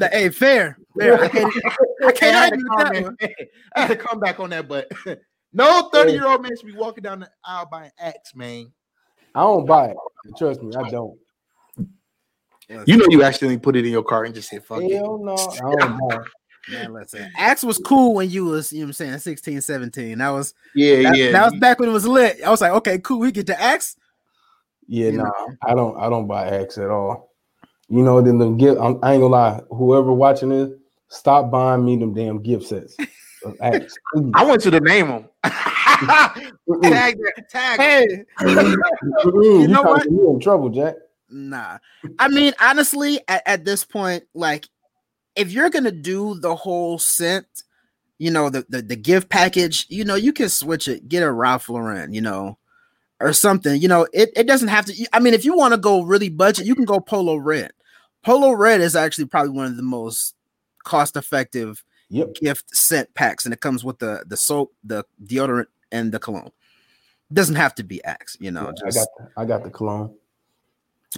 hey, 0.12 0.30
fair. 0.30 0.78
Fair. 0.98 1.24
I 1.24 1.28
can't, 1.28 1.54
I 1.56 2.08
I 2.08 2.12
can't 2.12 2.36
had, 2.36 2.52
argue 2.54 2.66
with 2.70 2.78
that 2.78 3.04
one. 3.04 3.18
I 3.76 3.82
had 3.82 3.88
to 3.90 3.96
come 3.96 4.20
back 4.20 4.40
on 4.40 4.52
that, 4.52 4.68
but 4.68 4.92
no 5.54 5.90
30 5.92 6.12
year 6.12 6.28
old 6.28 6.44
man 6.44 6.52
should 6.58 6.68
be 6.68 6.76
walking 6.76 7.04
down 7.04 7.22
the 7.22 7.30
aisle 7.44 7.68
buying 7.72 7.92
an 8.00 8.08
axe, 8.14 8.36
man. 8.36 8.72
I 9.34 9.42
don't 9.42 9.66
buy 9.66 9.88
it. 9.90 9.98
Trust 10.38 10.62
me, 10.62 10.76
I 10.76 10.90
don't. 10.90 11.18
You 12.70 12.98
know 12.98 13.06
you 13.10 13.24
actually 13.24 13.58
put 13.58 13.76
it 13.76 13.86
in 13.86 13.92
your 13.92 14.04
car 14.04 14.24
and 14.24 14.34
just 14.34 14.50
said 14.50 14.64
fuck 14.64 14.82
it. 14.82 14.92
Hell 14.96 15.20
no, 15.20 15.34
I 15.34 15.86
don't 15.86 16.12
it. 16.12 16.22
Man, 16.68 16.94
listen. 16.94 17.32
Axe 17.38 17.64
was 17.64 17.78
cool 17.78 18.16
when 18.16 18.30
you 18.30 18.46
was, 18.46 18.74
you 18.74 18.80
know 18.80 18.86
what 18.86 18.88
I'm 18.88 18.94
saying, 18.94 19.20
16, 19.20 19.62
17. 19.62 20.18
That 20.18 20.30
was 20.30 20.54
Yeah, 20.74 21.04
that, 21.04 21.18
yeah. 21.18 21.32
that 21.32 21.52
was 21.52 21.60
back 21.60 21.80
when 21.80 21.90
it 21.90 21.92
was 21.92 22.08
lit. 22.08 22.42
I 22.44 22.50
was 22.50 22.62
like, 22.62 22.72
okay, 22.72 22.98
cool. 22.98 23.20
We 23.20 23.32
get 23.32 23.46
to 23.48 23.62
Axe. 23.62 23.98
Yeah, 24.88 25.12
no, 25.12 25.24
know. 25.24 25.34
I 25.64 25.74
don't. 25.74 26.00
I 26.00 26.10
don't 26.10 26.28
buy 26.28 26.48
Axe 26.48 26.78
at 26.78 26.90
all. 26.90 27.32
You 27.88 28.02
know, 28.02 28.22
then 28.22 28.38
the 28.38 28.50
gift. 28.52 28.80
I'm, 28.80 29.00
I 29.04 29.14
ain't 29.14 29.22
gonna 29.22 29.28
lie. 29.28 29.62
Whoever 29.70 30.12
watching 30.14 30.50
this, 30.50 30.72
stop 31.08 31.52
buying 31.52 31.86
me 31.86 31.98
them 31.98 32.14
damn 32.14 32.42
gift 32.42 32.66
sets. 32.66 32.96
of 33.46 33.56
Axe. 33.62 33.94
I 34.34 34.44
want 34.44 34.66
you 34.66 34.72
to 34.72 34.80
name 34.80 35.08
them. 35.08 35.26
Tag 35.44 37.18
that, 37.18 37.50
tag. 37.50 37.80
Hey, 37.80 38.24
Mm-mm. 38.40 39.62
You 39.62 39.68
know 39.68 39.84
what? 39.84 40.10
me 40.10 40.28
in 40.28 40.40
trouble, 40.40 40.70
Jack? 40.70 40.96
Nah. 41.30 41.78
I 42.20 42.28
mean, 42.28 42.54
honestly, 42.60 43.20
at, 43.28 43.44
at 43.46 43.66
this 43.66 43.84
point, 43.84 44.24
like, 44.34 44.68
if 45.36 45.52
you're 45.52 45.70
gonna 45.70 45.92
do 45.92 46.40
the 46.40 46.56
whole 46.56 46.98
scent, 46.98 47.46
you 48.18 48.32
know, 48.32 48.50
the, 48.50 48.66
the 48.70 48.82
the 48.82 48.96
gift 48.96 49.30
package, 49.30 49.86
you 49.90 50.06
know, 50.06 50.16
you 50.16 50.32
can 50.34 50.50
switch 50.50 50.88
it, 50.88 51.08
get 51.10 51.24
a 51.24 51.32
Ralph 51.32 51.70
Lauren, 51.70 52.14
you 52.14 52.22
know, 52.22 52.58
or 53.20 53.34
something. 53.34 53.82
You 53.82 53.88
know, 53.88 54.08
it, 54.14 54.32
it 54.36 54.48
doesn't 54.48 54.70
have 54.70 54.86
to. 54.86 55.08
I 55.14 55.20
mean, 55.20 55.34
if 55.34 55.46
you 55.46 55.56
want 55.56 55.74
to 55.74 55.80
go 55.80 56.02
really 56.02 56.30
budget, 56.30 56.66
you 56.66 56.76
can 56.76 56.86
go 56.86 57.00
Polo 57.00 57.36
Red. 57.36 57.72
Polo 58.24 58.54
Red 58.54 58.82
is 58.82 58.96
actually 58.96 59.26
probably 59.26 59.52
one 59.52 59.68
of 59.68 59.78
the 59.78 59.84
most 59.84 60.36
cost 60.84 61.16
effective 61.16 61.84
Yep. 62.10 62.36
gift 62.36 62.76
scent 62.76 63.14
packs, 63.16 63.46
and 63.46 63.54
it 63.54 63.62
comes 63.62 63.84
with 63.84 64.00
the 64.00 64.24
the 64.28 64.38
soap, 64.38 64.74
the 64.84 65.04
deodorant, 65.26 65.68
and 65.92 66.12
the 66.12 66.20
cologne. 66.20 66.52
Doesn't 67.34 67.56
have 67.56 67.74
to 67.76 67.84
be 67.84 68.04
Axe, 68.04 68.38
you 68.40 68.52
know. 68.52 68.68
I 68.68 68.86
Just 68.86 68.98
got. 68.98 69.08
The, 69.18 69.42
I 69.42 69.46
got 69.46 69.64
the 69.64 69.72
cologne. 69.72 70.14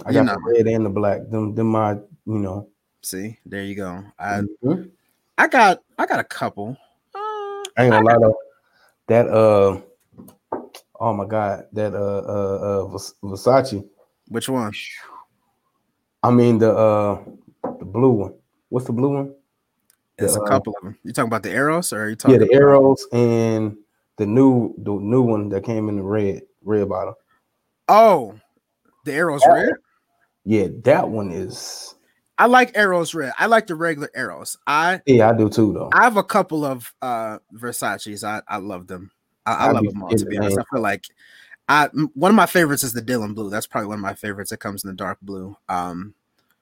I 0.04 0.10
You 0.10 0.14
got 0.14 0.26
know. 0.26 0.34
the 0.34 0.52
red 0.64 0.66
and 0.66 0.86
the 0.86 0.90
black. 0.90 1.28
Them. 1.30 1.54
Them. 1.54 1.66
My. 1.68 1.92
You 1.94 2.38
know. 2.38 2.68
see, 3.02 3.38
there 3.46 3.62
you 3.62 3.74
go. 3.74 4.04
I 4.18 4.42
Mhm. 4.62 4.90
I 5.38 5.48
got 5.48 5.82
I 5.98 6.06
got 6.06 6.20
a 6.20 6.24
couple. 6.24 6.76
Uh, 7.14 7.18
I 7.76 7.84
ain't 7.84 7.92
gonna 7.92 8.04
lie 8.04 8.16
though. 8.20 8.38
That 9.08 9.28
uh. 9.28 9.80
Oh 11.00 11.12
my 11.14 11.26
god, 11.26 11.66
that 11.72 11.94
uh 11.94 11.98
uh, 11.98 12.88
uh 12.90 12.98
Versace. 13.22 13.88
Which 14.28 14.48
one? 14.48 14.72
I 16.22 16.30
mean 16.32 16.58
the 16.58 16.74
uh 16.76 17.22
the 17.78 17.84
blue 17.84 18.10
one. 18.10 18.34
What's 18.68 18.86
the 18.86 18.92
blue 18.92 19.10
one? 19.14 19.34
It's 20.18 20.34
The, 20.34 20.40
a 20.40 20.42
uh, 20.42 20.48
couple 20.48 20.74
of 20.76 20.82
them. 20.82 20.98
You 21.04 21.12
talking 21.12 21.28
about 21.28 21.44
the 21.44 21.52
Eros, 21.52 21.92
or 21.92 22.02
are 22.02 22.08
you 22.08 22.16
Yeah, 22.16 22.16
talking? 22.16 22.40
the 22.40 22.52
Eros 22.52 23.06
and 23.12 23.76
the 24.16 24.26
new 24.26 24.74
the 24.78 24.92
new 24.92 25.22
one 25.22 25.48
that 25.50 25.64
came 25.64 25.88
in 25.88 25.96
the 25.96 26.02
red 26.02 26.42
red 26.64 26.88
bottle. 26.88 27.14
Oh, 27.86 28.34
the 29.04 29.12
Eros 29.12 29.42
Oh. 29.46 29.52
red. 29.52 29.70
Yeah, 30.48 30.68
that 30.84 31.10
one 31.10 31.30
is. 31.30 31.94
I 32.38 32.46
like 32.46 32.74
Eros 32.74 33.12
red. 33.12 33.34
I 33.38 33.44
like 33.44 33.66
the 33.66 33.74
regular 33.74 34.08
Eros. 34.16 34.56
I 34.66 35.02
Yeah, 35.04 35.28
I 35.28 35.34
do 35.36 35.50
too 35.50 35.74
though. 35.74 35.90
I 35.92 36.04
have 36.04 36.16
a 36.16 36.22
couple 36.22 36.64
of 36.64 36.90
uh 37.02 37.36
Versace's. 37.52 38.24
I 38.24 38.40
I 38.48 38.56
love 38.56 38.86
them. 38.86 39.10
I, 39.44 39.52
I 39.52 39.72
love 39.72 39.84
them 39.84 40.02
all. 40.02 40.08
To 40.08 40.24
be 40.24 40.38
honest, 40.38 40.58
I 40.58 40.62
feel 40.72 40.80
like 40.80 41.04
I 41.68 41.88
one 42.14 42.30
of 42.30 42.34
my 42.34 42.46
favorites 42.46 42.82
is 42.82 42.94
the 42.94 43.02
Dylan 43.02 43.34
blue. 43.34 43.50
That's 43.50 43.66
probably 43.66 43.88
one 43.88 43.98
of 43.98 44.02
my 44.02 44.14
favorites. 44.14 44.50
It 44.50 44.60
comes 44.60 44.84
in 44.84 44.88
the 44.88 44.96
dark 44.96 45.18
blue. 45.20 45.54
Um, 45.68 46.14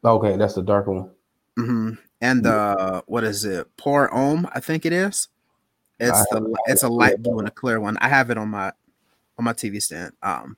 Okay, 0.04 0.36
that's 0.36 0.54
the 0.54 0.62
darker 0.62 0.90
one. 0.90 1.10
Mm-hmm. 1.56 1.90
and 2.22 2.44
the 2.44 3.04
what 3.06 3.22
is 3.22 3.44
it? 3.44 3.68
Pour 3.76 4.08
Homme, 4.08 4.48
I 4.52 4.58
think 4.58 4.84
it 4.84 4.92
is. 4.92 5.28
It's 6.00 6.18
I 6.18 6.24
the 6.32 6.56
it's 6.66 6.82
a 6.82 6.88
light 6.88 7.22
blue 7.22 7.38
and 7.38 7.46
a 7.46 7.52
clear 7.52 7.78
one. 7.78 7.98
I 8.00 8.08
have 8.08 8.30
it 8.30 8.36
on 8.36 8.48
my 8.48 8.72
on 9.38 9.44
my 9.44 9.52
TV 9.52 9.80
stand. 9.80 10.12
Um, 10.24 10.56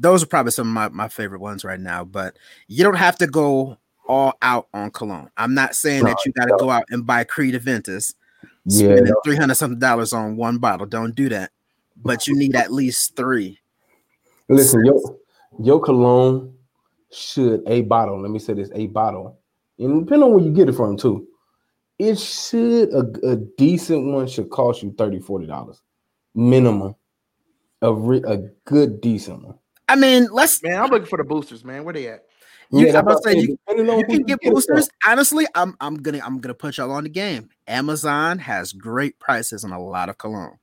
those 0.00 0.22
are 0.22 0.26
probably 0.26 0.50
some 0.52 0.66
of 0.66 0.72
my, 0.72 0.88
my 1.04 1.08
favorite 1.08 1.40
ones 1.40 1.64
right 1.64 1.78
now. 1.78 2.04
But 2.04 2.36
you 2.66 2.82
don't 2.82 2.96
have 2.96 3.16
to 3.18 3.26
go 3.26 3.76
all 4.08 4.32
out 4.42 4.68
on 4.74 4.90
cologne. 4.90 5.30
I'm 5.36 5.54
not 5.54 5.74
saying 5.76 6.04
that 6.04 6.24
you 6.24 6.32
got 6.32 6.46
to 6.46 6.52
no. 6.52 6.58
go 6.58 6.70
out 6.70 6.84
and 6.90 7.06
buy 7.06 7.22
Creed 7.24 7.54
Aventus, 7.54 8.14
Yeah, 8.64 8.88
spending 8.88 9.04
no. 9.04 9.20
three 9.24 9.36
hundred 9.36 9.54
something 9.54 9.78
dollars 9.78 10.12
on 10.12 10.36
one 10.36 10.58
bottle. 10.58 10.86
Don't 10.86 11.14
do 11.14 11.28
that. 11.28 11.52
But 12.02 12.26
you 12.26 12.36
need 12.36 12.56
at 12.56 12.72
least 12.72 13.14
three. 13.14 13.58
Listen, 14.48 14.84
your 14.84 15.00
your 15.62 15.80
cologne 15.80 16.54
should 17.12 17.62
a 17.66 17.82
bottle. 17.82 18.20
Let 18.20 18.30
me 18.30 18.38
say 18.38 18.54
this: 18.54 18.70
a 18.74 18.86
bottle, 18.86 19.38
and 19.78 20.04
depending 20.06 20.24
on 20.24 20.34
where 20.34 20.42
you 20.42 20.52
get 20.52 20.68
it 20.68 20.74
from 20.74 20.96
too. 20.96 21.26
It 21.98 22.18
should 22.18 22.94
a, 22.94 23.04
a 23.28 23.36
decent 23.36 24.06
one 24.06 24.26
should 24.26 24.48
cost 24.48 24.82
you 24.82 24.94
30 24.96 25.46
dollars 25.46 25.82
minimum. 26.34 26.94
A 27.82 27.92
re, 27.92 28.22
a 28.26 28.38
good 28.64 29.02
decent 29.02 29.44
one. 29.44 29.58
I 29.90 29.96
mean, 29.96 30.28
let's. 30.30 30.62
Man, 30.62 30.80
I'm 30.80 30.88
looking 30.88 31.08
for 31.08 31.18
the 31.18 31.24
boosters, 31.24 31.64
man. 31.64 31.82
Where 31.82 31.92
they 31.92 32.06
at? 32.06 32.24
You, 32.70 32.86
Yeah, 32.86 32.98
I'm 32.98 33.08
about 33.08 33.22
to 33.24 33.30
say 33.30 33.34
you, 33.34 33.40
saying, 33.40 33.58
depending 33.66 33.90
on 33.90 33.98
you 33.98 34.06
can 34.06 34.22
get 34.22 34.40
boosters. 34.40 34.88
Honestly, 35.04 35.46
I'm 35.56 35.76
I'm 35.80 35.96
gonna 35.96 36.20
I'm 36.24 36.38
gonna 36.38 36.54
put 36.54 36.76
y'all 36.76 36.92
on 36.92 37.02
the 37.02 37.10
game. 37.10 37.48
Amazon 37.66 38.38
has 38.38 38.72
great 38.72 39.18
prices 39.18 39.64
on 39.64 39.72
a 39.72 39.82
lot 39.82 40.08
of 40.08 40.16
cologne. 40.16 40.58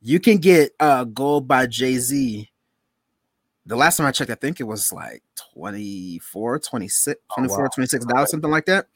You 0.00 0.20
can 0.20 0.36
get 0.38 0.70
uh 0.78 1.02
gold 1.04 1.48
by 1.48 1.66
Jay-Z. 1.66 2.48
The 3.66 3.76
last 3.76 3.96
time 3.96 4.06
I 4.06 4.12
checked, 4.12 4.30
I 4.30 4.36
think 4.36 4.60
it 4.60 4.64
was 4.64 4.92
like 4.92 5.24
24, 5.54 6.60
26, 6.60 7.20
Oh, 7.30 7.34
24, 7.34 7.68
26 7.74 8.04
dollars, 8.04 8.30
something 8.30 8.50
like 8.50 8.66
that. 8.66 8.86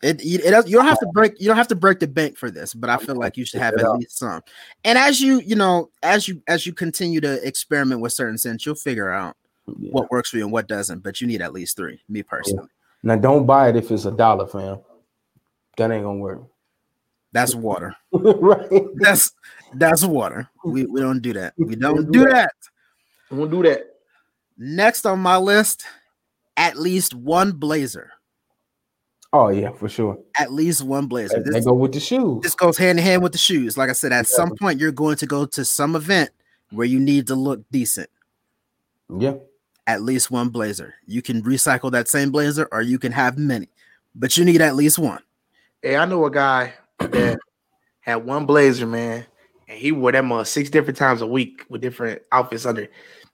It, 0.00 0.20
it, 0.22 0.44
it 0.44 0.68
you 0.68 0.76
don't 0.76 0.86
have 0.86 1.00
to 1.00 1.06
oh. 1.08 1.12
break 1.12 1.40
you 1.40 1.48
don't 1.48 1.56
have 1.56 1.68
to 1.68 1.74
break 1.74 1.98
the 1.98 2.06
bank 2.06 2.36
for 2.36 2.50
this, 2.50 2.72
but 2.72 2.88
I 2.88 2.98
feel 2.98 3.16
like 3.16 3.36
you 3.36 3.44
should 3.44 3.60
have 3.60 3.74
at 3.74 3.92
least 3.94 4.16
some. 4.18 4.42
And 4.84 4.96
as 4.96 5.20
you 5.20 5.40
you 5.40 5.56
know 5.56 5.90
as 6.02 6.28
you 6.28 6.40
as 6.46 6.66
you 6.66 6.72
continue 6.72 7.20
to 7.20 7.44
experiment 7.46 8.00
with 8.00 8.12
certain 8.12 8.38
scents, 8.38 8.64
you'll 8.64 8.76
figure 8.76 9.10
out 9.10 9.36
Yeah. 9.66 9.90
what 9.90 10.10
works 10.10 10.30
for 10.30 10.36
you 10.36 10.44
and 10.44 10.52
what 10.52 10.68
doesn't. 10.68 11.00
But 11.02 11.20
you 11.20 11.26
need 11.26 11.42
at 11.42 11.52
least 11.52 11.76
three. 11.76 12.00
Me 12.08 12.22
personally, 12.22 12.68
Now 13.02 13.16
don't 13.16 13.44
buy 13.44 13.70
it 13.70 13.76
if 13.76 13.90
it's 13.90 14.04
a 14.04 14.12
dollar, 14.12 14.46
fam. 14.46 14.78
That 15.76 15.90
ain't 15.90 16.04
gonna 16.04 16.18
work. 16.18 16.42
that's 17.32 17.54
water. 17.56 17.96
right? 18.12 18.70
That's 18.96 19.32
that's 19.74 20.04
water. 20.04 20.48
We 20.64 20.86
we 20.86 21.00
don't 21.00 21.20
do 21.20 21.32
that. 21.32 21.54
We 21.58 21.74
don't 21.74 22.12
do 22.12 22.24
that. 22.30 22.52
I'm 23.32 23.38
gonna 23.38 23.50
do 23.50 23.62
that. 23.64 23.96
Next 24.56 25.06
on 25.06 25.18
my 25.18 25.38
list, 25.38 25.84
at 26.56 26.78
least 26.78 27.14
one 27.14 27.50
blazer. 27.52 28.12
Oh 29.32 29.48
yeah, 29.48 29.72
for 29.72 29.88
sure. 29.88 30.18
At 30.38 30.52
least 30.52 30.82
one 30.82 31.06
blazer. 31.06 31.42
They, 31.42 31.60
go 31.60 31.74
with 31.74 31.92
the 31.92 32.00
shoes. 32.00 32.42
this 32.42 32.54
goes 32.54 32.78
hand 32.78 32.98
in 32.98 33.04
hand 33.04 33.22
with 33.22 33.32
the 33.32 33.38
shoes. 33.38 33.76
Like 33.76 33.90
I 33.90 33.92
said, 33.92 34.12
at 34.12 34.26
some 34.26 34.54
point 34.56 34.80
you're 34.80 34.92
going 34.92 35.16
to 35.16 35.26
go 35.26 35.44
to 35.44 35.64
some 35.64 35.94
event 35.94 36.30
where 36.70 36.86
you 36.86 36.98
need 36.98 37.26
to 37.26 37.34
look 37.34 37.60
decent. 37.70 38.08
Yeah. 39.14 39.34
At 39.86 40.02
least 40.02 40.30
one 40.30 40.48
blazer. 40.48 40.94
You 41.06 41.22
can 41.22 41.42
recycle 41.42 41.90
that 41.92 42.08
same 42.08 42.30
blazer, 42.30 42.68
or 42.72 42.82
you 42.82 42.98
can 42.98 43.12
have 43.12 43.38
many, 43.38 43.68
but 44.14 44.36
you 44.36 44.44
need 44.44 44.60
at 44.60 44.76
least 44.76 44.98
one. 44.98 45.22
Hey, 45.82 45.96
I 45.96 46.04
know 46.04 46.24
a 46.24 46.30
guy 46.30 46.74
that 46.98 47.38
had 48.00 48.16
one 48.16 48.46
blazer, 48.46 48.86
man, 48.86 49.26
and 49.66 49.78
he 49.78 49.92
wore 49.92 50.12
that 50.12 50.24
mug 50.24 50.46
six 50.46 50.70
different 50.70 50.98
times 50.98 51.20
a 51.20 51.26
week 51.26 51.64
with 51.68 51.80
different 51.82 52.22
outfits 52.32 52.66
under. 52.66 52.88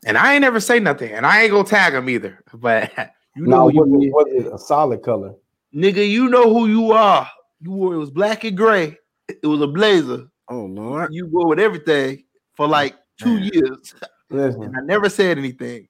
And 0.07 0.19
I 0.19 0.35
ain't 0.35 0.43
never 0.43 0.61
say 0.61 0.81
nothing, 0.81 1.13
and 1.13 1.25
I 1.25 1.43
ain't 1.43 1.53
gonna 1.53 1.65
tag 1.65 1.95
him 1.95 2.09
either. 2.09 2.43
But 2.55 2.93
you 3.37 3.47
know, 3.47 3.69
No, 3.69 3.71
who 3.71 3.81
was 3.81 4.03
you 4.03 4.09
it, 4.09 4.13
was 4.13 4.47
it 4.47 4.53
a 4.53 4.59
solid 4.59 5.03
color? 5.03 5.35
Nigga, 5.75 6.09
you 6.09 6.29
know 6.29 6.53
who 6.53 6.67
you 6.69 6.93
are. 6.93 7.29
You 7.61 7.73
wore 7.73 7.95
it 7.95 7.99
was 7.99 8.11
black 8.11 8.45
and 8.45 8.57
gray. 8.57 8.97
It 9.29 9.47
was 9.47 9.61
a 9.61 9.67
blazer. 9.67 10.27
Oh 10.49 10.65
Lord. 10.67 11.13
You 11.13 11.27
wore 11.27 11.49
with 11.49 11.59
everything 11.59 12.25
for 12.55 12.67
like 12.69 12.95
two 13.19 13.35
Man. 13.41 13.51
years, 13.53 13.95
Listen, 14.31 14.63
and 14.65 14.77
I 14.77 14.81
never 14.81 15.09
said 15.09 15.39
anything. 15.39 15.89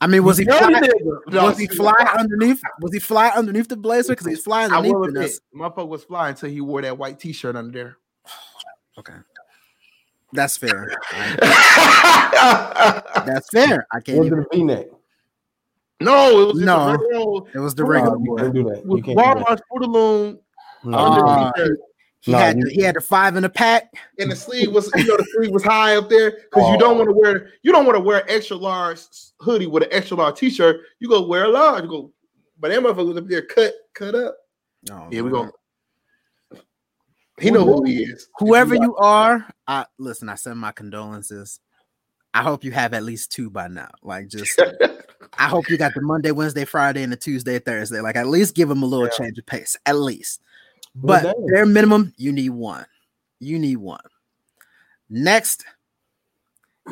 I 0.00 0.08
mean, 0.08 0.24
was 0.24 0.36
he 0.38 0.44
Young 0.44 0.58
fly. 0.58 0.80
No, 1.28 1.44
was 1.44 1.58
he 1.58 1.68
fly 1.68 1.94
underneath? 2.18 2.60
Was 2.80 2.92
he 2.92 2.98
fly 2.98 3.28
underneath 3.28 3.68
the 3.68 3.76
blazer? 3.76 4.14
Because 4.14 4.26
he's 4.26 4.42
flying 4.42 4.72
I 4.72 4.78
underneath. 4.78 4.96
will 4.96 5.04
it. 5.04 5.08
admit, 5.10 5.22
That's, 5.22 5.40
motherfucker 5.56 5.86
was 5.88 6.02
flying 6.02 6.30
until 6.30 6.50
he 6.50 6.60
wore 6.60 6.82
that 6.82 6.98
white 6.98 7.20
t-shirt 7.20 7.54
under 7.54 7.72
there. 7.72 7.96
okay, 8.98 9.14
that's 10.32 10.56
fair. 10.56 10.90
That's 13.24 13.48
fair. 13.50 13.86
I 13.92 14.00
can't. 14.00 14.18
was 14.18 14.26
Even, 14.26 14.40
it 14.40 14.46
a 14.50 14.56
V-neck? 14.56 14.86
It 16.08 16.46
was 16.46 16.52
just 16.54 16.64
No. 16.66 16.78
a 16.88 16.92
regular 16.98 17.50
it 17.54 17.58
was 17.58 17.74
the 17.74 17.82
No, 17.82 17.88
regular. 17.88 18.18
No, 18.18 18.24
you 18.24 18.30
one. 18.32 18.38
can't 18.42 18.54
do 18.54 18.62
that. 18.64 18.84
You 18.86 19.02
can't. 19.02 19.18
Walmart 19.18 19.60
Fruit 19.68 19.76
of 19.76 19.80
the 19.82 19.86
Loom 19.88 20.38
No, 20.84 20.98
Uh, 20.98 21.00
you 21.00 21.06
under 21.06 21.24
can't. 21.26 21.54
the 21.56 21.62
t-shirt, 21.62 21.78
He 22.20 22.30
No, 22.32 22.38
had 22.38 22.56
you- 22.58 22.64
the, 22.64 22.70
he 22.70 22.80
had 22.82 22.94
the 22.96 23.00
five 23.00 23.36
in 23.36 23.44
a 23.44 23.48
pack. 23.48 23.92
and 24.18 24.30
the 24.30 24.36
sleeve 24.36 24.72
was 24.72 24.90
you 24.94 25.04
know 25.06 25.16
the 25.16 25.26
sleeve 25.34 25.50
was 25.50 25.64
high 25.64 25.96
up 25.96 26.08
there 26.08 26.30
because 26.30 26.68
you 26.68 26.76
Oh. 26.76 26.78
don't 26.78 26.96
want 26.98 27.08
to 27.10 27.14
wear 27.14 27.50
you 27.62 27.72
don't 27.72 27.84
want 27.84 27.96
to 27.96 28.00
wear 28.00 28.24
extra 28.30 28.56
large 28.56 29.00
hoodie 29.40 29.66
with 29.66 29.82
an 29.82 29.88
extra 29.92 30.16
large 30.16 30.36
t-shirt. 30.38 30.80
You 31.00 31.08
go 31.08 31.26
wear 31.26 31.44
a 31.44 31.48
large. 31.48 31.82
You 31.84 31.88
go, 31.90 32.12
but 32.60 32.68
that 32.70 32.80
motherfucker 32.80 33.08
was 33.08 33.16
up 33.16 33.26
there 33.26 33.42
cut 33.42 33.74
cut 33.94 34.14
up. 34.14 34.36
Oh, 34.90 35.08
Yeah, 35.10 35.22
we 35.22 35.30
go. 35.30 35.50
He 37.40 37.50
know 37.50 37.64
who 37.64 37.82
he 37.84 38.04
is. 38.04 38.28
Whoever 38.38 38.74
you 38.74 38.94
are, 38.96 39.46
I 39.66 39.86
listen. 39.98 40.28
I 40.28 40.34
send 40.36 40.60
my 40.60 40.70
condolences. 40.70 41.58
I 42.34 42.42
hope 42.42 42.62
you 42.62 42.70
have 42.72 42.94
at 42.94 43.02
least 43.02 43.32
two 43.32 43.50
by 43.50 43.68
now. 43.68 43.90
Like, 44.02 44.28
just 44.28 44.60
I 45.38 45.48
hope 45.48 45.68
you 45.70 45.76
got 45.78 45.94
the 45.94 46.02
Monday, 46.02 46.30
Wednesday, 46.30 46.64
Friday, 46.64 47.02
and 47.02 47.12
the 47.12 47.16
Tuesday, 47.16 47.58
Thursday. 47.58 48.00
Like, 48.00 48.16
at 48.16 48.26
least 48.26 48.54
give 48.54 48.68
them 48.68 48.82
a 48.82 48.86
little 48.86 49.06
Yeah. 49.06 49.12
change 49.24 49.38
of 49.38 49.46
pace, 49.46 49.76
at 49.86 49.96
least. 49.96 50.40
But 50.94 51.22
damn. 51.22 51.46
bare 51.46 51.66
minimum, 51.66 52.12
you 52.16 52.32
need 52.32 52.50
one. 52.50 52.84
You 53.40 53.58
need 53.58 53.76
one. 53.78 54.00
Next, 55.08 55.64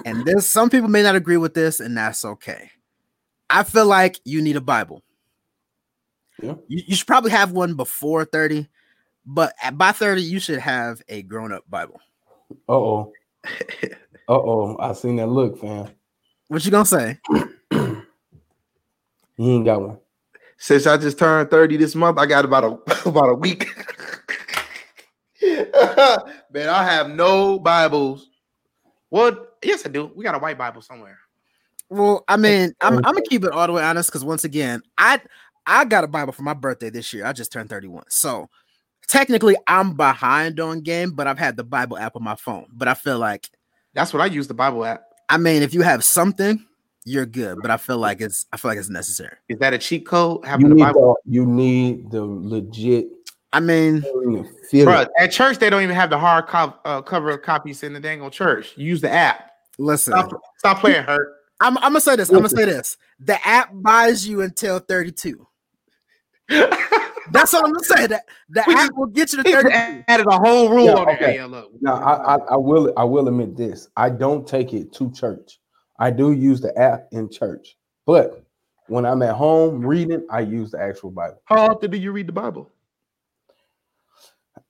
and 0.04 0.24
this 0.24 0.50
some 0.50 0.70
people 0.70 0.88
may 0.88 1.02
not 1.02 1.16
agree 1.16 1.36
with 1.36 1.54
this, 1.54 1.80
and 1.80 1.96
that's 1.96 2.24
okay. 2.24 2.70
I 3.48 3.62
feel 3.62 3.86
like 3.86 4.18
you 4.24 4.40
need 4.40 4.56
a 4.56 4.60
Bible. 4.60 5.02
Yeah. 6.42 6.54
You, 6.68 6.82
you 6.86 6.96
should 6.96 7.06
probably 7.06 7.30
have 7.32 7.52
one 7.52 7.74
before 7.74 8.24
30, 8.24 8.68
but 9.26 9.52
at, 9.62 9.76
by 9.76 9.92
30, 9.92 10.22
you 10.22 10.38
should 10.40 10.58
have 10.60 11.02
a 11.08 11.22
grown-up 11.22 11.64
Bible. 11.68 12.00
Uh 12.68 12.72
oh. 12.72 13.12
Uh 14.28 14.34
oh. 14.34 14.76
I 14.78 14.92
seen 14.92 15.16
that 15.16 15.26
look, 15.26 15.58
fam. 15.60 15.88
What 16.46 16.64
you 16.64 16.70
gonna 16.70 16.84
say? 16.84 17.18
He 19.40 19.52
ain't 19.54 19.64
got 19.64 19.80
one. 19.80 19.96
Since 20.58 20.86
I 20.86 20.98
just 20.98 21.18
turned 21.18 21.50
30 21.50 21.78
this 21.78 21.94
month, 21.94 22.18
I 22.18 22.26
got 22.26 22.44
about 22.44 22.62
a 22.62 23.08
about 23.08 23.30
a 23.30 23.34
week. 23.34 23.70
Man, 26.52 26.68
I 26.68 26.84
have 26.84 27.08
no 27.08 27.58
Bibles. 27.58 28.28
Well, 29.10 29.46
yes, 29.64 29.86
I 29.86 29.88
do. 29.88 30.12
We 30.14 30.24
got 30.24 30.34
a 30.34 30.38
white 30.38 30.58
Bible 30.58 30.82
somewhere. 30.82 31.16
Well, 31.88 32.22
I 32.28 32.36
mean, 32.36 32.74
I'm, 32.82 32.96
I'm 32.96 33.00
gonna 33.00 33.22
keep 33.22 33.42
it 33.44 33.52
all 33.52 33.66
the 33.66 33.72
way 33.72 33.82
honest 33.82 34.10
because 34.10 34.26
once 34.26 34.44
again, 34.44 34.82
I 34.98 35.22
I 35.64 35.86
got 35.86 36.04
a 36.04 36.08
Bible 36.08 36.34
for 36.34 36.42
my 36.42 36.52
birthday 36.52 36.90
this 36.90 37.10
year. 37.14 37.24
I 37.24 37.32
just 37.32 37.50
turned 37.50 37.70
31, 37.70 38.04
so 38.10 38.50
technically 39.08 39.56
I'm 39.66 39.96
behind 39.96 40.60
on 40.60 40.82
game, 40.82 41.12
but 41.12 41.26
I've 41.26 41.38
had 41.38 41.56
the 41.56 41.64
Bible 41.64 41.96
app 41.96 42.14
on 42.14 42.22
my 42.22 42.36
phone. 42.36 42.66
But 42.70 42.88
I 42.88 42.94
feel 42.94 43.18
like, 43.18 43.48
That's 43.94 44.12
what 44.12 44.20
I 44.20 44.26
use 44.26 44.48
the 44.48 44.54
Bible 44.54 44.84
app. 44.84 45.02
I 45.30 45.38
mean, 45.38 45.62
if 45.62 45.72
you 45.72 45.80
have 45.80 46.04
something, 46.04 46.66
you're 47.04 47.26
good. 47.26 47.58
But 47.62 47.70
I 47.70 47.76
feel 47.76 47.98
like 47.98 48.20
it's 48.20 48.46
I 48.52 48.56
feel 48.56 48.70
like 48.70 48.78
it's 48.78 48.90
necessary. 48.90 49.36
Is 49.48 49.58
that 49.58 49.72
a 49.72 49.78
cheat 49.78 50.06
code? 50.06 50.40
You 50.44 50.48
Having 50.50 50.68
the 50.70 50.74
need 50.76 50.82
Bible, 50.82 51.16
the, 51.24 51.32
you 51.32 51.46
need 51.46 52.10
the 52.10 52.22
legit 52.24 53.06
I 53.52 53.58
mean, 53.58 54.00
bro. 54.72 55.06
At 55.18 55.32
church, 55.32 55.58
they 55.58 55.70
don't 55.70 55.82
even 55.82 55.96
have 55.96 56.08
the 56.10 56.18
hard 56.18 56.46
co- 56.46 56.74
uh, 56.84 57.02
cover 57.02 57.36
copies 57.36 57.82
in 57.82 57.92
the 57.92 57.98
dang 57.98 58.22
old 58.22 58.32
church. 58.32 58.74
You 58.76 58.86
use 58.86 59.00
the 59.00 59.10
app. 59.10 59.50
listen, 59.78 60.12
Stop, 60.12 60.30
stop 60.58 60.78
playing 60.78 61.02
hurt. 61.02 61.34
I'm, 61.60 61.76
I'm 61.78 61.84
gonna 61.84 62.00
say 62.00 62.14
this. 62.16 62.28
I'm 62.30 62.36
gonna 62.36 62.48
say 62.48 62.64
this. 62.66 62.96
The 63.18 63.44
app 63.46 63.70
buys 63.72 64.26
you 64.28 64.42
until 64.42 64.78
32. 64.78 65.46
That's 67.32 67.54
all 67.54 67.64
I'm 67.64 67.72
gonna 67.72 67.84
say. 67.84 68.06
That 68.08 68.24
the 68.48 68.64
We 68.66 68.74
app 68.74 68.80
just- 68.80 68.96
will 68.96 69.06
get 69.06 69.32
you 69.32 69.42
to 69.42 69.48
He 69.48 69.52
just 69.54 69.66
32. 69.66 70.04
added 70.08 70.26
a 70.28 70.38
whole 70.38 70.68
rule 70.70 70.84
Yeah, 70.86 70.94
on 70.94 71.06
there. 71.06 71.16
okay. 71.16 71.34
Yeah, 71.36 71.44
look. 71.46 71.70
Now 71.80 71.94
I, 71.94 72.34
I 72.34 72.38
I 72.52 72.56
will 72.56 72.92
I 72.96 73.04
will 73.04 73.28
admit 73.28 73.56
this. 73.56 73.88
I 73.96 74.10
don't 74.10 74.46
take 74.46 74.72
it 74.74 74.92
to 74.94 75.10
church. 75.12 75.59
I 76.00 76.10
do 76.10 76.32
use 76.32 76.60
the 76.60 76.76
app 76.78 77.08
in 77.12 77.30
church, 77.30 77.76
but 78.06 78.42
when 78.88 79.04
I'm 79.06 79.22
at 79.22 79.36
home 79.36 79.86
reading, 79.86 80.26
I 80.30 80.40
use 80.40 80.72
the 80.72 80.80
actual 80.80 81.10
Bible. 81.10 81.40
How 81.44 81.68
often 81.70 81.90
do 81.90 81.98
you 81.98 82.10
read 82.10 82.26
the 82.26 82.32
Bible? 82.32 82.70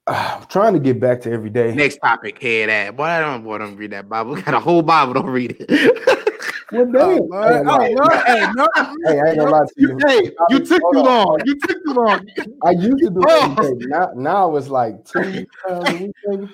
I'm 0.06 0.44
trying 0.46 0.74
to 0.74 0.80
get 0.80 0.98
back 1.00 1.20
to 1.22 1.30
every 1.32 1.50
day. 1.50 1.72
Next 1.72 1.98
topic, 1.98 2.42
head 2.42 2.68
ass. 2.68 2.92
Boy, 2.94 3.04
I 3.04 3.20
don't 3.20 3.44
want 3.44 3.62
to 3.62 3.68
read 3.76 3.92
that 3.92 4.08
Bible. 4.08 4.34
Got 4.42 4.54
a 4.54 4.60
whole 4.60 4.82
Bible. 4.82 5.14
Don't 5.14 5.26
read 5.26 5.56
it. 5.58 6.26
Well, 6.72 6.82
Oh, 6.82 6.92
damn. 6.92 7.28
Lord. 7.28 7.48
Hey, 7.48 7.62
Oh, 7.66 8.04
Lord. 8.04 8.22
Hey, 8.26 8.46
no. 8.54 8.68
hey, 9.04 9.20
I 9.20 9.28
ain't 9.30 9.38
gonna 9.38 9.50
lie 9.50 9.64
to 9.66 9.72
you. 9.76 9.98
hey, 10.06 10.30
you 10.50 10.64
took 10.64 10.80
Hold 10.82 10.94
too 10.94 11.02
long. 11.02 11.40
You 11.44 11.58
took 11.58 11.84
too 11.84 11.92
long. 11.94 12.24
I 12.64 12.70
used 12.70 13.02
to 13.02 13.10
do 13.10 13.20
Oh. 13.26 13.56
every 13.58 13.80
day. 13.80 13.86
Now, 13.88 14.10
now 14.14 14.56
it's 14.56 14.68
like 14.68 15.04
two 15.04 15.20
times 15.66 16.12
a 16.28 16.36
week. 16.36 16.48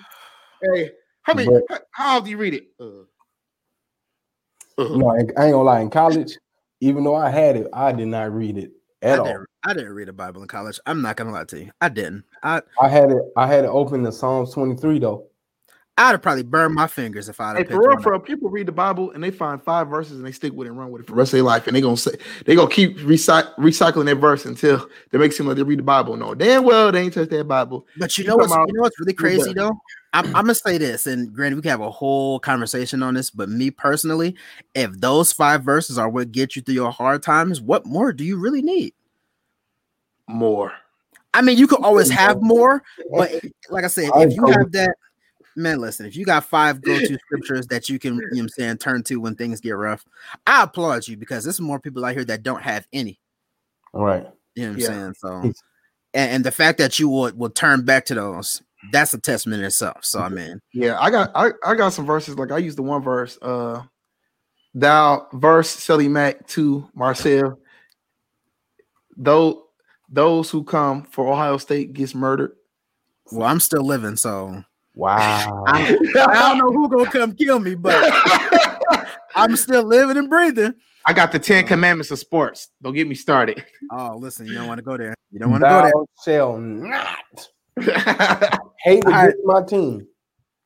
Hey, 0.63 0.93
how 1.23 1.35
many? 1.35 1.51
But- 1.51 1.65
how- 1.69 1.79
how 1.91 2.17
often 2.17 2.25
do 2.25 2.31
you 2.31 2.39
read 2.39 2.55
it? 2.55 2.69
Uh, 2.81 3.05
uh, 4.79 4.85
No, 4.97 5.11
I 5.11 5.19
ain't 5.21 5.35
gonna 5.37 5.63
lie. 5.63 5.81
In 5.81 5.91
college, 5.91 6.37
even 6.81 7.05
though 7.05 7.15
I 7.17 7.31
had 7.31 7.57
it, 7.57 7.67
I 7.73 7.93
did 7.93 8.09
not 8.09 8.33
read 8.35 8.59
it 8.59 8.73
I 9.03 9.07
at 9.07 9.19
all. 9.21 9.25
didn't, 9.27 9.47
I 9.65 9.75
didn't 9.75 9.93
read 9.95 10.09
a 10.09 10.13
Bible 10.13 10.43
in 10.43 10.49
college. 10.49 10.79
I'm 10.87 11.03
not 11.03 11.17
gonna 11.17 11.33
lie 11.33 11.45
to 11.45 11.65
you. 11.65 11.71
I 11.81 11.89
didn't. 11.89 12.25
I 12.43 12.63
I 12.81 12.89
had 12.89 13.11
it. 13.11 13.23
I 13.37 13.47
had 13.47 13.65
it 13.65 13.69
open 13.69 14.03
to 14.05 14.13
Psalms 14.13 14.53
23 14.53 14.99
though. 14.99 15.27
I'd 15.99 16.11
have 16.11 16.21
probably 16.21 16.43
burned 16.43 16.75
my 16.75 16.87
fingers 16.89 17.31
if 17.31 17.41
I'd 17.41 17.57
have 17.57 17.69
Hey, 17.69 17.73
for 17.73 17.81
real, 17.89 17.99
for 18.03 18.13
real, 18.13 18.21
people 18.21 18.51
read 18.51 18.67
the 18.67 18.73
Bible 18.73 19.13
and 19.13 19.25
they 19.25 19.31
find 19.31 19.63
five 19.63 19.89
verses 19.89 20.19
and 20.19 20.27
they 20.27 20.33
stick 20.33 20.53
with 20.53 20.67
it 20.67 20.71
and 20.71 20.79
run 20.79 20.91
with 20.91 21.01
it 21.01 21.07
for 21.07 21.13
the 21.13 21.17
rest 21.17 21.29
of 21.33 21.39
their 21.39 21.43
life. 21.45 21.67
And 21.67 21.75
they 21.75 21.81
gonna 21.81 21.97
say 21.97 22.11
they 22.45 22.55
gonna 22.55 22.69
keep 22.69 22.99
recy- 22.99 23.55
recycling 23.57 24.05
that 24.05 24.17
verse 24.17 24.45
until 24.45 24.91
they 25.11 25.17
make 25.17 25.31
it 25.33 25.35
seem 25.37 25.47
like 25.47 25.57
they 25.57 25.63
read 25.63 25.79
the 25.79 25.83
Bible. 25.85 26.15
No, 26.19 26.35
damn 26.35 26.65
well 26.65 26.93
they 26.93 27.01
ain't 27.01 27.15
touched 27.15 27.31
that 27.31 27.49
Bible. 27.49 27.87
But 27.97 28.19
you 28.19 28.25
You 28.25 28.29
know 28.29 28.37
what's 28.37 28.53
out- 28.53 28.69
you 28.69 28.75
know 28.75 28.83
what's 28.83 29.01
really 29.01 29.15
crazy 29.15 29.55
though? 29.55 29.73
I'm, 30.17 30.25
I'm 30.35 30.45
gonna 30.45 30.55
say 30.55 30.79
this, 30.79 31.07
and 31.07 31.31
granted, 31.31 31.57
we 31.57 31.63
can 31.63 31.71
have 31.71 31.83
a 31.83 31.91
whole 31.91 32.41
conversation 32.41 33.03
on 33.03 33.13
this. 33.13 33.31
But 33.31 33.51
me 33.51 33.71
personally, 33.71 34.35
if 34.75 34.91
those 34.99 35.31
five 35.31 35.63
verses 35.63 35.99
are 35.99 36.09
what 36.09 36.33
get 36.33 36.57
you 36.57 36.63
through 36.63 36.75
your 36.75 36.91
hard 36.91 37.23
times, 37.23 37.61
what 37.61 37.85
more 37.85 38.15
do 38.15 38.25
you 38.25 38.39
really 38.39 38.63
need? 38.63 38.95
More. 40.27 40.73
I 41.35 41.43
mean, 41.43 41.59
you 41.59 41.67
could 41.67 41.83
always 41.83 42.09
have 42.09 42.41
more, 42.41 42.83
but 43.11 43.31
like 43.71 43.85
I 43.85 43.89
said, 43.89 44.11
if 44.15 44.35
you 44.35 44.47
have 44.47 44.73
that, 44.73 44.97
man, 45.55 45.81
listen, 45.81 46.07
if 46.07 46.17
you 46.17 46.25
got 46.25 46.47
five 46.47 46.81
go-to 46.81 47.19
scriptures 47.27 47.67
that 47.67 47.91
you 47.91 47.99
can, 47.99 48.15
you 48.15 48.21
know 48.21 48.27
what 48.31 48.41
I'm 48.41 48.49
saying, 48.49 48.79
turn 48.79 49.03
to 49.05 49.17
when 49.17 49.35
things 49.35 49.61
get 49.61 49.73
rough, 49.73 50.03
I 50.47 50.63
applaud 50.63 51.07
you 51.09 51.19
because 51.19 51.45
there's 51.45 51.61
more 51.61 51.79
people 51.79 52.03
out 52.07 52.15
here 52.15 52.25
that 52.25 52.43
don't 52.43 52.63
have 52.63 52.87
any. 52.91 53.21
All 53.93 54.03
right. 54.03 54.27
You 54.55 54.63
know 54.63 54.69
what 54.69 54.75
I'm 54.77 54.81
Yeah. 54.81 54.87
saying? 54.87 55.15
So, 55.19 55.29
and, 56.15 56.31
and 56.31 56.45
the 56.45 56.53
fact 56.53 56.79
that 56.79 56.99
you 56.99 57.11
would 57.11 57.39
will 57.39 57.51
turn 57.51 57.85
back 57.85 58.07
to 58.07 58.15
those, 58.15 58.63
that's 58.93 59.15
a 59.15 59.21
testament 59.21 59.61
in 59.61 59.67
itself. 59.67 59.99
So, 60.03 60.21
I 60.21 60.29
mean, 60.29 60.61
Yeah, 60.73 60.99
I 61.01 61.11
got 61.11 61.31
I, 61.35 61.51
I 61.65 61.75
got 61.75 61.91
some 61.93 62.07
verses. 62.07 62.37
Like 62.39 62.53
I 62.53 62.59
used 62.59 62.79
the 62.79 62.83
one 62.83 63.03
verse, 63.03 63.39
uh 63.43 63.83
thou 64.75 65.27
verse 65.33 65.71
Sally 65.71 66.09
Mac 66.09 66.47
to 66.49 66.89
Marcel. 66.95 67.59
Though 69.17 69.65
those 70.09 70.51
who 70.51 70.65
come 70.65 71.05
for 71.05 71.33
Ohio 71.33 71.57
State 71.57 71.93
gets 71.93 72.15
murdered. 72.15 72.53
well, 73.33 73.49
I'm 73.49 73.61
still 73.61 73.85
living, 73.85 74.17
so 74.17 74.63
Wow. 74.95 75.65
I, 75.69 75.97
I 76.17 76.49
don't 76.49 76.59
know 76.59 76.73
who 76.73 76.89
gonna 76.89 77.11
come 77.11 77.35
kill 77.35 77.59
me, 77.59 77.75
but 77.75 78.03
I'm 79.35 79.55
still 79.57 79.85
living 79.85 80.17
and 80.17 80.29
breathing. 80.29 80.75
I 81.05 81.13
got 81.13 81.31
the 81.31 81.39
Ten 81.39 81.67
Commandments 81.67 82.11
of 82.11 82.19
sports. 82.19 82.69
Don't 82.83 82.95
get 82.95 83.07
me 83.07 83.15
started. 83.15 83.65
Oh, 83.93 84.17
listen, 84.17 84.47
you 84.47 84.55
don't 84.55 84.67
want 84.67 84.79
to 84.79 84.85
go 84.85 84.97
there. 84.97 85.15
You 85.31 85.39
don't 85.39 85.51
want 85.51 85.63
to 85.63 85.69
go 85.69 85.83
there. 85.83 85.93
Thou 85.93 86.07
shall 86.25 86.59
not 86.59 87.49
hate 88.79 89.05
All 89.05 89.13
right. 89.13 89.29
against 89.29 89.45
my 89.45 89.63
team. 89.63 90.07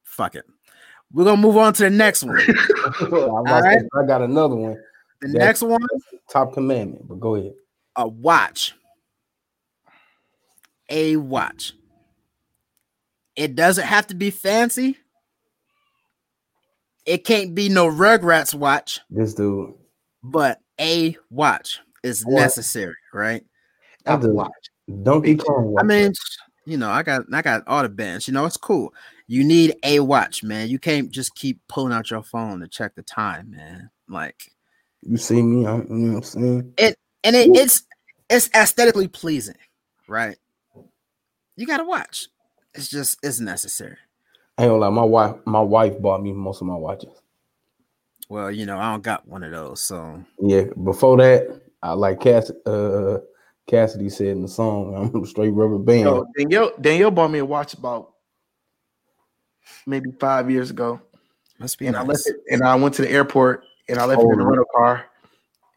Fuck 0.05 0.35
it. 0.37 0.45
We're 1.13 1.25
gonna 1.25 1.41
move 1.41 1.57
on 1.57 1.73
to 1.75 1.83
the 1.85 1.91
next 1.91 2.23
one. 2.23 2.39
I, 2.41 2.45
was 3.01 3.13
about 3.13 3.45
to 3.47 3.53
right. 3.63 3.81
say, 3.81 3.89
I 4.01 4.07
got 4.07 4.23
another 4.23 4.55
one. 4.55 4.77
The 5.21 5.29
That's- 5.29 5.47
next 5.49 5.63
one, 5.63 5.81
Top 6.31 6.53
commandment, 6.55 7.09
but 7.09 7.19
go 7.21 7.35
ahead. 7.35 7.53
a 7.97 8.07
watch. 8.07 8.75
A 10.89 11.17
watch. 11.17 11.75
It 13.37 13.55
doesn't 13.55 13.87
have 13.87 14.07
to 14.09 14.15
be 14.15 14.31
fancy. 14.31 14.99
It 17.07 17.25
can't 17.25 17.55
be 17.55 17.69
no 17.69 17.89
Rugrats 17.89 18.55
watch, 18.55 19.01
This 19.11 19.35
dude. 19.35 19.75
but 20.23 20.61
a 20.81 21.17
watch 21.31 21.81
is 22.03 22.25
Boy. 22.25 22.37
necessary, 22.37 22.95
right? 23.13 23.43
That's 24.05 24.25
a 24.25 24.31
watch. 24.31 24.51
Donkey 25.03 25.37
Kong. 25.37 25.77
I 25.79 25.83
mean, 25.83 26.13
you 26.71 26.77
know, 26.77 26.91
I 26.91 27.03
got 27.03 27.25
I 27.33 27.43
got 27.43 27.67
all 27.67 27.83
the 27.83 27.89
bands. 27.89 28.29
You 28.29 28.35
know, 28.35 28.45
it's 28.47 28.57
cool. 28.57 28.95
You 29.27 29.45
need 29.45 29.75
a 29.83 30.01
watch, 30.01 30.43
man. 30.43 30.69
You 30.69 30.79
can't 30.79 31.11
just 31.11 31.35
keep 31.35 31.61
pulling 31.69 31.93
out 31.93 32.11
your 32.11 32.23
phone 32.23 32.61
to 32.61 32.69
check 32.69 32.95
the 32.95 33.03
time, 33.03 33.51
man. 33.51 33.91
Like, 34.09 34.53
you 35.03 35.17
see 35.17 35.43
me, 35.43 35.67
I'm, 35.67 35.87
you 35.89 35.95
know 35.95 36.15
what 36.15 36.17
I'm 36.19 36.23
saying? 36.23 36.75
and 37.25 37.37
it, 37.37 37.49
it's 37.57 37.83
it's 38.29 38.51
aesthetically 38.55 39.09
pleasing, 39.09 39.57
right? 40.09 40.37
You 41.57 41.67
got 41.67 41.79
to 41.79 41.85
watch. 41.85 42.29
It's 42.75 42.89
just 42.89 43.19
it's 43.23 43.41
necessary. 43.41 43.97
I 44.57 44.65
ain't 44.65 44.71
gonna 44.71 44.81
lie, 44.81 44.91
my 44.91 45.05
wife, 45.05 45.37
my 45.45 45.61
wife 45.61 46.01
bought 46.01 46.23
me 46.23 46.33
most 46.33 46.61
of 46.61 46.67
my 46.67 46.77
watches. 46.77 47.11
Well, 48.29 48.51
you 48.51 48.65
know, 48.65 48.79
I 48.79 48.93
don't 48.93 49.03
got 49.03 49.27
one 49.27 49.43
of 49.43 49.51
those, 49.51 49.81
so 49.81 50.23
Yeah, 50.39 50.65
before 50.85 51.17
that, 51.17 51.61
I 51.83 51.95
like 51.95 52.21
Cass 52.21 52.51
uh 52.67 53.19
Cassidy 53.71 54.09
said 54.09 54.27
in 54.29 54.43
the 54.43 54.49
song, 54.49 54.95
I'm 55.15 55.23
a 55.23 55.27
straight 55.27 55.51
rubber 55.51 55.79
band. 55.79 56.01
Yo, 56.03 56.27
Danielle, 56.37 56.73
Danielle 56.81 57.11
bought 57.13 57.31
me 57.31 57.39
a 57.39 57.45
watch 57.45 57.75
about 57.75 58.13
maybe 59.87 60.11
five 60.19 60.51
years 60.51 60.71
ago. 60.71 61.01
must 61.59 61.79
be 61.79 61.87
And 61.87 61.97
I 61.97 62.03
left 62.03 62.27
it 62.27 62.37
and 62.51 62.63
I 62.63 62.75
went 62.75 62.95
to 62.97 63.03
the 63.03 63.11
airport 63.11 63.63
and 63.89 63.99
I 63.99 64.05
left 64.07 64.21
it 64.21 64.25
in 64.25 64.39
the 64.39 64.45
Oh. 64.45 64.49
rental 64.49 64.65
car. 64.75 65.05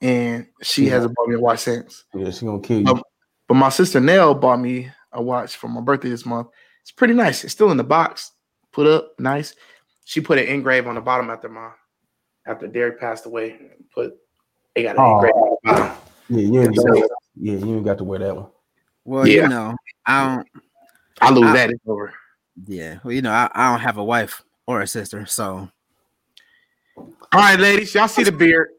And 0.02 0.48
she 0.62 0.86
Yeah. 0.86 0.92
hasn't 0.94 1.14
bought 1.16 1.28
me 1.28 1.36
a 1.36 1.40
watch 1.40 1.60
since. 1.60 2.06
Yeah, 2.14 2.30
she 2.32 2.46
gonna 2.46 2.60
kill 2.62 2.80
you. 2.82 2.88
Um, 2.88 3.04
But 3.48 3.56
my 3.56 3.70
sister 3.70 4.00
Nell 4.00 4.34
bought 4.34 4.60
me 4.60 4.90
a 5.12 5.22
watch 5.22 5.56
for 5.58 5.68
my 5.68 5.82
birthday 5.82 6.10
this 6.10 6.26
month. 6.26 6.48
It's 6.82 6.92
pretty 6.92 7.14
nice. 7.14 7.44
It's 7.44 7.54
still 7.54 7.70
in 7.72 7.78
the 7.78 7.84
box, 7.84 8.32
put 8.72 8.88
up, 8.88 9.14
nice. 9.20 9.56
She 10.06 10.20
put 10.22 10.40
an 10.40 10.46
engrave 10.48 10.88
on 10.88 10.96
the 10.96 11.02
bottom 11.02 11.30
after 11.30 11.50
my 11.50 11.70
after 12.48 12.68
Derek 12.68 13.00
passed 13.00 13.26
away. 13.26 13.60
Put 13.94 14.18
they 14.76 14.84
got 14.84 14.96
an 14.96 15.02
Oh. 15.02 15.16
engrave 15.16 15.34
on 15.36 15.50
the 15.52 15.58
bottom. 15.72 15.98
yeah, 16.30 16.40
you 16.40 16.62
ain't 16.62 16.76
So- 16.76 16.84
got, 16.84 17.10
yeah, 17.36 17.58
you 17.58 17.76
ain't 17.78 17.86
got 17.86 17.98
to 18.00 18.04
wear 18.04 18.20
that 18.20 18.36
one. 18.36 18.48
Well, 19.06 19.28
Yeah. 19.28 19.44
you 19.44 19.48
know, 19.50 19.76
I 20.06 20.36
don't. 20.36 20.48
I 21.22 21.30
lose 21.32 21.46
I- 21.50 21.54
that. 21.54 21.70
It's 21.72 21.82
over. 21.88 22.14
Yeah, 22.68 23.00
well, 23.04 23.12
you 23.14 23.22
know, 23.24 23.32
I, 23.32 23.50
I 23.54 23.72
don't 23.72 23.80
have 23.80 23.98
a 23.98 24.04
wife 24.04 24.44
or 24.68 24.82
a 24.82 24.88
sister, 24.88 25.26
so 25.26 25.68
All 26.98 27.08
right, 27.34 27.60
ladies, 27.60 27.96
y'all 27.96 28.08
see 28.08 28.24
the 28.24 28.32
beard. 28.32 28.70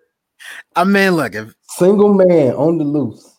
I 0.76 0.84
mean, 0.84 1.12
look, 1.16 1.34
if 1.34 1.54
Single 1.62 2.14
man 2.14 2.54
on 2.54 2.78
the 2.78 2.84
loose. 2.84 3.36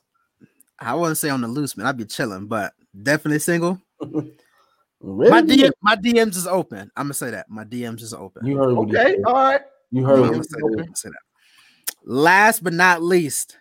I 0.77 0.93
wouldn't 0.93 1.17
say 1.17 1.29
on 1.29 1.39
the 1.39 1.47
loose, 1.47 1.77
man, 1.77 1.87
I'd 1.87 1.95
be 1.95 2.03
chilling, 2.05 2.47
but 2.47 2.73
definitely 3.01 3.39
single. 3.39 3.81
Really? 5.01 5.29
My 5.29 5.41
DM, 5.43 5.71
my 5.83 5.95
DMs 5.95 6.35
is 6.35 6.47
open. 6.47 6.89
I'm 6.95 7.05
gonna 7.05 7.13
say 7.13 7.29
that 7.29 7.47
my 7.47 7.63
DMs 7.63 8.01
is 8.01 8.11
open. 8.13 8.43
You 8.47 8.57
heard 8.57 8.73
what 8.73 8.89
he 8.89 8.97
Okay, 8.97 9.15
said. 9.17 9.23
all 9.25 9.33
right. 9.33 9.61
You 9.91 9.99
I'm 10.01 10.05
heard 10.07 10.31
gonna 10.31 10.43
say 10.43 10.49
he 10.55 10.61
that, 10.61 10.69
said. 10.71 10.79
I'm 10.79 10.85
gonna 10.85 10.95
say 10.95 11.09
that. 11.09 12.11
Last 12.11 12.63
but 12.63 12.73
not 12.73 13.03
least, 13.03 13.57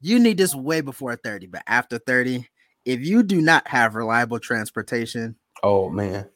you 0.00 0.18
need 0.18 0.38
this 0.38 0.54
way 0.54 0.80
before 0.80 1.16
30, 1.16 1.46
but 1.48 1.62
after 1.66 1.98
30, 1.98 2.46
if 2.84 3.00
you 3.00 3.22
do 3.22 3.40
not 3.40 3.66
have 3.68 3.94
reliable 3.94 4.38
transportation, 4.38 5.36
Oh 5.62 5.90
man, 5.90 6.28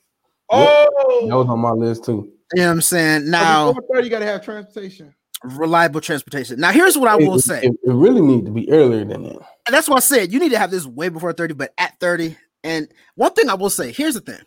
Oh, 0.51 1.27
that 1.29 1.35
was 1.37 1.47
on 1.49 1.61
my 1.61 1.71
list 1.71 2.05
too. 2.05 2.31
you 2.55 2.61
know 2.63 2.67
what 2.67 2.73
I'm 2.73 2.81
saying? 2.83 3.31
Now, 3.31 3.73
before 3.73 3.97
30, 3.97 4.05
you 4.05 4.11
gotta 4.11 4.27
have 4.27 4.45
transportation. 4.45 5.15
reliable 5.45 6.01
transportation. 6.01 6.61
Now, 6.61 6.71
here's 6.73 6.97
what 6.99 7.09
I 7.09 7.17
will 7.17 7.37
It- 7.37 7.41
say. 7.43 7.63
it, 7.63 7.73
it 7.85 7.93
really 7.93 8.21
need 8.21 8.45
to 8.47 8.53
be 8.53 8.71
earlier 8.71 9.05
than 9.05 9.23
that. 9.25 9.39
And 9.67 9.75
that's 9.75 9.89
why 9.89 9.97
I 9.97 10.01
said 10.01 10.33
you 10.33 10.39
need 10.41 10.51
to 10.51 10.59
have 10.59 10.71
this 10.71 10.87
way 10.87 11.09
before 11.09 11.33
30, 11.33 11.55
but 11.55 11.73
at 11.79 11.95
30. 12.01 12.37
And 12.65 12.89
one 13.17 13.33
thing 13.33 13.49
I 13.49 13.55
will 13.55 13.71
say 13.71 13.91
here's 13.93 14.15
the 14.15 14.21
thing 14.21 14.41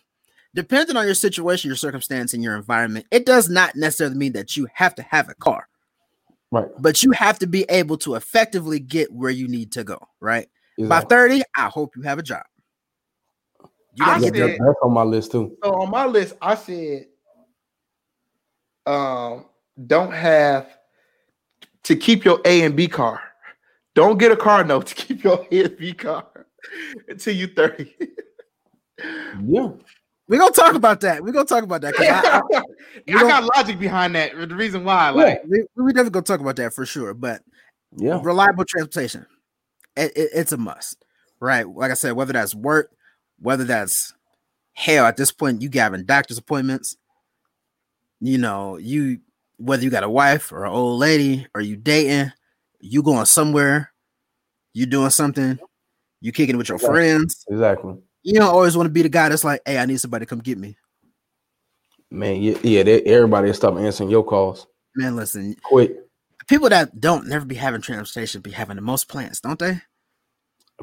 depending 0.54 0.96
on 0.96 1.06
your 1.06 1.16
situation, 1.16 1.68
your 1.68 1.76
circumstance, 1.76 2.34
and 2.34 2.42
your 2.44 2.56
environment, 2.56 3.06
it 3.12 3.26
does 3.26 3.50
not 3.50 3.76
necessarily 3.76 4.16
mean 4.16 4.32
that 4.34 4.56
you 4.56 4.68
have 4.74 4.96
to 4.96 5.02
have 5.02 5.28
a 5.28 5.34
car, 5.36 5.68
Right. 6.56 6.68
but 6.80 7.04
you 7.04 7.12
have 7.12 7.38
to 7.40 7.48
be 7.48 7.64
able 7.70 7.98
to 8.00 8.16
effectively 8.16 8.80
get 8.80 9.12
where 9.12 9.30
you 9.32 9.48
need 9.48 9.72
to 9.74 9.84
go, 9.84 10.00
right? 10.22 10.48
By 10.78 11.02
30, 11.02 11.42
I 11.58 11.68
hope 11.68 11.96
you 11.96 12.02
have 12.04 12.20
a 12.20 12.24
job. 12.24 12.44
You 13.96 14.04
I 14.04 14.06
gotta 14.06 14.20
get 14.20 14.26
said- 14.26 14.34
there. 14.36 14.48
that- 14.48 14.60
that's 14.60 14.80
on 14.84 14.94
my 14.94 15.04
list 15.04 15.32
too. 15.32 15.56
So 15.64 15.72
on 15.82 15.90
my 15.90 16.06
list, 16.06 16.36
I 16.42 16.56
said, 16.56 17.08
um, 18.86 19.46
don't 19.88 20.12
have 20.12 20.68
to 21.84 21.96
keep 21.96 22.26
your 22.26 22.40
A 22.46 22.62
and 22.64 22.76
B 22.76 22.88
car. 22.88 23.22
Don't 23.94 24.18
get 24.18 24.32
a 24.32 24.36
car 24.38 24.64
note 24.64 24.88
to 24.88 24.96
keep 24.96 25.24
your 25.24 25.46
A 25.52 25.64
and 25.66 25.78
B 25.78 25.94
car 25.94 26.28
until 27.08 27.36
you 27.36 27.48
30. 27.48 27.94
Yeah, 29.46 29.70
We're 30.28 30.40
gonna 30.40 30.52
talk 30.52 30.74
about 30.76 31.02
that. 31.02 31.22
We're 31.24 31.32
gonna 31.34 31.46
talk 31.46 31.64
about 31.64 31.82
that. 31.82 31.94
I, 32.00 32.40
I- 32.58 32.62
I 33.16 33.22
got 33.22 33.50
logic 33.56 33.78
behind 33.80 34.16
that. 34.16 34.32
The 34.36 34.56
reason 34.56 34.84
why, 34.84 35.10
like, 35.12 35.44
we, 35.48 35.64
we 35.76 35.94
definitely 35.94 36.12
gonna 36.12 36.24
talk 36.24 36.40
about 36.40 36.56
that 36.56 36.74
for 36.74 36.86
sure. 36.86 37.14
But 37.14 37.42
yeah. 37.96 38.20
reliable 38.24 38.66
transportation, 38.66 39.26
it- 39.96 40.14
it- 40.16 40.32
it's 40.34 40.52
a 40.52 40.58
must. 40.58 41.04
right? 41.40 41.68
Like 41.68 41.92
I 41.92 41.96
said, 41.96 42.14
whether 42.14 42.34
that's 42.34 42.56
work, 42.56 42.92
whether 43.40 43.66
that's 43.66 44.14
hell, 44.74 45.06
at 45.06 45.16
this 45.18 45.32
point, 45.32 45.62
you 45.62 45.70
having 45.74 46.06
doctor's 46.06 46.38
appointments, 46.40 46.98
you 48.20 48.38
know, 48.38 48.78
you 48.78 49.20
whether 49.58 49.84
you 49.84 49.90
got 49.90 50.04
a 50.04 50.10
wife 50.10 50.52
or 50.52 50.66
an 50.66 50.72
old 50.72 51.00
lady 51.00 51.46
or 51.54 51.62
you 51.62 51.76
dating, 51.78 52.32
you 52.80 53.04
going 53.04 53.26
somewhere, 53.26 53.94
you 54.74 54.86
doing 54.86 55.10
something, 55.12 55.58
you 56.20 56.32
kicking 56.32 56.58
with 56.58 56.68
your 56.70 56.80
Yeah. 56.82 56.88
friends. 56.88 57.46
Exactly. 57.50 57.96
You 58.26 58.40
don't 58.40 58.50
always 58.50 58.76
want 58.76 58.88
to 58.88 58.92
be 58.92 59.04
the 59.04 59.10
guy 59.10 59.30
that's 59.30 59.44
like, 59.44 59.62
hey, 59.68 59.78
I 59.78 59.86
need 59.86 60.00
somebody 60.00 60.26
to 60.26 60.30
come 60.30 60.40
get 60.40 60.58
me. 60.58 60.76
Man, 62.10 62.42
yeah, 62.42 62.58
yeah 62.64 62.82
they, 62.82 63.02
everybody 63.04 63.54
stop 63.54 63.78
answering 63.78 64.10
your 64.10 64.24
calls. 64.24 64.66
Man, 64.96 65.16
listen, 65.16 65.56
Quick. 65.62 65.96
people 66.48 66.68
that 66.70 67.00
don't 67.00 67.28
never 67.28 67.46
be 67.46 67.54
having 67.54 67.82
transportation 67.82 68.42
be 68.42 68.50
having 68.50 68.78
the 68.78 68.82
most 68.82 69.08
plans, 69.10 69.42
don't 69.42 69.60
they? 69.60 69.80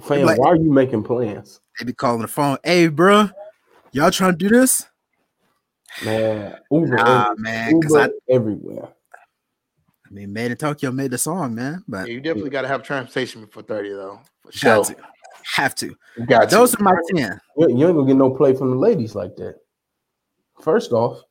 Fam, 0.00 0.24
Like- 0.24 0.38
why 0.38 0.50
are 0.50 0.56
you 0.56 0.70
making 0.72 1.02
plans? 1.02 1.60
They 1.78 1.84
be 1.84 1.92
calling 1.92 2.22
the 2.22 2.28
phone, 2.28 2.58
hey, 2.62 2.86
bro, 2.86 3.30
y'all 3.90 4.12
trying 4.12 4.32
to 4.32 4.38
do 4.38 4.48
this? 4.48 4.86
Man, 6.04 6.56
Uber, 6.70 6.86
Nah, 6.96 7.30
every- 7.30 7.42
man, 7.42 7.80
because 7.80 7.96
I, 7.96 8.02
Uber 8.04 8.14
everywhere. 8.30 8.88
I 10.08 10.14
mean, 10.14 10.32
MadeinTYO 10.32 10.94
made 10.94 11.10
the 11.10 11.18
song, 11.18 11.56
man, 11.56 11.82
but 11.88 12.06
Yeah, 12.06 12.14
you 12.14 12.20
definitely 12.20 12.50
got 12.50 12.62
to 12.62 12.68
have 12.68 12.84
transportation 12.84 13.44
before 13.44 13.64
30, 13.64 13.88
though. 13.90 14.20
For 14.44 14.52
sure. 14.52 14.84
Got 15.56 15.76
to, 15.76 15.86
have 15.86 15.96
to. 16.16 16.24
Got 16.26 16.48
to. 16.50 16.56
Those 16.56 16.74
are 16.74 16.82
my 16.82 16.94
10. 17.14 17.40
You, 17.56 17.68
you 17.78 17.86
ain't 17.88 17.96
gonna 17.96 18.06
get 18.06 18.16
no 18.16 18.30
play 18.30 18.54
from 18.54 18.70
the 18.70 18.76
ladies 18.76 19.14
like 19.14 19.36
that. 19.36 19.56
First 20.60 20.92
off, 20.92 21.22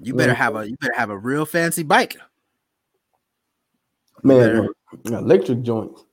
You 0.00 0.14
better 0.14 0.32
Mhm. 0.32 0.36
have 0.36 0.56
a 0.56 0.68
you 0.70 0.76
better 0.76 0.94
have 0.94 1.10
a 1.10 1.18
real 1.18 1.44
fancy 1.44 1.82
bike. 1.82 2.16
man, 4.22 4.68
electric 5.06 5.62
joints, 5.62 6.04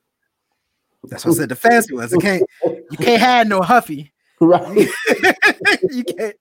That's 1.05 1.23
what 1.25 1.33
I 1.33 1.37
said. 1.37 1.49
The 1.49 1.55
fancy 1.55 1.93
ones. 1.93 2.11
You 2.11 2.19
can't 2.19 2.43
you 2.91 2.97
can't 2.97 3.19
have 3.29 3.47
no 3.47 3.61
huffy. 3.61 4.11
right? 4.41 4.75
you 5.91 6.03
can't 6.03 6.35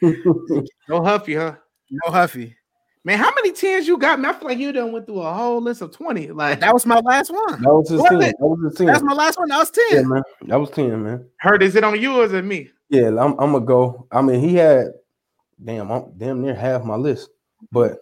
No 0.88 1.02
huffy, 1.02 1.34
huh? 1.34 1.56
no 1.90 2.12
huffy. 2.12 2.56
Man, 3.04 3.18
how 3.18 3.32
many 3.34 3.52
tens 3.52 3.86
you 3.86 3.96
got? 3.96 4.18
Man, 4.20 4.34
I 4.34 4.38
feel 4.38 4.48
like 4.48 4.58
you 4.58 4.72
done 4.72 4.92
went 4.92 5.06
through 5.06 5.20
a 5.20 5.32
whole 5.32 5.60
list 5.60 5.82
of 5.82 5.92
20. 5.92 6.28
Like, 6.32 6.60
That 6.60 6.74
was 6.74 6.84
my 6.84 6.98
last 7.00 7.30
one. 7.30 7.62
that 7.62 7.72
was 7.74 7.88
his 7.88 8.00
Was 8.00 8.08
ten. 8.10 8.18
That 8.20 8.34
was 8.40 8.60
his 8.70 8.74
ten. 8.78 8.86
That's 8.88 9.02
my 9.02 9.12
last 9.14 9.38
one. 9.38 9.48
That 9.48 9.58
was 9.58 9.70
10. 9.70 9.84
yeah, 9.90 10.02
man. 10.02 10.22
That 10.42 10.56
was 10.56 10.70
ten, 10.70 11.02
man. 11.02 11.26
heard, 11.38 11.62
is 11.62 11.76
it 11.76 11.84
on 11.84 11.98
you 12.00 12.20
or 12.20 12.24
is 12.24 12.32
it 12.32 12.44
me? 12.44 12.70
Yeah, 12.90 13.08
I'm, 13.08 13.32
I'm 13.38 13.52
gonna 13.52 13.60
go. 13.60 14.06
I 14.10 14.20
mean, 14.22 14.40
he 14.40 14.54
had 14.56 14.88
damn, 15.62 15.90
I'm 15.90 16.12
damn 16.16 16.40
near 16.42 16.54
half 16.54 16.84
my 16.84 16.96
list, 16.96 17.30
but 17.70 17.98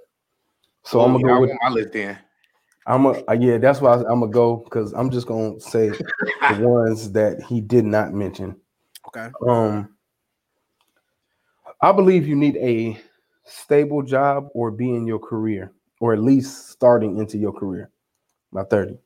so 0.84 1.01
I'm 1.01 1.14
Oh, 1.16 1.18
gonna 1.18 1.34
go 1.34 1.40
with. 1.40 1.51
my 1.62 1.68
list 1.70 1.92
then. 1.92 2.18
I'm 2.86 3.05
a 3.07 3.22
uh, 3.28 3.32
yeah. 3.32 3.59
That's 3.59 3.80
why 3.80 3.94
I'm 3.94 4.20
gonna 4.20 4.28
go 4.28 4.57
because 4.59 4.92
I'm 4.92 5.11
just 5.11 5.26
gonna 5.26 5.59
say 5.61 5.90
the 5.90 6.55
ones 6.59 7.11
that 7.12 7.42
he 7.42 7.61
did 7.61 7.84
not 7.84 8.12
mention. 8.12 8.57
Okay. 9.09 9.28
Um, 9.49 9.97
I 11.82 11.90
believe 11.92 12.28
you 12.28 12.36
need 12.36 12.57
a 12.59 12.99
stable 13.47 14.03
job 14.03 14.49
or 14.55 14.70
be 14.70 14.94
in 14.94 15.07
your 15.07 15.18
career, 15.18 15.72
or 16.01 16.12
at 16.12 16.22
least 16.22 16.70
starting 16.70 17.18
into 17.18 17.38
your 17.38 17.53
career 17.53 17.90
by 18.53 18.64
30. 18.64 18.99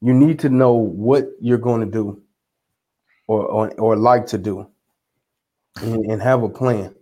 You 0.00 0.14
need 0.14 0.38
to 0.40 0.48
know 0.48 0.72
what 0.74 1.28
you're 1.40 1.58
going 1.58 1.80
to 1.80 1.90
do 1.90 2.22
or, 3.26 3.44
or, 3.46 3.74
or 3.74 3.96
like 3.96 4.26
to 4.26 4.38
do 4.38 4.66
and, 5.80 6.04
and 6.10 6.22
have 6.22 6.42
a 6.42 6.48
plan. 6.48 6.94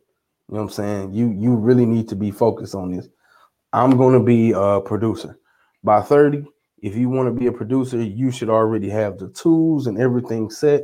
You 0.48 0.58
know 0.58 0.62
what 0.62 0.62
I'm 0.62 0.68
saying? 0.70 1.12
You 1.14 1.30
you 1.30 1.54
really 1.54 1.86
need 1.86 2.08
to 2.08 2.16
be 2.16 2.30
focused 2.30 2.74
on 2.74 2.94
this. 2.94 3.08
I'm 3.72 3.96
going 3.96 4.18
to 4.18 4.24
be 4.24 4.52
a 4.52 4.80
producer. 4.80 5.38
By 5.82 6.02
30, 6.02 6.44
if 6.82 6.94
you 6.94 7.08
want 7.08 7.26
to 7.26 7.40
be 7.40 7.46
a 7.46 7.52
producer, 7.52 8.02
you 8.02 8.30
should 8.30 8.50
already 8.50 8.88
have 8.90 9.18
the 9.18 9.28
tools 9.28 9.86
and 9.86 9.98
everything 9.98 10.50
set 10.50 10.82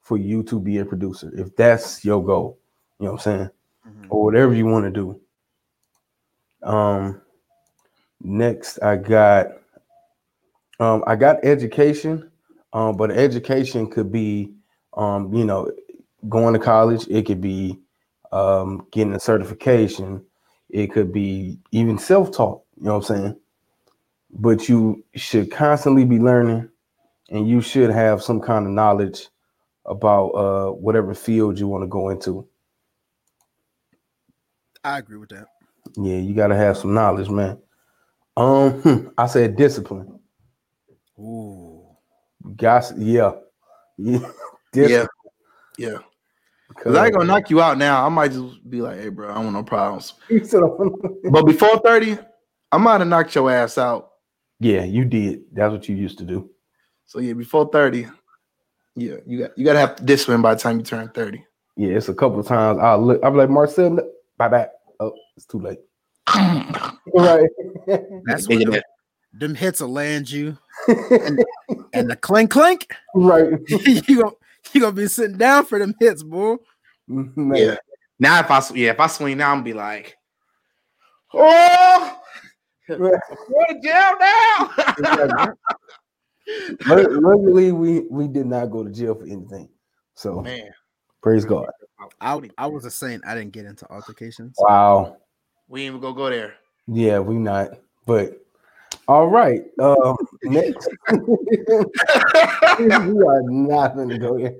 for 0.00 0.16
you 0.16 0.42
to 0.44 0.58
be 0.58 0.78
a 0.78 0.84
producer. 0.84 1.30
If 1.36 1.54
that's 1.56 2.04
your 2.04 2.24
goal, 2.24 2.58
you 2.98 3.06
know 3.06 3.12
what 3.12 3.26
I'm 3.26 3.38
saying? 3.38 3.50
Mhm. 3.86 4.06
or 4.10 4.24
whatever 4.24 4.54
you 4.54 4.66
want 4.66 4.84
to 4.84 4.90
do. 4.90 5.20
Um, 6.62 7.22
next 8.20 8.78
I 8.82 8.96
got, 8.96 9.48
um, 10.80 11.04
I 11.06 11.16
got 11.16 11.44
education, 11.44 12.30
um, 12.72 12.96
but 12.96 13.10
education 13.10 13.88
could 13.88 14.10
be, 14.12 14.52
um, 14.94 15.32
you 15.34 15.44
know, 15.44 15.70
going 16.28 16.54
to 16.54 16.60
college. 16.60 17.06
It 17.08 17.26
could 17.26 17.40
be, 17.40 17.80
um, 18.32 18.86
getting 18.90 19.14
a 19.14 19.20
certification. 19.20 20.24
It 20.70 20.88
could 20.92 21.12
be 21.12 21.60
even 21.72 21.98
self-taught. 21.98 22.62
You 22.78 22.84
know 22.84 22.98
what 22.98 23.10
I'm 23.10 23.16
saying? 23.16 23.40
But 24.30 24.68
you 24.68 25.04
should 25.14 25.50
constantly 25.50 26.04
be 26.04 26.18
learning, 26.18 26.68
and 27.30 27.48
you 27.48 27.60
should 27.60 27.90
have 27.90 28.22
some 28.22 28.40
kind 28.40 28.66
of 28.66 28.72
knowledge 28.72 29.28
about 29.86 30.28
uh, 30.30 30.72
whatever 30.72 31.14
field 31.14 31.58
you 31.58 31.68
want 31.68 31.82
to 31.82 31.88
go 31.88 32.08
into. 32.10 32.46
I 34.86 34.98
agree 34.98 35.18
with 35.18 35.30
that. 35.30 35.48
Yeah, 35.96 36.18
you 36.18 36.32
gotta 36.32 36.54
have 36.54 36.76
some 36.76 36.94
knowledge, 36.94 37.28
man. 37.28 37.58
Um, 38.36 38.70
hmm, 38.82 39.08
I 39.18 39.26
said 39.26 39.56
discipline. 39.56 40.20
Ooh. 41.18 41.84
Gosh, 42.54 42.92
yeah, 42.96 43.32
yeah, 43.98 44.20
Yeah. 44.72 45.06
Yeah. 45.76 45.98
Because 46.68 46.94
I 46.94 47.06
ain't 47.06 47.14
to 47.18 47.24
knock 47.24 47.50
you 47.50 47.60
out 47.60 47.78
now. 47.78 48.04
I 48.04 48.08
might 48.08 48.32
just 48.32 48.68
be 48.68 48.80
like, 48.80 48.98
hey, 48.98 49.08
bro, 49.08 49.30
I 49.30 49.34
don't 49.34 49.44
want 49.44 49.56
no 49.56 49.62
problems. 49.64 50.14
"I'm-" 50.30 50.92
But 51.30 51.44
before 51.44 51.78
30, 51.78 52.18
I 52.70 52.78
might 52.78 53.00
have 53.00 53.08
knocked 53.08 53.34
your 53.34 53.50
ass 53.50 53.78
out. 53.78 54.10
yeah, 54.60 54.84
you 54.84 55.04
did. 55.04 55.42
That's 55.52 55.72
what 55.72 55.88
you 55.88 55.96
used 55.96 56.18
to 56.18 56.24
do. 56.24 56.50
So, 57.06 57.18
yeah, 57.18 57.32
before 57.32 57.68
30, 57.72 58.06
yeah, 58.94 59.16
you 59.26 59.38
got 59.40 59.58
you 59.58 59.64
got 59.64 59.74
to 59.74 59.78
have 59.78 60.06
discipline 60.06 60.42
by 60.42 60.54
the 60.54 60.60
time 60.60 60.78
you 60.78 60.84
turn 60.84 61.08
30. 61.08 61.44
Yeah, 61.76 61.96
it's 61.96 62.08
a 62.08 62.14
couple 62.14 62.40
of 62.40 62.46
times 62.46 62.78
I'll 62.80 63.04
look. 63.04 63.22
I'll 63.22 63.30
be 63.30 63.38
like, 63.38 63.50
Marcel, 63.50 63.98
bye 64.38 64.48
bye. 64.48 64.68
Oh, 65.00 65.14
it's 65.36 65.46
too 65.46 65.58
late. 65.60 65.80
Right. 67.14 67.48
That's 68.24 68.48
Yeah. 68.48 68.56
what 68.56 68.72
them, 68.72 68.82
them 69.32 69.54
hits 69.54 69.80
will 69.80 69.92
land 69.92 70.30
you. 70.30 70.58
And 71.92 72.10
the 72.10 72.16
clink 72.16 72.50
clink, 72.50 72.92
right. 73.14 73.52
you 73.68 74.22
gonna 74.22 74.34
you 74.72 74.80
gonna 74.80 74.92
be 74.92 75.06
sitting 75.06 75.38
down 75.38 75.64
for 75.64 75.78
them 75.78 75.94
hits, 75.98 76.22
boy. 76.22 76.56
Man. 77.06 77.56
Yeah. 77.56 77.76
Now, 78.18 78.40
if 78.40 78.50
I 78.50 78.62
yeah, 78.74 78.90
if 78.90 79.00
I 79.00 79.06
swing 79.06 79.38
now, 79.38 79.52
I'm 79.52 79.62
be 79.62 79.72
like, 79.72 80.16
oh, 81.32 82.18
go 82.88 82.98
to 82.98 83.80
jail 83.82 84.12
now. 84.20 84.70
Lu- 86.86 87.20
Luckily, 87.20 87.72
we 87.72 88.00
we 88.10 88.28
did 88.28 88.46
not 88.46 88.70
go 88.70 88.84
to 88.84 88.90
jail 88.90 89.14
for 89.14 89.24
anything. 89.24 89.68
So 90.14 90.40
Man, 90.42 90.68
praise 91.22 91.44
God. 91.44 91.70
I, 92.20 92.40
I 92.58 92.66
was 92.66 92.84
a 92.84 92.90
saint. 92.90 93.26
I 93.26 93.34
didn't 93.34 93.52
get 93.52 93.64
into 93.64 93.90
altercations. 93.90 94.56
Wow. 94.58 95.16
we 95.68 95.82
ain't 95.82 95.88
even 95.88 96.00
gonna 96.00 96.14
go 96.14 96.30
there. 96.30 96.54
Yeah, 96.86 97.18
we 97.18 97.36
not. 97.36 97.70
But 98.06 98.40
all 99.08 99.28
right. 99.28 99.62
Um 99.78 100.16
next. 100.44 100.88
we 101.10 101.22
are 102.86 103.42
not 103.42 103.96
gonna 103.96 104.18
go 104.18 104.38
there. 104.38 104.54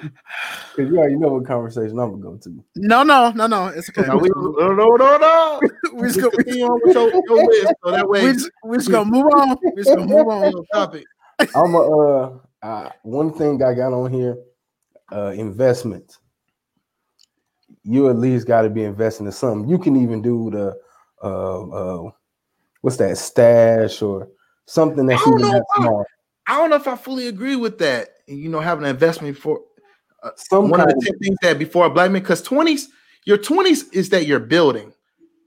Because 0.00 0.92
you 0.92 0.98
already 0.98 1.16
know 1.16 1.28
what 1.34 1.46
conversation 1.46 1.98
I'm 1.98 2.20
gonna 2.20 2.22
go 2.22 2.36
to. 2.36 2.64
No, 2.76 3.02
no, 3.02 3.30
no, 3.32 3.46
no. 3.46 3.66
It's 3.66 3.88
okay. 3.90 4.06
No, 4.06 4.16
we, 4.18 4.28
no, 4.28 4.72
no, 4.72 4.96
no, 4.96 5.16
no. 5.18 5.60
we 5.94 6.08
just 6.08 6.20
Just 6.20 6.20
gonna, 6.20 6.30
continue 6.30 6.64
on 6.64 6.80
with 6.84 6.94
your, 6.94 7.10
your 7.26 7.46
list, 7.46 7.74
so 7.84 7.90
that 7.90 8.08
way 8.08 8.26
we 8.26 8.32
just, 8.32 8.50
we 8.64 8.76
just 8.78 8.90
gonna 8.90 9.10
move 9.10 9.26
on. 9.26 9.56
We 9.74 9.82
just 9.82 9.94
gonna 9.94 10.06
move 10.06 10.28
on. 10.28 10.54
on 10.54 10.66
topic. 10.72 11.04
I'm 11.40 11.74
a 11.74 11.80
uh, 11.80 12.38
uh 12.62 12.90
one 13.02 13.32
thing 13.32 13.62
I 13.62 13.74
got 13.74 13.92
on 13.92 14.12
here, 14.12 14.38
uh 15.12 15.32
investments. 15.36 16.18
You 17.88 18.10
at 18.10 18.16
least 18.16 18.46
got 18.46 18.62
to 18.62 18.70
be 18.70 18.84
investing 18.84 19.26
in 19.26 19.32
something. 19.32 19.68
You 19.68 19.78
can 19.78 19.96
even 19.96 20.20
do 20.20 20.50
the 20.50 20.76
uh 21.22 21.68
uh 21.68 22.10
what's 22.82 22.98
that 22.98 23.16
stash 23.16 24.02
or 24.02 24.28
something 24.66 25.06
that's 25.06 25.26
even 25.26 25.40
that 25.40 25.64
small. 25.76 26.04
I 26.46 26.58
don't 26.58 26.70
know 26.70 26.76
if 26.76 26.86
I 26.86 26.96
fully 26.96 27.28
agree 27.28 27.56
with 27.56 27.78
that. 27.78 28.08
You 28.26 28.48
know, 28.48 28.60
having 28.60 28.84
an 28.84 28.90
investment 28.90 29.36
for 29.38 29.60
Some 30.36 30.68
one 30.68 30.80
of 30.80 30.88
the 30.88 30.94
10 30.94 31.18
things 31.18 31.36
that 31.42 31.58
before 31.58 31.86
a 31.86 31.90
black 31.90 32.10
man, 32.10 32.22
because 32.22 32.42
20s, 32.42 32.86
your 33.24 33.38
20s 33.38 33.92
is 33.92 34.10
that 34.10 34.26
you're 34.26 34.38
building. 34.40 34.92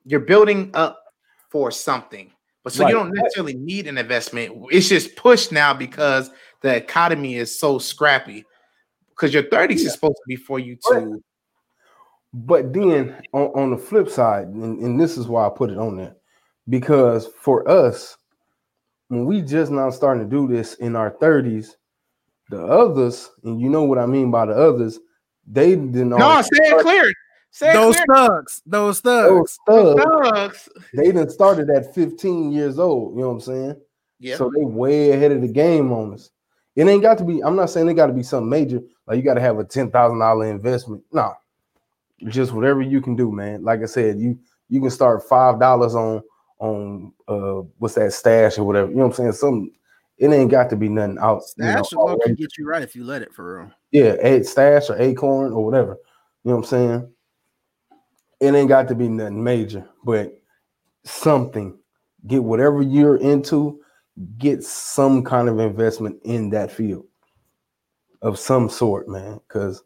You're 0.06 0.20
building 0.20 0.72
up 0.74 1.00
for 1.50 1.70
something. 1.72 2.32
But 2.64 2.74
so 2.74 2.84
Right. 2.84 2.90
you 2.90 2.96
don't 2.96 3.12
necessarily 3.14 3.56
need 3.56 3.88
an 3.88 3.98
investment. 3.98 4.68
It's 4.72 4.90
just 4.90 5.16
pushed 5.16 5.52
now 5.52 5.74
because 5.74 6.32
the 6.62 6.76
economy 6.76 7.36
is 7.36 7.58
so 7.58 7.80
scrappy. 7.80 8.46
Because 9.10 9.34
your 9.34 9.44
30s 9.44 9.82
is 9.82 9.94
supposed 9.94 10.16
to 10.16 10.24
be 10.28 10.36
for 10.36 10.58
you 10.60 10.78
to 10.90 11.22
But 12.34 12.74
then 12.74 13.22
on, 13.34 13.48
on 13.56 13.72
the 13.72 13.78
flip 13.78 14.10
side, 14.10 14.48
and, 14.48 14.80
and 14.80 15.00
this 15.00 15.18
is 15.18 15.28
why 15.28 15.46
I 15.46 15.50
put 15.50 15.70
it 15.70 15.78
on 15.78 15.98
there, 15.98 16.16
because 16.70 17.28
for 17.40 17.68
us, 17.70 18.18
when 19.10 19.26
we 19.26 19.42
just 19.42 19.72
now 19.72 19.90
starting 19.90 20.24
to 20.24 20.30
do 20.30 20.48
this 20.48 20.76
in 20.76 20.96
our 20.96 21.12
30s, 21.12 21.76
the 22.50 22.64
others, 22.66 23.30
and 23.44 23.60
you 23.60 23.70
know 23.70 23.84
what 23.84 23.98
I 23.98 24.06
mean 24.06 24.32
by 24.32 24.46
the 24.46 24.54
others, 24.54 25.00
they 25.46 25.72
didn't 25.72 26.10
No, 26.10 26.42
say 26.42 26.50
it 26.54 26.82
clear. 26.82 27.12
Say 27.52 27.74
Those 27.74 27.98
it 27.98 28.08
clear. 28.08 28.28
thugs, 28.28 28.62
those 28.66 29.00
thugs. 29.02 29.60
those 29.68 29.96
thugs, 29.96 30.30
Thugs. 30.32 30.70
they 30.94 31.12
done 31.12 31.30
started 31.30 31.70
at 31.70 31.94
15 31.94 32.52
years 32.54 32.80
old. 32.80 33.16
You 33.16 33.22
know 33.22 33.28
what 33.28 33.34
I'm 33.34 33.42
saying? 33.42 33.76
Yeah. 34.20 34.38
So 34.38 34.50
they 34.56 34.64
way 34.64 35.12
ahead 35.12 35.34
of 35.34 35.42
the 35.42 35.48
game 35.50 35.92
on 35.92 36.14
us. 36.14 36.30
It 36.76 36.88
ain't 36.88 37.02
got 37.02 37.18
to 37.18 37.26
be. 37.26 37.44
I'm 37.44 37.58
not 37.58 37.70
saying 37.70 37.90
it 37.90 37.96
got 37.96 38.06
to 38.08 38.14
be 38.14 38.24
something 38.24 38.50
major. 38.50 38.80
Like 39.06 39.18
you 39.18 39.24
got 39.24 39.34
to 39.34 39.42
have 39.42 39.60
a 39.60 39.66
ten 39.66 39.92
thousand 39.92 40.20
dollar 40.20 40.46
investment. 40.50 41.04
No, 41.12 41.34
just 42.28 42.52
whatever 42.52 42.82
you 42.82 43.02
can 43.02 43.16
do, 43.16 43.32
man. 43.32 43.64
Like 43.64 43.82
I 43.82 43.86
said, 43.86 44.20
you 44.20 44.40
you 44.70 44.80
can 44.82 44.90
start 44.90 45.28
five 45.28 45.60
dollars 45.60 45.96
on 45.96 46.22
on 46.60 47.14
uh 47.28 47.62
what's 47.78 47.96
that 47.96 48.14
stash 48.14 48.58
or 48.58 48.64
whatever. 48.64 48.90
You 48.90 48.98
know 48.98 49.08
what 49.08 49.20
I'm 49.20 49.32
saying? 49.32 49.32
Some 49.34 49.72
it 50.18 50.32
ain't 50.32 50.52
got 50.52 50.70
to 50.70 50.76
be 50.76 50.88
nothing 50.88 51.18
out. 51.20 51.42
you 51.58 51.66
know, 51.66 51.82
Stash 51.82 51.94
alone 51.94 52.20
can 52.24 52.36
get 52.36 52.56
you 52.56 52.68
right 52.68 52.84
if 52.84 52.96
you 52.96 53.04
let 53.04 53.24
it 53.24 53.34
for 53.34 53.62
real. 53.62 53.72
Yeah, 53.92 54.14
a 54.22 54.44
stash 54.44 54.90
or 54.90 55.02
acorn 55.02 55.52
or 55.52 55.66
whatever. 55.66 55.98
You 56.44 56.52
know 56.52 56.58
what 56.58 56.64
I'm 56.66 56.70
saying? 56.70 57.14
It 58.40 58.54
ain't 58.54 58.70
got 58.70 58.88
to 58.90 58.96
be 58.96 59.10
nothing 59.10 59.44
major, 59.44 59.88
but 60.04 60.34
something. 61.04 61.78
Get 62.28 62.44
whatever 62.44 62.84
you're 62.84 63.18
into, 63.18 63.82
get 64.38 64.64
some 64.64 65.24
kind 65.24 65.50
of 65.50 65.60
investment 65.60 66.20
in 66.24 66.52
that 66.52 66.72
field 66.72 67.06
of 68.22 68.38
some 68.38 68.70
sort, 68.70 69.10
man. 69.10 69.40
Cause 69.48 69.84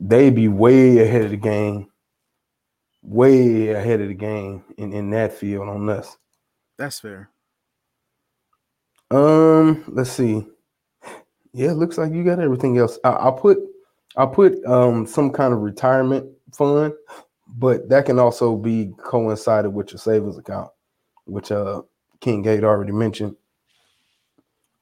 they 0.00 0.30
be 0.30 0.48
way 0.48 0.98
ahead 0.98 1.22
of 1.22 1.30
the 1.30 1.36
game, 1.36 1.88
way 3.02 3.68
ahead 3.68 4.00
of 4.00 4.08
the 4.08 4.14
game 4.14 4.64
in, 4.78 4.92
in 4.92 5.10
that 5.10 5.34
field 5.34 5.68
on 5.68 5.88
us. 5.90 6.16
That's 6.78 6.98
fair. 6.98 7.28
Um, 9.10 9.84
let's 9.88 10.10
see. 10.10 10.46
Yeah, 11.52 11.72
looks 11.72 11.98
like 11.98 12.12
you 12.12 12.24
got 12.24 12.40
everything 12.40 12.78
else. 12.78 12.98
I, 13.04 13.10
I'll 13.10 13.32
put 13.32 13.58
I'll 14.16 14.28
put 14.28 14.64
um 14.64 15.06
some 15.06 15.30
kind 15.30 15.52
of 15.52 15.60
retirement 15.60 16.26
fund, 16.52 16.94
but 17.48 17.88
that 17.88 18.06
can 18.06 18.18
also 18.18 18.56
be 18.56 18.92
coincided 18.98 19.70
with 19.70 19.92
your 19.92 19.98
savings 19.98 20.38
account, 20.38 20.70
which 21.24 21.52
uh 21.52 21.82
King 22.20 22.46
8 22.46 22.64
already 22.64 22.92
mentioned. 22.92 23.36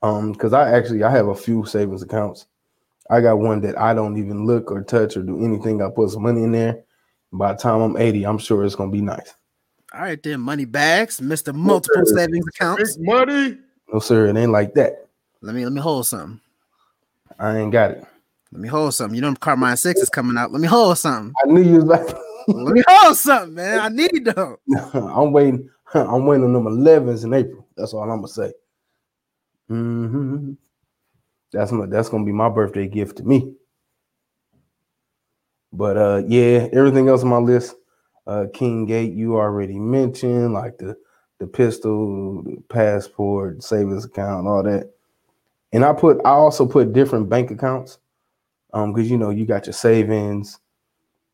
Um, 0.03 0.33
because 0.33 0.53
I 0.53 0.71
actually 0.71 1.03
I 1.03 1.11
have 1.11 1.29
a 1.29 1.35
few 1.35 1.65
savings 1.65 2.03
accounts. 2.03 2.47
I 3.11 3.21
got 3.21 3.39
one 3.39 3.61
that 3.63 3.79
I 3.79 3.95
don't 3.95 4.19
even 4.19 4.47
look 4.47 4.71
or 4.71 4.83
touch 4.83 5.17
or 5.17 5.23
do 5.23 5.43
anything. 5.45 5.83
I 5.83 5.89
put 5.91 6.11
some 6.11 6.23
money 6.23 6.43
in 6.43 6.53
there. 6.53 6.85
By 7.33 7.53
the 7.53 7.59
time 7.59 7.81
I'm 7.81 7.97
80, 7.97 8.25
I'm 8.25 8.39
sure 8.39 8.65
it's 8.65 8.75
gonna 8.75 8.91
be 8.91 9.01
nice. 9.01 9.35
All 9.95 10.03
right, 10.03 10.23
then 10.23 10.41
money 10.41 10.67
bags, 10.67 11.21
Mr. 11.21 11.55
Multiple 11.55 12.05
sir. 12.05 12.17
savings 12.17 12.47
accounts. 12.49 12.99
money. 13.01 13.59
No, 13.93 13.99
sir, 13.99 14.27
it 14.27 14.37
ain't 14.37 14.53
like 14.53 14.75
that. 14.75 15.07
Let 15.41 15.55
me 15.55 15.65
let 15.65 15.73
me 15.73 15.81
hold 15.81 16.07
something. 16.07 16.41
I 17.39 17.59
ain't 17.59 17.73
got 17.73 17.93
it. 17.93 18.05
Let 18.53 18.61
me 18.61 18.69
hold 18.69 18.95
something. 18.95 19.15
You 19.15 19.23
know, 19.23 19.35
Carmine 19.35 19.77
Six 19.77 20.01
is 20.01 20.11
coming 20.11 20.37
out. 20.37 20.53
Let 20.53 20.61
me 20.61 20.69
hold 20.69 20.99
something. 20.99 21.35
I 21.43 21.47
knew 21.47 21.63
you 21.63 21.77
was 21.77 21.85
like 21.85 22.07
Let 22.49 22.75
me 22.75 22.83
hold 22.87 23.17
something, 23.17 23.55
man. 23.55 23.81
I 23.81 23.89
need 23.89 24.25
them. 24.25 24.57
I'm 24.95 25.33
waiting. 25.33 25.69
I'm 25.95 26.27
waiting 26.27 26.45
on 26.45 26.53
them 26.53 26.65
11s 26.65 27.25
in 27.25 27.35
April. 27.35 27.67
That's 27.77 27.95
all 27.95 28.03
I'm 28.03 28.21
gonna 28.21 28.29
say. 28.29 28.53
hmm 29.69 30.53
That's 31.53 31.73
my. 31.73 31.87
That's 31.87 32.09
gonna 32.09 32.25
be 32.25 32.33
my 32.33 32.49
birthday 32.49 32.89
gift 32.89 33.19
to 33.19 33.23
me. 33.25 33.55
But 35.73 35.97
uh, 35.97 36.23
yeah, 36.27 36.69
everything 36.73 37.09
else 37.09 37.23
on 37.23 37.29
my 37.29 37.39
list, 37.39 37.75
uh, 38.27 38.47
King 38.53 38.91
8, 38.91 39.13
you 39.13 39.37
already 39.37 39.79
mentioned, 39.79 40.53
like 40.53 40.79
the 40.79 40.97
the 41.39 41.47
pistol, 41.47 42.43
the 42.43 42.57
passport, 42.69 43.63
savings 43.63 44.05
account, 44.05 44.49
all 44.49 44.63
that. 44.63 44.91
And 45.73 45.85
I 45.85 45.93
put, 45.93 46.19
I 46.25 46.31
also 46.31 46.67
put 46.67 46.93
different 46.93 47.29
bank 47.29 47.51
accounts, 47.51 47.99
um, 48.73 48.93
because 48.93 49.11
you 49.11 49.19
know 49.19 49.31
you 49.31 49.47
got 49.47 49.67
your 49.67 49.75
savings, 49.75 50.59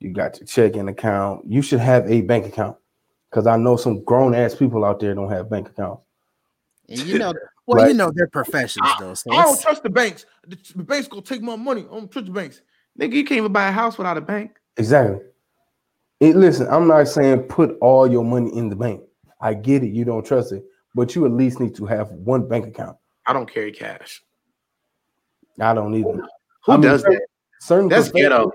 you 0.00 0.12
got 0.12 0.38
your 0.38 0.46
checking 0.46 0.88
account. 0.88 1.44
You 1.46 1.62
should 1.62 1.80
have 1.80 2.10
a 2.10 2.20
bank 2.22 2.46
account 2.46 2.76
because 3.30 3.46
I 3.46 3.56
know 3.56 3.76
some 3.76 4.04
grown 4.04 4.34
ass 4.34 4.54
people 4.54 4.84
out 4.84 5.00
there 5.00 5.14
don't 5.14 5.30
have 5.30 5.50
bank 5.50 5.68
accounts. 5.68 6.02
And 6.88 7.00
you 7.00 7.18
know, 7.18 7.32
well, 7.66 7.80
you 7.80 7.86
Right. 7.88 7.96
know 7.96 8.10
their 8.14 8.28
professions 8.28 8.88
though. 8.98 9.14
So 9.14 9.32
I 9.32 9.42
don't 9.44 9.60
trust 9.60 9.82
the 9.82 9.90
banks. 9.90 10.26
The 10.46 10.56
the 10.76 10.82
banks 10.84 11.08
gonna 11.08 11.22
take 11.22 11.42
my 11.42 11.56
money. 11.56 11.82
I 11.82 11.94
don't 11.94 12.10
trust 12.10 12.26
the 12.26 12.32
banks. 12.32 12.60
Nigga, 12.98 13.12
you 13.14 13.24
can't 13.24 13.38
even 13.38 13.52
buy 13.52 13.68
a 13.68 13.72
house 13.72 13.98
without 13.98 14.16
a 14.16 14.20
bank. 14.20 14.58
Exactly. 14.76 15.20
It, 16.20 16.36
listen, 16.36 16.68
I'm 16.68 16.86
not 16.86 17.08
saying 17.08 17.42
put 17.44 17.76
all 17.80 18.06
your 18.10 18.24
money 18.24 18.56
in 18.56 18.68
the 18.68 18.76
bank. 18.76 19.02
I 19.40 19.54
get 19.54 19.82
it, 19.82 19.88
you 19.88 20.04
don't 20.04 20.24
trust 20.24 20.52
it, 20.52 20.64
but 20.94 21.14
you 21.14 21.26
at 21.26 21.32
least 21.32 21.58
need 21.60 21.74
to 21.76 21.86
have 21.86 22.10
one 22.12 22.48
bank 22.48 22.66
account. 22.66 22.96
I 23.26 23.32
don't 23.32 23.50
carry 23.52 23.72
cash. 23.72 24.22
I 25.60 25.74
don't 25.74 25.94
either. 25.94 26.22
Who 26.64 26.72
I 26.72 26.76
mean, 26.76 26.82
does 26.82 27.02
certain- 27.02 27.18
that? 27.18 27.26
Certain 27.60 27.88
That's 27.88 28.08
professions- 28.10 28.30
ghetto. 28.30 28.52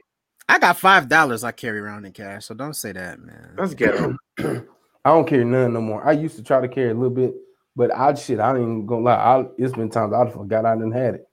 I 0.48 0.58
got 0.60 0.78
five 0.78 1.08
dollars 1.10 1.44
I 1.44 1.52
carry 1.52 1.80
around 1.80 2.06
in 2.06 2.12
cash, 2.12 2.46
so 2.46 2.56
don't 2.56 2.76
say 2.76 2.92
that, 2.92 3.20
man. 3.20 3.54
That's 3.56 3.74
ghetto. 3.76 4.16
I 4.40 4.64
don't 5.06 5.28
carry 5.28 5.46
none 5.46 5.74
no 5.74 5.82
more. 5.82 6.04
I 6.08 6.12
used 6.14 6.36
to 6.38 6.44
try 6.44 6.60
to 6.62 6.68
carry 6.68 6.90
a 6.90 6.94
little 6.94 7.10
bit, 7.12 7.36
but 7.80 7.96
I 7.96 8.14
shit, 8.14 8.42
I 8.42 8.50
ain't 8.50 8.60
even 8.60 8.86
gonna 8.86 9.04
lie. 9.04 9.14
I, 9.14 9.46
it's 9.58 9.72
been 9.72 9.90
times 9.90 10.14
I 10.14 10.30
forgot 10.30 10.66
I 10.66 10.76
didn't 10.76 10.92
had 10.92 11.16
it. 11.16 11.30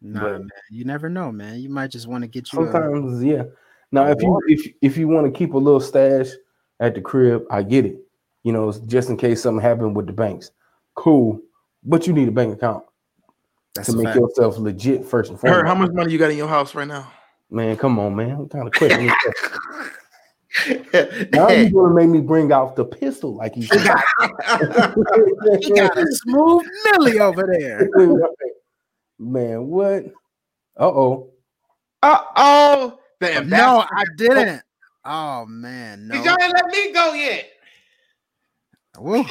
Nah, 0.00 0.20
but- 0.20 0.38
man. 0.40 0.48
You 0.70 0.86
never 0.86 1.10
know, 1.10 1.30
man. 1.30 1.60
You 1.60 1.68
might 1.68 1.90
just 1.90 2.06
want 2.08 2.22
to 2.24 2.28
get 2.28 2.50
you. 2.50 2.62
A, 2.62 2.72
Sometimes, 2.72 3.22
yeah. 3.22 3.42
Now, 3.92 4.06
a 4.06 4.12
if 4.12 4.22
you 4.22 4.40
if 4.46 4.72
if 4.80 4.96
you 4.96 5.06
want 5.06 5.26
to 5.26 5.38
keep 5.38 5.52
a 5.52 5.58
little 5.58 5.78
stash 5.78 6.28
at 6.80 6.94
the 6.94 7.02
crib, 7.02 7.44
I 7.50 7.64
get 7.64 7.84
it. 7.84 7.98
You 8.44 8.52
know, 8.52 8.72
just 8.86 9.10
in 9.10 9.18
case 9.18 9.42
something 9.42 9.60
happened 9.60 9.94
with 9.94 10.06
the 10.06 10.14
banks. 10.14 10.52
Cool, 10.94 11.38
but 11.84 12.06
you 12.06 12.14
need 12.14 12.28
a 12.28 12.32
bank 12.32 12.54
account 12.54 12.82
that's 13.74 13.90
to 13.90 13.96
make 13.96 14.06
fact. 14.06 14.16
yourself 14.16 14.56
legit 14.56 15.04
first 15.04 15.28
and 15.30 15.38
Her, 15.38 15.48
foremost. 15.48 15.66
how 15.66 15.74
much 15.74 15.90
money 15.92 16.12
you 16.12 16.18
got 16.18 16.30
in 16.30 16.38
your 16.38 16.48
house 16.48 16.74
right 16.74 16.88
now? 16.88 17.12
Man, 17.50 17.76
come 17.76 17.98
on, 17.98 18.16
man. 18.16 18.38
What 18.38 18.50
kind 18.50 18.66
of 18.66 18.72
question 18.72 19.02
is 19.02 19.12
that? 19.12 19.90
Now 21.32 21.48
hey, 21.48 21.64
you 21.66 21.70
gonna 21.70 21.94
make 21.94 22.08
me 22.08 22.20
bring 22.20 22.52
out 22.52 22.76
the 22.76 22.84
pistol 22.84 23.34
like 23.34 23.56
you 23.56 23.62
He 23.62 23.68
got, 23.68 24.04
he 25.60 25.70
got 25.72 25.98
a 25.98 26.06
smooth 26.06 26.66
Millie 26.84 27.20
over 27.20 27.46
there. 27.46 27.88
Man, 29.18 29.66
what? 29.66 30.04
Uh 30.76 30.86
oh. 30.86 31.30
uh 32.02 32.22
oh, 32.36 32.98
the 33.18 33.36
ambassador. 33.36 33.56
No, 33.56 33.84
I 33.90 34.04
didn't. 34.16 34.62
Oh 35.04 35.46
man, 35.46 36.06
no. 36.06 36.14
Cause 36.16 36.24
y'all 36.24 36.36
ain't 36.40 36.54
let 36.54 36.66
me 36.66 36.92
go 36.92 37.14
yet. 37.14 37.50
Woo. 38.98 39.24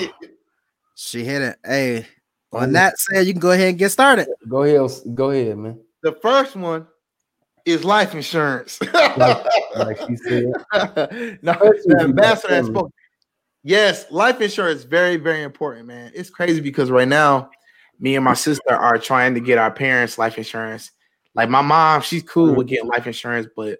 She 0.96 1.24
hit 1.24 1.42
it. 1.42 1.58
Hey, 1.64 2.06
on 2.52 2.74
that 2.74 3.00
said, 3.00 3.28
you 3.28 3.34
can 3.34 3.40
go 3.40 3.52
ahead 3.52 3.70
and 3.70 3.78
get 3.78 3.92
started. 3.92 4.28
Go 4.48 4.64
ahead, 4.64 4.92
go 5.14 5.32
ahead, 5.32 5.58
man. 5.58 5.80
The 6.04 6.14
first 6.22 6.56
one 6.56 6.88
is 7.68 7.84
life 7.84 8.16
insurance. 8.16 8.80
Like, 9.18 9.46
like 9.76 9.98
she 10.08 10.16
said. 10.16 10.44
no, 11.42 11.52
Especially 11.54 11.78
if 11.78 11.84
the 11.86 12.04
ambassador 12.04 12.54
has 12.56 12.68
spoken. 12.68 12.92
Yes, 13.64 14.10
life 14.12 14.40
insurance 14.42 14.80
is 14.82 14.86
very, 14.86 15.18
very 15.18 15.44
important, 15.44 15.88
man. 15.88 16.12
It's 16.16 16.30
crazy 16.30 16.62
because 16.62 16.90
right 16.92 17.08
now, 17.08 17.50
me 18.00 18.16
and 18.16 18.24
my 18.24 18.34
sister 18.36 18.74
are 18.74 18.98
trying 18.98 19.34
to 19.34 19.40
get 19.40 19.58
our 19.58 19.72
parents 19.72 20.18
life 20.18 20.38
insurance. 20.38 20.92
Like 21.36 21.50
my 21.50 21.62
mom, 21.62 22.02
she's 22.02 22.24
cool 22.24 22.54
with 22.56 22.68
getting 22.68 22.88
life 22.88 23.08
insurance, 23.08 23.48
but 23.56 23.80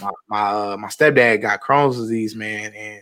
my 0.00 0.10
my, 0.28 0.42
uh, 0.42 0.76
my 0.78 0.88
stepdad 0.88 1.40
got 1.40 1.60
Crohn's 1.62 1.96
disease, 1.96 2.34
man, 2.34 2.72
and 2.74 3.00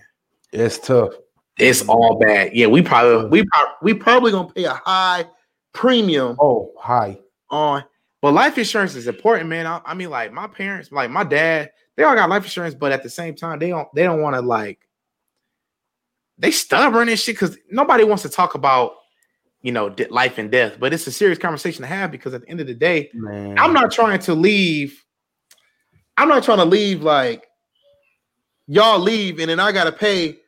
It's 0.53 0.79
tough. 0.79 1.15
it's 1.59 1.87
all 1.89 2.19
bad. 2.19 2.55
Yeah, 2.55 2.67
we 2.67 2.83
probably 2.83 3.29
we 3.31 3.45
prob- 3.53 3.77
we 3.83 3.95
probably 3.95 4.33
gonna 4.33 4.53
pay 4.53 4.65
a 4.65 4.75
high 4.75 5.25
premium 5.73 6.37
Oh, 6.41 6.73
high 6.79 7.19
on. 7.49 7.85
But 8.23 8.33
life 8.33 8.59
insurance 8.59 8.95
is 8.95 9.07
important, 9.07 9.49
man. 9.49 9.67
I, 9.67 9.81
I 9.85 9.95
mean, 9.95 10.11
like 10.11 10.33
my 10.33 10.47
parents, 10.47 10.93
like 10.93 11.11
my 11.11 11.25
dad, 11.25 11.71
they 11.97 12.03
all 12.03 12.15
got 12.15 12.29
life 12.29 12.45
insurance, 12.45 12.75
but 12.75 12.93
at 12.93 13.03
the 13.03 13.09
same 13.09 13.35
time, 13.35 13.59
they 13.59 13.69
don't 13.69 13.89
they 13.95 14.03
don't 14.03 14.21
want 14.21 14.37
to 14.37 14.43
like 14.43 14.87
they 16.39 16.51
stubborn 16.51 17.09
and 17.09 17.19
shit 17.19 17.37
because 17.37 17.57
nobody 17.71 18.05
wants 18.05 18.23
to 18.23 18.29
talk 18.29 18.55
about 18.55 18.95
you 19.63 19.73
know 19.73 19.95
life 20.11 20.39
and 20.39 20.51
death. 20.51 20.79
But 20.79 20.93
it's 20.93 21.07
a 21.07 21.13
serious 21.13 21.39
conversation 21.39 21.83
to 21.83 21.89
have 21.89 22.11
because 22.11 22.35
at 22.35 22.43
the 22.43 22.49
end 22.49 22.61
of 22.61 22.67
the 22.67 22.75
day, 22.75 23.11
Man. 23.15 23.59
I'm 23.59 23.73
not 23.73 23.91
trying 23.91 24.19
to 24.21 24.35
leave. 24.35 25.03
I'm 26.17 26.29
not 26.29 26.43
trying 26.43 26.59
to 26.59 26.65
leave 26.65 27.03
like 27.03 27.47
y'all 28.67 28.99
leave 28.99 29.41
and 29.41 29.49
then 29.51 29.59
I 29.59 29.73
gotta 29.73 29.93
pay 29.93 30.39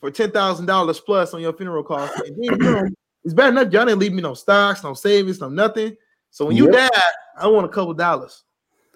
for 0.00 0.10
ten 0.10 0.30
thousand 0.30 0.66
dollars 0.66 1.00
plus 1.00 1.34
on 1.34 1.40
your 1.40 1.52
funeral 1.52 1.82
cost. 1.82 2.14
And 2.20 2.36
then, 2.36 2.42
you 2.42 2.56
know, 2.56 2.88
it's 3.24 3.34
bad 3.34 3.48
enough 3.48 3.72
y'all 3.72 3.86
didn't 3.86 3.98
leave 3.98 4.12
me 4.12 4.22
no 4.22 4.34
stocks, 4.34 4.84
no 4.84 4.94
savings, 4.94 5.40
no 5.40 5.48
nothing. 5.48 5.96
So 6.30 6.44
when 6.44 6.56
you 6.56 6.70
Yep. 6.70 6.90
die, 6.92 7.02
I 7.36 7.46
want 7.48 7.66
a 7.66 7.68
couple 7.68 7.94
dollars. 7.94 8.44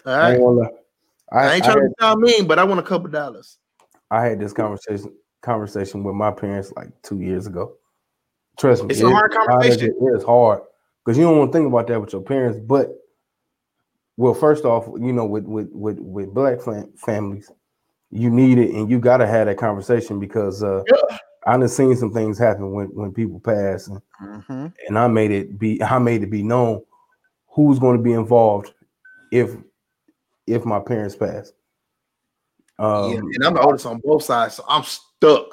All 0.07 0.12
I 0.12 0.18
right. 0.18 0.33
ain't, 0.33 0.41
gonna 0.41 0.61
lie. 0.61 0.68
I, 1.33 1.39
I, 1.39 1.55
ain't 1.55 1.64
I 1.64 1.66
trying 1.66 1.83
had, 1.83 1.89
to 1.89 1.95
sound 2.01 2.20
mean, 2.20 2.47
but 2.47 2.59
I 2.59 2.64
want 2.64 2.80
a 2.80 2.83
couple 2.83 3.09
dollars. 3.09 3.59
I 4.11 4.24
had 4.24 4.41
this 4.41 4.53
conversation 4.53 5.14
conversation 5.43 6.05
with 6.05 6.14
my 6.14 6.30
parents 6.30 6.72
like 6.76 6.91
two 7.03 7.20
years 7.20 7.47
ago. 7.47 7.74
Trust 8.59 8.85
me, 8.85 8.91
It's 8.91 9.01
a 9.01 9.11
hard 9.11 9.33
conversation. 9.33 9.95
It 10.01 10.16
is 10.16 10.22
hard 10.22 10.62
because 11.05 11.18
you 11.18 11.24
don't 11.24 11.39
want 11.39 11.53
to 11.53 11.59
think 11.59 11.68
about 11.68 11.87
that 11.89 12.01
with 12.01 12.12
your 12.12 12.22
parents. 12.22 12.59
But 12.61 12.91
well, 14.16 14.35
first 14.35 14.64
off, 14.64 14.87
you 15.01 15.12
know, 15.12 15.24
with 15.24 15.45
with 15.45 15.68
with 15.72 15.99
with 15.99 16.35
black 16.35 16.61
fam- 16.61 16.93
families, 16.97 17.51
you 18.11 18.30
need 18.30 18.59
it, 18.59 18.70
and 18.70 18.91
you 18.91 18.99
got 18.99 19.16
to 19.18 19.26
have 19.26 19.47
that 19.47 19.57
conversation 19.57 20.20
because 20.20 20.62
uh, 20.62 20.83
Yeah. 20.87 21.16
I 21.47 21.57
done 21.57 21.68
seen 21.68 21.97
some 21.97 22.12
things 22.12 22.39
happen 22.39 22.72
when 22.72 22.87
when 22.89 23.12
people 23.12 23.41
pass, 23.41 23.89
and, 23.89 24.03
Mhm. 24.22 24.72
and 24.87 24.99
I 24.99 25.09
made 25.09 25.30
it 25.30 25.59
be 25.59 25.83
I 25.83 25.99
made 25.99 26.22
it 26.22 26.30
be 26.30 26.43
known 26.43 26.83
who's 27.53 27.79
going 27.79 27.97
to 27.97 28.03
be 28.03 28.13
involved 28.13 28.73
if 29.31 29.57
if 30.47 30.65
my 30.65 30.81
parents 30.81 31.15
pass. 31.17 31.53
Um, 32.79 33.13
yeah, 33.13 33.19
and 33.19 33.45
I'm 33.45 33.55
the 33.55 33.61
oldest 33.61 33.87
on 33.87 34.01
both 34.05 34.25
sides, 34.25 34.55
so 34.57 34.65
I'm 34.69 34.83
stuck. 34.83 35.47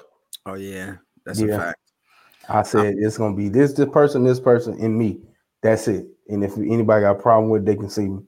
Oh 0.46 0.56
yeah, 0.56 0.96
that's 1.26 1.42
a 1.42 1.48
fact. 1.48 1.80
I 2.48 2.64
said 2.64 2.96
it's 2.98 3.18
gonna 3.18 3.36
be 3.36 3.50
this 3.50 3.74
this 3.74 3.90
person, 3.90 4.24
this 4.24 4.40
person, 4.40 4.74
and 4.82 4.98
me. 4.98 5.22
That's 5.62 5.88
it. 5.88 6.08
And 6.30 6.44
if 6.44 6.58
anybody 6.58 7.02
got 7.04 7.18
a 7.18 7.22
problem 7.22 7.50
with, 7.50 7.62
it, 7.64 7.66
they 7.66 7.76
can 7.76 7.90
see 7.90 8.08
me. 8.08 8.24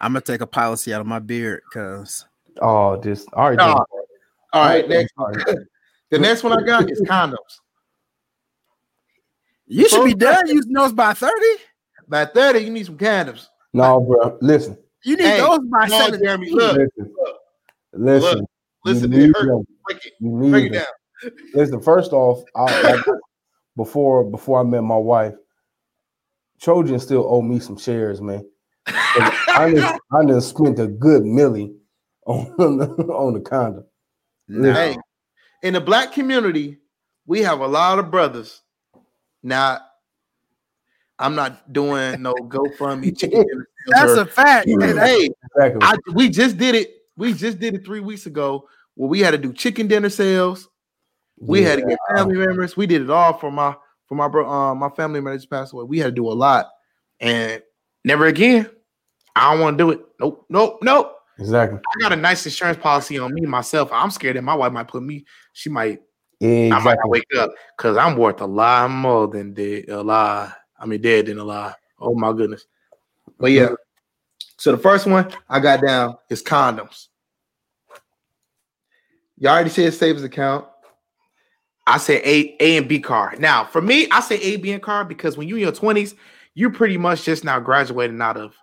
I'm 0.00 0.12
gonna 0.12 0.20
take 0.20 0.40
a 0.42 0.46
policy 0.46 0.92
out 0.94 1.00
of 1.00 1.06
my 1.06 1.18
beard 1.18 1.62
because 1.68 2.24
Oh, 2.60 3.00
just 3.00 3.28
all 3.32 3.48
right. 3.48 3.56
No. 3.58 3.66
then. 3.66 3.76
All 4.52 4.66
right, 4.66 4.88
next. 4.88 5.12
All 5.18 5.26
right. 5.30 5.56
The 6.10 6.18
next 6.18 6.42
one 6.42 6.52
I 6.58 6.64
got 6.64 6.90
is 6.90 7.02
condoms. 7.06 7.36
you 9.66 9.86
should 9.88 10.04
be 10.04 10.14
Both- 10.14 10.20
done 10.20 10.48
using 10.48 10.72
those 10.72 10.92
by 10.94 11.12
30. 11.12 11.34
By 12.08 12.24
30, 12.24 12.60
you 12.60 12.70
need 12.70 12.86
some 12.86 12.96
condoms. 12.98 13.48
No, 13.72 14.00
bro. 14.00 14.38
Listen, 14.40 14.78
You 15.04 15.16
need 15.16 15.24
Hey, 15.26 15.38
those 15.38 15.60
by 15.70 15.86
No, 15.86 15.98
17. 15.98 16.24
Jeremy, 16.24 16.50
look, 16.50 16.76
listen, 16.76 17.14
listen. 17.92 18.46
listen, 18.84 19.12
you 19.12 19.18
it 19.18 19.26
need 19.26 19.34
them. 19.34 19.66
break 19.84 20.06
it, 20.06 20.12
You 20.20 20.30
need 20.30 20.50
break 20.50 20.64
it 20.66 20.72
them. 20.72 20.82
down. 21.22 21.32
Listen, 21.54 21.80
first 21.80 22.12
off, 22.12 22.42
I, 22.56 22.80
like, 22.80 23.00
before 23.76 24.24
before 24.30 24.60
I 24.60 24.62
met 24.62 24.82
my 24.82 24.96
wife, 24.96 25.34
Trojan 26.60 26.98
still 26.98 27.26
owe 27.28 27.42
me 27.42 27.60
some 27.60 27.76
shares, 27.76 28.20
man. 28.20 28.44
I 28.86 29.70
just 29.70 29.94
I 30.12 30.24
just 30.24 30.48
spent 30.50 30.78
a 30.78 30.86
good 30.86 31.22
milli 31.22 31.74
on 32.26 32.78
the, 32.78 32.86
on 33.12 33.34
the 33.34 33.40
condom. 33.40 33.84
No. 34.48 34.72
Hey, 34.72 34.96
in 35.62 35.74
the 35.74 35.80
black 35.80 36.12
community, 36.12 36.78
we 37.26 37.42
have 37.42 37.60
a 37.60 37.66
lot 37.66 37.98
of 37.98 38.10
brothers. 38.10 38.62
Now, 39.42 39.80
I'm 41.18 41.34
not 41.34 41.72
doing 41.72 42.22
no 42.22 42.34
GoFundMe 42.34 43.16
chicken 43.18 43.42
dinner 43.42 43.68
sales. 43.86 44.00
That's 44.00 44.12
or- 44.12 44.20
a 44.22 44.26
fact. 44.26 44.68
Hey, 44.68 44.76
that- 44.76 45.06
hey, 45.06 45.30
Exactly. 45.56 45.80
I, 45.82 45.96
we 46.14 46.28
just 46.28 46.58
did 46.58 46.74
it. 46.74 46.94
We 47.16 47.32
just 47.32 47.58
did 47.58 47.74
it 47.74 47.84
three 47.84 48.00
weeks 48.00 48.26
ago 48.26 48.68
where 48.94 49.08
we 49.08 49.20
had 49.20 49.32
to 49.32 49.38
do 49.38 49.52
chicken 49.52 49.88
dinner 49.88 50.08
sales. 50.10 50.68
We 51.40 51.62
had 51.62 51.80
to 51.80 51.86
get 51.86 51.98
family 52.14 52.36
members. 52.36 52.76
We 52.76 52.86
did 52.86 53.02
it 53.02 53.10
all 53.10 53.32
for 53.32 53.50
my 53.50 53.74
for 54.06 54.14
my 54.14 54.26
bro, 54.28 54.48
um, 54.48 54.78
my 54.78 54.88
family 54.90 55.20
members 55.20 55.46
passed 55.46 55.72
away. 55.72 55.84
We 55.84 55.98
had 55.98 56.06
to 56.06 56.12
do 56.12 56.28
a 56.28 56.32
lot, 56.32 56.66
and 57.20 57.62
never 58.04 58.26
again. 58.26 58.68
I 59.36 59.52
don't 59.52 59.60
want 59.60 59.78
to 59.78 59.84
do 59.84 59.90
it. 59.90 60.00
Nope, 60.18 60.46
nope, 60.48 60.78
nope. 60.82 61.16
exactly. 61.38 61.78
I 61.78 62.00
got 62.00 62.12
a 62.12 62.16
nice 62.16 62.44
insurance 62.44 62.78
policy 62.78 63.18
on 63.18 63.32
me 63.32 63.42
myself. 63.42 63.90
I'm 63.92 64.10
scared 64.10 64.36
that 64.36 64.42
my 64.42 64.54
wife 64.54 64.72
might 64.72 64.88
put 64.88 65.02
me. 65.02 65.24
She 65.52 65.70
might. 65.70 66.00
I 66.42 66.80
might 66.82 66.98
wake 67.04 67.26
up 67.38 67.50
because 67.76 67.96
I'm 67.96 68.16
worth 68.16 68.40
a 68.40 68.46
lot 68.46 68.90
more 68.90 69.28
than 69.28 69.54
dead. 69.54 69.88
A 69.88 70.02
lot. 70.02 70.54
I 70.78 70.86
mean, 70.86 71.00
dead 71.00 71.26
than 71.26 71.38
alive. 71.38 71.74
Oh 71.98 72.14
my 72.14 72.32
goodness. 72.32 72.66
But 73.38 73.52
yeah. 73.52 73.70
So 74.56 74.72
the 74.72 74.78
first 74.78 75.06
one 75.06 75.32
I 75.48 75.60
got 75.60 75.80
down 75.80 76.16
is 76.28 76.42
condoms. 76.42 77.08
You 79.38 79.48
all 79.48 79.54
already 79.54 79.70
said 79.70 79.94
savings 79.94 80.24
account. 80.24 80.66
I 81.86 81.96
said 81.96 82.20
A, 82.24 82.56
A 82.60 82.76
and 82.76 82.88
B 82.88 83.00
card. 83.00 83.40
Now, 83.40 83.64
for 83.64 83.80
me, 83.80 84.08
I 84.10 84.20
say 84.20 84.36
A, 84.36 84.56
B, 84.56 84.72
and 84.72 84.82
card 84.82 85.08
because 85.08 85.38
when 85.38 85.48
you're 85.48 85.58
in 85.58 85.62
your 85.62 85.72
20s, 85.72 86.14
you're 86.54 86.70
pretty 86.70 86.98
much 86.98 87.24
just 87.24 87.44
now 87.44 87.60
graduating 87.60 88.20
out 88.20 88.36
of 88.36 88.54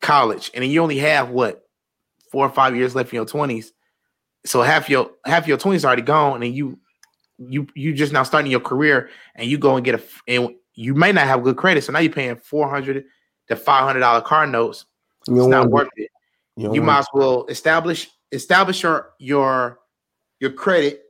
college, 0.00 0.50
and 0.54 0.64
you 0.64 0.80
only 0.80 0.98
have 0.98 1.30
what 1.30 1.68
four 2.30 2.46
or 2.46 2.50
five 2.50 2.76
years 2.76 2.94
left 2.94 3.12
in 3.12 3.16
your 3.16 3.26
20s. 3.26 3.72
So 4.44 4.62
half 4.62 4.88
your 4.88 5.10
half 5.24 5.46
your 5.46 5.58
20s 5.58 5.84
already 5.84 6.02
gone, 6.02 6.42
and 6.42 6.54
you 6.54 6.78
you 7.38 7.66
you 7.74 7.92
just 7.92 8.12
now 8.12 8.22
starting 8.22 8.50
your 8.50 8.60
career, 8.60 9.10
and 9.34 9.50
you 9.50 9.58
go 9.58 9.76
and 9.76 9.84
get 9.84 9.96
a 9.96 10.02
and 10.28 10.54
you 10.76 10.94
may 10.94 11.10
not 11.10 11.26
have 11.26 11.42
good 11.42 11.56
credit, 11.56 11.82
so 11.82 11.92
now 11.92 11.98
you're 11.98 12.12
paying 12.12 12.36
400 12.36 13.04
to 13.48 13.56
500 13.56 14.00
dollar 14.00 14.20
car 14.20 14.46
notes. 14.46 14.86
It's 15.26 15.30
don't 15.30 15.70
worth 15.70 15.88
it 15.96 16.10
you, 16.56 16.74
you 16.74 16.82
might 16.82 17.00
as 17.00 17.08
well 17.12 17.44
establish 17.46 18.08
establish 18.32 18.82
your 18.82 19.12
your 19.18 19.78
your 20.40 20.50
credit 20.50 21.02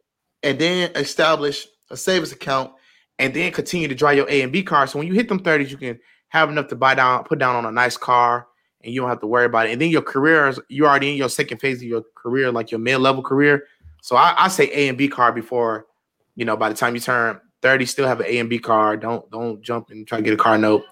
and 0.42 0.58
then 0.58 0.90
establish 0.94 1.66
a 1.90 1.96
savings 1.96 2.32
account 2.32 2.72
and 3.18 3.32
then 3.32 3.52
continue 3.52 3.88
to 3.88 3.94
draw 3.94 4.10
your 4.10 4.28
A 4.28 4.42
and 4.42 4.52
B 4.52 4.62
card. 4.62 4.90
So 4.90 4.98
when 4.98 5.08
you 5.08 5.14
hit 5.14 5.28
them 5.28 5.40
30s, 5.40 5.70
you 5.70 5.76
can 5.76 5.98
have 6.28 6.50
enough 6.50 6.68
to 6.68 6.76
buy 6.76 6.94
down, 6.94 7.24
put 7.24 7.38
down 7.38 7.56
on 7.56 7.64
a 7.64 7.72
nice 7.72 7.96
car, 7.96 8.46
and 8.82 8.92
you 8.92 9.00
don't 9.00 9.08
have 9.08 9.20
to 9.20 9.26
worry 9.26 9.46
about 9.46 9.66
it. 9.66 9.72
And 9.72 9.80
then 9.80 9.90
your 9.90 10.02
career 10.02 10.48
is 10.48 10.60
you're 10.68 10.88
already 10.88 11.12
in 11.12 11.16
your 11.16 11.30
second 11.30 11.58
phase 11.58 11.78
of 11.78 11.84
your 11.84 12.02
career, 12.14 12.52
like 12.52 12.70
your 12.70 12.80
mid-level 12.80 13.22
career. 13.22 13.64
So 14.02 14.16
I, 14.16 14.34
I 14.36 14.48
say 14.48 14.70
A 14.72 14.88
and 14.88 14.98
B 14.98 15.08
card 15.08 15.34
before, 15.34 15.86
you 16.34 16.44
know, 16.44 16.56
by 16.56 16.68
the 16.68 16.74
time 16.74 16.94
you 16.94 17.00
turn 17.00 17.40
30, 17.62 17.86
still 17.86 18.06
have 18.06 18.20
an 18.20 18.26
A 18.26 18.38
and 18.38 18.48
B 18.50 18.58
car. 18.58 18.96
Don't 18.96 19.28
don't 19.30 19.60
jump 19.62 19.90
and 19.90 20.06
try 20.06 20.18
to 20.18 20.22
get 20.24 20.34
a 20.34 20.36
car 20.36 20.58
note. 20.58 20.84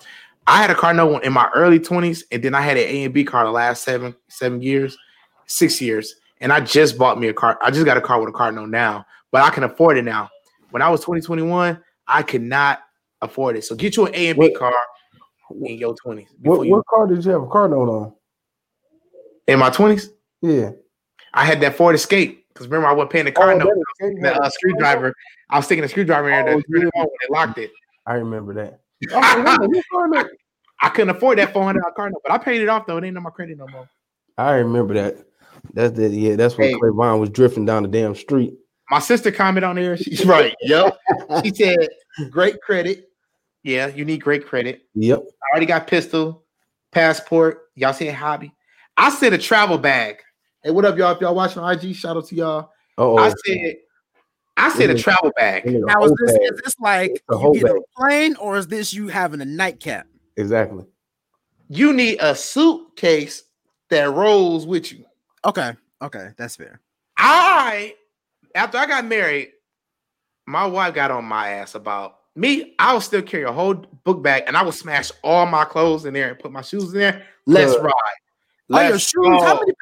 I 0.47 0.61
had 0.61 0.71
a 0.71 0.75
car 0.75 0.93
note 0.93 1.25
in 1.25 1.33
my 1.33 1.49
early 1.55 1.79
20s, 1.81 2.23
and 2.31 2.43
then 2.43 2.55
I 2.55 2.61
had 2.61 2.77
an 2.77 2.85
A 2.85 3.05
and 3.05 3.15
B 3.15 3.25
car 3.25 3.45
the 3.45 3.51
last 3.51 3.83
seven, 3.83 4.15
seven 4.29 4.61
years, 4.61 4.97
six 5.47 5.81
years. 5.81 6.15
And 6.41 6.53
I 6.53 6.61
just 6.61 6.99
bought 6.99 7.19
me 7.19 7.29
a 7.29 7.33
car. 7.35 7.59
I 7.63 7.71
just 7.71 7.87
got 7.87 7.97
a 7.97 8.01
car 8.03 8.21
with 8.21 8.29
a 8.29 8.33
car 8.33 8.53
note 8.53 8.69
now, 8.69 9.07
but 9.31 9.43
I 9.43 9.51
can 9.51 9.65
afford 9.65 9.97
it 9.97 10.03
now. 10.05 10.29
When 10.71 10.83
I 10.83 10.91
was 10.91 11.01
2021, 11.01 11.81
I 12.07 12.23
could 12.23 12.43
not 12.43 12.81
afford 13.23 13.57
it. 13.57 13.65
So 13.65 13.75
get 13.75 13.97
you 13.97 14.07
an 14.07 14.15
A 14.15 14.29
and 14.29 14.39
B 14.39 14.49
What- 14.51 14.59
car 14.59 14.75
in 15.63 15.79
your 15.79 15.95
20s. 15.95 16.27
What, 16.43 16.67
you, 16.67 16.73
what 16.73 16.85
car 16.87 17.07
did 17.07 17.25
you 17.25 17.31
have 17.31 17.43
a 17.43 17.47
car 17.49 17.69
note 17.69 17.89
on? 17.89 18.13
in 19.47 19.59
my 19.59 19.71
20s, 19.71 20.09
Yeah. 20.41 20.71
I 21.35 21.45
had 21.45 21.61
that 21.61 21.77
Ford 21.77 21.95
Escape. 21.95 22.44
Because 22.55 22.69
remember, 22.69 22.87
I 22.89 22.93
wasn't 22.93 23.11
paying 23.11 23.25
the 23.25 23.33
car 23.33 23.53
Oh, 23.53 23.59
note. 23.59 23.69
that 24.01 24.35
The 24.35 24.41
uh, 24.41 24.49
screwdriver. 24.49 25.13
I 25.51 25.57
was 25.57 25.67
sticking 25.67 25.85
a 25.85 25.89
screwdriver 25.89 26.31
in 26.31 26.45
there 26.47 26.55
Oh, 26.55 26.61
to 26.61 26.67
turn 26.73 26.87
it 26.87 26.91
yeah. 26.95 27.03
when 27.03 27.09
they 27.23 27.33
locked 27.35 27.59
it. 27.59 27.71
I 28.07 28.15
remember 28.15 28.55
that. 28.55 28.81
Oh, 29.13 29.83
car 29.93 30.09
note? 30.09 30.31
I 30.81 30.89
couldn't 30.89 31.11
afford 31.17 31.39
that 31.39 31.53
four 31.53 31.65
hundred 31.65 31.81
dollar 31.81 31.95
car 31.95 32.11
note, 32.11 32.21
but 32.23 32.33
I 32.33 32.39
paid 32.39 32.61
it 32.61 32.69
off 32.69 32.87
though. 32.87 32.97
It 32.99 33.05
ain't 33.05 33.17
on 33.17 33.23
my 33.23 33.31
credit 33.31 33.59
no 33.59 33.67
more. 33.69 33.89
I 34.39 34.53
remember 34.55 34.95
that. 34.95 35.17
That's 35.73 35.97
the 35.97 36.09
yeah. 36.09 36.37
That's 36.37 36.57
when 36.57 36.69
Hey. 36.69 36.75
Clay 36.75 36.91
Vaughn 36.93 37.21
was 37.21 37.31
drifting 37.31 37.65
down 37.65 37.83
the 37.83 37.89
damn 37.89 38.15
street. 38.15 38.55
My 38.91 38.99
sister 38.99 39.31
commented 39.33 39.65
on 39.65 39.77
there. 39.77 39.97
She's 39.99 40.25
right. 40.25 40.55
Yep. 40.63 40.99
She 41.45 41.51
said, 41.55 41.89
"Great 42.31 42.61
credit. 42.61 43.09
Yeah, 43.63 43.87
you 43.89 44.05
need 44.05 44.21
great 44.23 44.47
credit. 44.47 44.83
Yep. 44.95 45.21
I 45.21 45.53
already 45.53 45.67
got 45.67 45.87
pistol, 45.87 46.45
passport. 46.93 47.63
Y'all 47.75 47.93
saying 47.95 48.15
hobby. 48.15 48.53
I 48.97 49.11
said 49.11 49.33
a 49.33 49.39
travel 49.39 49.79
bag. 49.79 50.17
Hey, 50.65 50.71
what 50.71 50.87
up, 50.87 50.97
y'all? 50.97 51.13
If 51.15 51.21
y'all 51.21 51.35
watching 51.35 51.63
IG, 51.63 51.95
shout 51.95 52.17
out 52.17 52.27
to 52.29 52.35
y'all. 52.35 52.71
Oh, 52.97 53.19
I 53.19 53.35
said, 53.45 53.75
I 54.57 54.71
said 54.71 54.89
a 54.89 54.99
travel 54.99 55.31
bag. 55.37 55.67
Now 55.67 56.03
is 56.05 56.13
this 56.25 56.31
is 56.37 56.61
this 56.65 56.75
like 56.81 57.11
It's 57.11 57.23
a 57.31 57.35
you 57.39 57.53
get 57.55 57.65
bag. 57.65 57.77
a 57.77 58.01
plane 58.01 58.37
or 58.37 58.57
is 58.57 58.67
this 58.67 58.95
you 58.95 59.09
having 59.09 59.43
a 59.43 59.45
nightcap? 59.45 60.07
exactly. 60.37 60.87
You 61.69 61.93
need 61.93 62.19
a 62.21 62.35
suitcase 62.35 63.43
that 63.91 64.11
rolls 64.11 64.67
with 64.67 64.91
you. 64.93 65.05
Okay, 65.45 65.73
okay, 66.01 66.31
that's 66.39 66.57
fair. 66.57 66.81
I, 67.19 67.95
after 68.55 68.79
I 68.79 68.87
got 68.87 69.05
married, 69.05 69.51
my 70.47 70.65
wife 70.67 70.95
got 70.95 71.11
on 71.11 71.25
my 71.27 71.49
ass 71.51 71.75
about 71.75 72.17
me. 72.37 72.75
I 72.79 72.95
would 72.95 73.03
still 73.03 73.23
carry 73.23 73.45
a 73.45 73.53
whole 73.53 73.75
book 73.75 74.23
bag 74.23 74.45
and 74.47 74.57
I 74.57 74.63
would 74.63 74.75
smash 74.75 75.11
all 75.23 75.45
my 75.47 75.65
clothes 75.65 76.05
in 76.07 76.15
there 76.15 76.31
and 76.31 76.39
put 76.39 76.53
my 76.53 76.63
shoes 76.63 76.93
in 76.95 77.01
there. 77.01 77.27
Let's 77.47 77.75
Good. 77.75 77.85
ride. 77.85 77.93
Oh, 78.71 78.81
your 78.81 78.91
Let's 78.93 79.05
shoes. 79.11 79.43
How 79.43 79.61
many? 79.61 79.73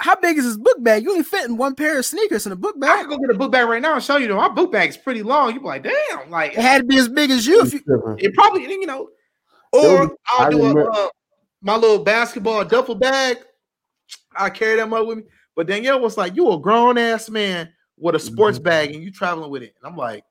How 0.00 0.14
big 0.14 0.38
is 0.38 0.44
this 0.44 0.56
book 0.56 0.82
bag? 0.82 1.02
You 1.02 1.10
only 1.10 1.24
fit 1.24 1.44
in 1.48 1.56
one 1.56 1.74
pair 1.74 1.98
of 1.98 2.04
sneakers 2.04 2.46
in 2.46 2.52
a 2.52 2.56
book 2.56 2.78
bag. 2.78 2.90
I 2.90 3.00
can 3.00 3.08
go 3.10 3.18
get 3.18 3.30
a 3.30 3.38
book 3.38 3.50
bag 3.50 3.68
right 3.68 3.82
now 3.82 3.94
and 3.94 4.02
show 4.02 4.16
you. 4.16 4.28
Though. 4.28 4.36
My 4.36 4.48
book 4.48 4.70
bag 4.70 4.90
is 4.90 4.96
pretty 4.96 5.24
long. 5.24 5.52
You 5.52 5.60
be 5.60 5.66
like, 5.66 5.82
damn, 5.82 6.30
like 6.30 6.52
It 6.52 6.60
had 6.60 6.82
to 6.82 6.84
be 6.84 6.98
as 6.98 7.08
big 7.08 7.30
as 7.30 7.46
you. 7.46 7.62
If 7.62 7.74
you 7.74 7.80
it 8.18 8.32
probably, 8.34 8.62
you 8.62 8.86
know. 8.86 9.08
Or 9.72 10.06
Dude, 10.06 10.16
I'll 10.28 10.46
I 10.46 10.50
do 10.50 10.62
a, 10.78 10.84
uh, 10.88 11.08
my 11.62 11.76
little 11.76 12.04
basketball 12.04 12.64
duffel 12.64 12.94
bag. 12.94 13.38
I 14.36 14.50
carry 14.50 14.76
them 14.76 14.94
up 14.94 15.06
with 15.06 15.18
me. 15.18 15.24
But 15.56 15.66
Danielle 15.66 16.00
was 16.00 16.16
like, 16.16 16.36
"You 16.36 16.52
a 16.52 16.60
grown 16.60 16.96
ass 16.96 17.28
man 17.28 17.68
with 17.98 18.14
a 18.14 18.18
sports 18.20 18.60
Mhm. 18.60 18.62
bag 18.62 18.94
and 18.94 19.02
you 19.02 19.10
traveling 19.10 19.50
with 19.50 19.64
it." 19.64 19.74
And 19.82 19.90
I'm 19.90 19.96
like, 19.96 20.22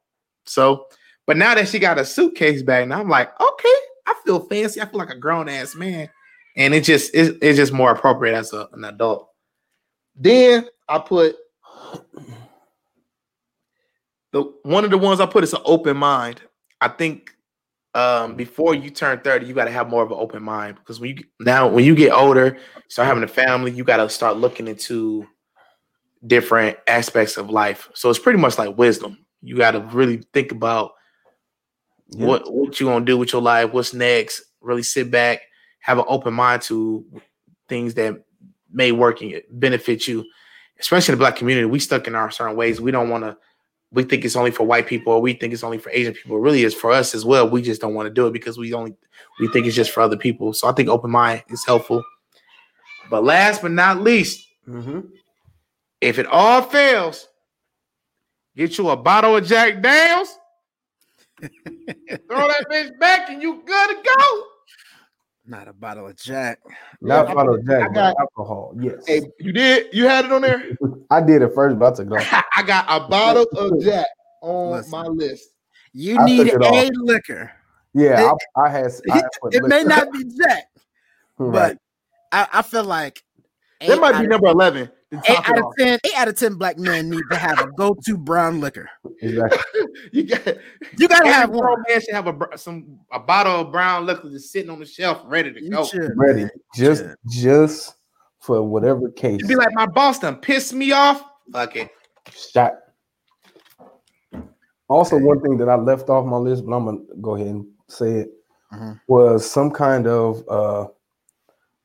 "So." 0.45 0.85
But 1.25 1.35
now 1.35 1.53
that 1.55 1.67
she 1.67 1.77
got 1.77 1.99
a 1.99 2.05
suitcase 2.05 2.63
bag, 2.63 2.87
now 2.87 3.01
I'm 3.01 3.09
like, 3.09 3.29
"Okay, 3.39 3.75
I 4.05 4.15
feel 4.25 4.39
fancy. 4.47 4.81
I 4.81 4.85
feel 4.85 4.99
like 4.99 5.09
a 5.09 5.17
grown 5.17 5.49
ass 5.49 5.75
man." 5.75 6.09
And 6.55 6.73
it 6.73 6.85
just 6.85 7.13
it, 7.13 7.37
it's 7.41 7.57
just 7.57 7.73
more 7.73 7.91
appropriate 7.91 8.33
as 8.35 8.53
a, 8.53 8.69
an 8.71 8.85
adult. 8.85 9.27
Then 10.17 10.67
I 10.89 10.99
put 10.99 11.35
the 14.31 14.43
one 14.63 14.83
of 14.83 14.91
the 14.91 14.97
ones 14.97 15.19
I 15.19 15.25
put 15.25 15.43
is 15.43 15.53
an 15.53 15.61
open 15.65 15.97
mind. 15.97 16.41
I 16.81 16.87
think 16.89 17.31
um 17.93 18.35
before 18.35 18.75
you 18.75 18.89
turn 18.89 19.19
30, 19.19 19.45
you 19.45 19.53
got 19.53 19.65
to 19.65 19.71
have 19.71 19.89
more 19.89 20.03
of 20.03 20.11
an 20.11 20.17
open 20.19 20.43
mind 20.43 20.75
because 20.77 20.99
when 20.99 21.17
you 21.17 21.23
now 21.39 21.67
when 21.67 21.85
you 21.85 21.95
get 21.95 22.11
older, 22.11 22.57
start 22.89 23.07
having 23.07 23.23
a 23.23 23.27
family, 23.27 23.71
you 23.71 23.83
got 23.83 23.97
to 23.97 24.09
start 24.09 24.37
looking 24.37 24.67
into 24.67 25.25
different 26.25 26.77
aspects 26.87 27.37
of 27.37 27.49
life. 27.49 27.89
So 27.93 28.09
it's 28.09 28.19
pretty 28.19 28.39
much 28.39 28.57
like 28.57 28.77
wisdom. 28.77 29.19
You 29.41 29.55
got 29.55 29.71
to 29.71 29.79
really 29.79 30.23
think 30.33 30.51
about 30.51 30.91
Yeah. 32.09 32.25
what 32.27 32.53
what 32.53 32.79
you 32.79 32.87
gonna 32.87 33.05
do 33.05 33.17
with 33.17 33.33
your 33.33 33.41
life, 33.41 33.71
what's 33.71 33.93
next. 33.93 34.43
Really 34.61 34.83
sit 34.83 35.11
back, 35.11 35.41
have 35.79 35.99
an 35.99 36.05
open 36.07 36.33
mind 36.33 36.61
to 36.63 37.05
things 37.69 37.93
that 37.95 38.23
may 38.71 38.91
work 38.91 39.21
and 39.21 39.41
benefit 39.51 40.07
you. 40.07 40.25
Especially 40.79 41.13
in 41.13 41.17
the 41.17 41.23
black 41.23 41.35
community, 41.35 41.65
we 41.65 41.79
stuck 41.79 42.07
in 42.07 42.15
our 42.15 42.29
certain 42.29 42.55
ways. 42.55 42.79
We 42.79 42.91
don't 42.91 43.09
want 43.09 43.23
to. 43.23 43.37
We 43.91 44.03
think 44.03 44.25
it's 44.25 44.35
only 44.35 44.51
for 44.51 44.63
white 44.65 44.85
people, 44.85 45.13
or 45.13 45.21
we 45.21 45.33
think 45.33 45.53
it's 45.53 45.63
only 45.63 45.77
for 45.77 45.89
Asian 45.91 46.13
people. 46.13 46.37
It 46.37 46.41
really 46.41 46.63
is 46.63 46.73
for 46.73 46.91
us 46.91 47.15
as 47.15 47.23
well. 47.25 47.49
We 47.49 47.61
just 47.61 47.81
don't 47.81 47.93
want 47.93 48.07
to 48.07 48.13
do 48.13 48.27
it 48.27 48.33
because 48.33 48.57
we 48.57 48.73
only 48.73 48.93
we 49.39 49.47
think 49.49 49.65
it's 49.65 49.75
just 49.75 49.91
for 49.91 50.01
other 50.01 50.17
people. 50.17 50.53
So 50.53 50.67
I 50.67 50.73
think 50.73 50.89
open 50.89 51.09
mind 51.09 51.43
is 51.49 51.65
helpful. 51.65 52.03
But 53.09 53.23
last 53.23 53.61
but 53.61 53.71
not 53.71 54.01
least, 54.01 54.45
Mhm. 54.67 55.09
if 56.01 56.19
it 56.19 56.25
all 56.27 56.61
fails, 56.61 57.27
get 58.55 58.77
you 58.77 58.89
a 58.89 58.97
bottle 58.97 59.37
of 59.37 59.45
Jack 59.45 59.81
Daniels 59.81 60.37
Throw 61.39 62.47
that 62.47 62.65
bitch 62.71 62.97
back 62.99 63.29
and 63.29 63.41
you 63.41 63.61
good 63.65 63.87
to 63.89 63.95
go. 64.03 64.43
Not 65.49 65.67
a 65.69 65.73
bottle 65.73 66.07
of 66.07 66.17
Jack. 66.17 66.59
Not 66.99 67.27
Yeah, 67.29 67.33
bottle 67.33 67.55
of 67.55 67.65
Jack, 67.65 67.89
I 67.91 67.93
got- 67.93 68.15
alcohol. 68.19 68.73
Yes, 68.79 69.05
Hey, 69.07 69.21
you 69.39 69.53
did? 69.53 69.93
You 69.93 70.05
had 70.07 70.25
it 70.25 70.31
on 70.33 70.41
there? 70.41 70.61
I 71.09 71.21
did 71.21 71.41
it 71.41 71.53
first, 71.55 71.79
but 71.79 71.93
I 71.93 71.95
took 72.03 72.11
off. 72.11 72.43
I 72.57 72.63
got 72.63 72.85
a 72.89 73.07
bottle 73.07 73.45
of 73.55 73.81
Jack 73.83 74.07
on 74.41 74.71
Listen. 74.71 74.91
my 74.91 75.07
list. 75.07 75.49
You 75.93 76.17
I 76.19 76.25
need 76.25 76.49
took 76.51 76.61
a 76.61 76.65
off. 76.65 76.89
liquor. 76.95 77.51
Yeah, 77.93 78.31
I, 78.57 78.61
I 78.65 78.69
had. 78.69 78.91
I 79.09 79.15
had 79.15 79.25
put 79.41 79.55
It 79.55 79.63
may 79.63 79.83
not 79.83 80.11
be 80.11 80.25
Jack, 80.25 80.65
right. 81.37 81.51
but 81.51 81.77
I, 82.31 82.59
I 82.59 82.61
feel 82.61 82.83
like 82.83 83.23
That 83.79 83.91
eight 83.91 83.99
might 84.01 84.19
be 84.21 84.27
number 84.27 84.47
11. 84.47 84.91
To 85.11 85.21
Eight 85.31 85.37
out 85.49 85.57
of 85.57 85.63
off. 85.65 85.73
10, 85.77 85.99
eight 86.03 86.17
out 86.17 86.27
of 86.27 86.35
10 86.35 86.55
black 86.55 86.77
men 86.77 87.09
need 87.09 87.23
to 87.31 87.37
have 87.37 87.59
a 87.59 87.67
go-to 87.77 88.17
brown 88.17 88.59
liquor. 88.59 88.89
exactly. 89.21 89.59
You 90.11 90.23
got 90.23 90.45
You 90.97 91.07
gotta 91.07 91.27
have 91.31 91.49
one. 91.49 91.83
man 91.87 92.01
should 92.01 92.13
have 92.13 92.27
a 92.27 92.57
some 92.57 92.99
a 93.11 93.19
bottle 93.19 93.61
of 93.61 93.71
brown 93.71 94.05
liquor 94.05 94.29
just 94.29 94.51
sitting 94.51 94.69
on 94.69 94.79
the 94.79 94.85
shelf 94.85 95.21
ready 95.25 95.51
to 95.53 95.61
You 95.63 95.69
go. 95.71 95.85
should, 95.85 96.11
Ready, 96.15 96.41
man. 96.41 96.49
just 96.75 97.03
should. 97.03 97.15
just 97.29 97.95
for 98.39 98.61
whatever 98.61 99.09
case. 99.09 99.35
It'd 99.35 99.47
be 99.47 99.55
like 99.55 99.73
my 99.73 99.85
boss 99.87 100.19
done 100.19 100.35
pissed 100.37 100.73
me 100.73 100.91
off. 100.91 101.23
Fuck 101.51 101.75
it. 101.77 101.89
shot. 102.31 102.73
Also, 104.89 105.17
one 105.17 105.41
thing 105.41 105.57
that 105.57 105.67
I 105.69 105.75
left 105.75 106.09
off 106.09 106.25
my 106.25 106.37
list, 106.37 106.65
but 106.65 106.73
I'm 106.75 106.85
gonna 106.85 106.99
go 107.21 107.35
ahead 107.35 107.47
and 107.47 107.65
say 107.89 108.11
it 108.19 108.29
Mhm. 108.73 108.99
was 109.07 109.49
some 109.49 109.71
kind 109.71 110.07
of 110.07 110.43
uh, 110.49 110.87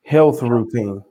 health 0.05 0.43
routine. 0.43 1.03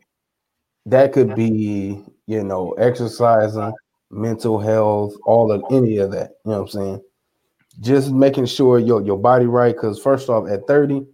That 0.85 1.13
could 1.13 1.35
be, 1.35 2.03
you 2.25 2.43
know, 2.43 2.71
exercising, 2.73 3.73
mental 4.09 4.59
health, 4.59 5.13
all 5.25 5.51
of 5.51 5.63
any 5.71 5.97
of 5.97 6.11
that. 6.11 6.31
You 6.45 6.51
know 6.51 6.61
what 6.61 6.61
I'm 6.61 6.67
saying? 6.69 7.01
Just 7.79 8.11
making 8.11 8.47
sure 8.47 8.79
your 8.79 9.01
your 9.01 9.17
body 9.17 9.45
right. 9.45 9.73
Because 9.73 10.01
first 10.01 10.29
off, 10.29 10.49
at 10.49 10.67
30, 10.67 11.05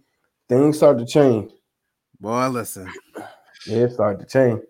things 0.48 0.76
start 0.76 0.98
to 0.98 1.06
change. 1.06 1.52
Boy, 2.20 2.48
listen. 2.48 2.90
Yeah, 3.66 3.84
it 3.84 3.92
start 3.92 4.20
to 4.20 4.26
change. 4.26 4.62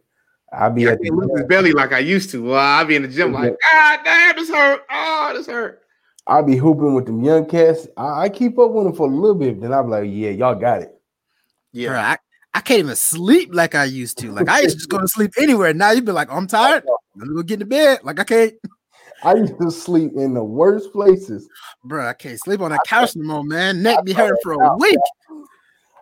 I'll 0.53 0.71
be 0.71 0.83
Yeah, 0.83 0.91
at 0.91 0.99
the 0.99 1.05
can't 1.05 1.17
lose 1.17 1.39
his 1.39 1.47
belly 1.47 1.73
like 1.73 1.93
I 1.93 1.99
used 1.99 2.31
to. 2.31 2.43
Well, 2.43 2.59
I'll 2.59 2.85
be 2.85 2.97
in 2.97 3.03
the 3.03 3.09
gym 3.09 3.33
like, 3.33 3.51
God 3.51 3.59
ah, 3.73 4.01
damn, 4.05 4.37
this 4.37 4.49
hurt. 4.49 4.83
Oh, 4.91 5.33
this 5.35 5.47
hurt. 5.47 5.83
I'll 6.27 6.43
be 6.43 6.57
hooping 6.57 6.95
with 6.95 7.07
them 7.07 7.23
young 7.23 7.47
cats. 7.47 7.87
I, 7.97 8.25
I 8.25 8.29
keep 8.29 8.59
up 8.59 8.71
with 8.71 8.85
them 8.85 8.95
for 8.95 9.07
a 9.07 9.15
little 9.15 9.35
bit, 9.35 9.61
then 9.61 9.73
I'm 9.73 9.89
like, 9.89 10.05
yeah, 10.07 10.31
y'all 10.31 10.55
got 10.55 10.83
it. 10.83 10.95
Yeah. 11.73 11.89
Bro, 11.89 11.99
I, 11.99 12.19
I 12.59 12.61
can't 12.61 12.81
even 12.81 12.97
sleep 12.97 13.51
like 13.53 13.77
I 13.77 13.85
used 13.85 14.19
to. 14.19 14.33
Like 14.33 14.49
I 14.49 14.59
used 14.63 14.71
to 14.75 14.79
just 14.79 14.89
go 14.91 14.99
to 14.99 15.07
sleep 15.07 15.31
anywhere. 15.39 15.73
Now 15.73 15.93
you'd 15.93 16.05
be 16.05 16.11
like, 16.11 16.27
oh, 16.29 16.35
I'm 16.37 16.49
tired. 16.49 16.83
Let 17.15 17.29
me 17.29 17.37
go 17.37 17.43
get 17.45 17.63
in 17.63 17.69
bed. 17.69 18.01
Like 18.03 18.19
I 18.19 18.25
can't, 18.25 18.55
I 19.23 19.35
used 19.35 19.55
to 19.61 19.71
sleep 19.71 20.15
in 20.17 20.35
the 20.35 20.43
worst 20.43 20.93
places. 20.93 21.49
bro. 21.85 22.05
I 22.09 22.15
can't 22.15 22.37
sleep 22.41 22.61
on 22.61 22.73
that 22.73 22.81
couch 22.85 23.15
no 23.15 23.23
more, 23.33 23.45
man. 23.45 23.81
Neck 23.81 24.05
be 24.05 24.13
hurting 24.13 24.39
for 24.43 24.55
a 24.55 24.77
week. 24.77 24.99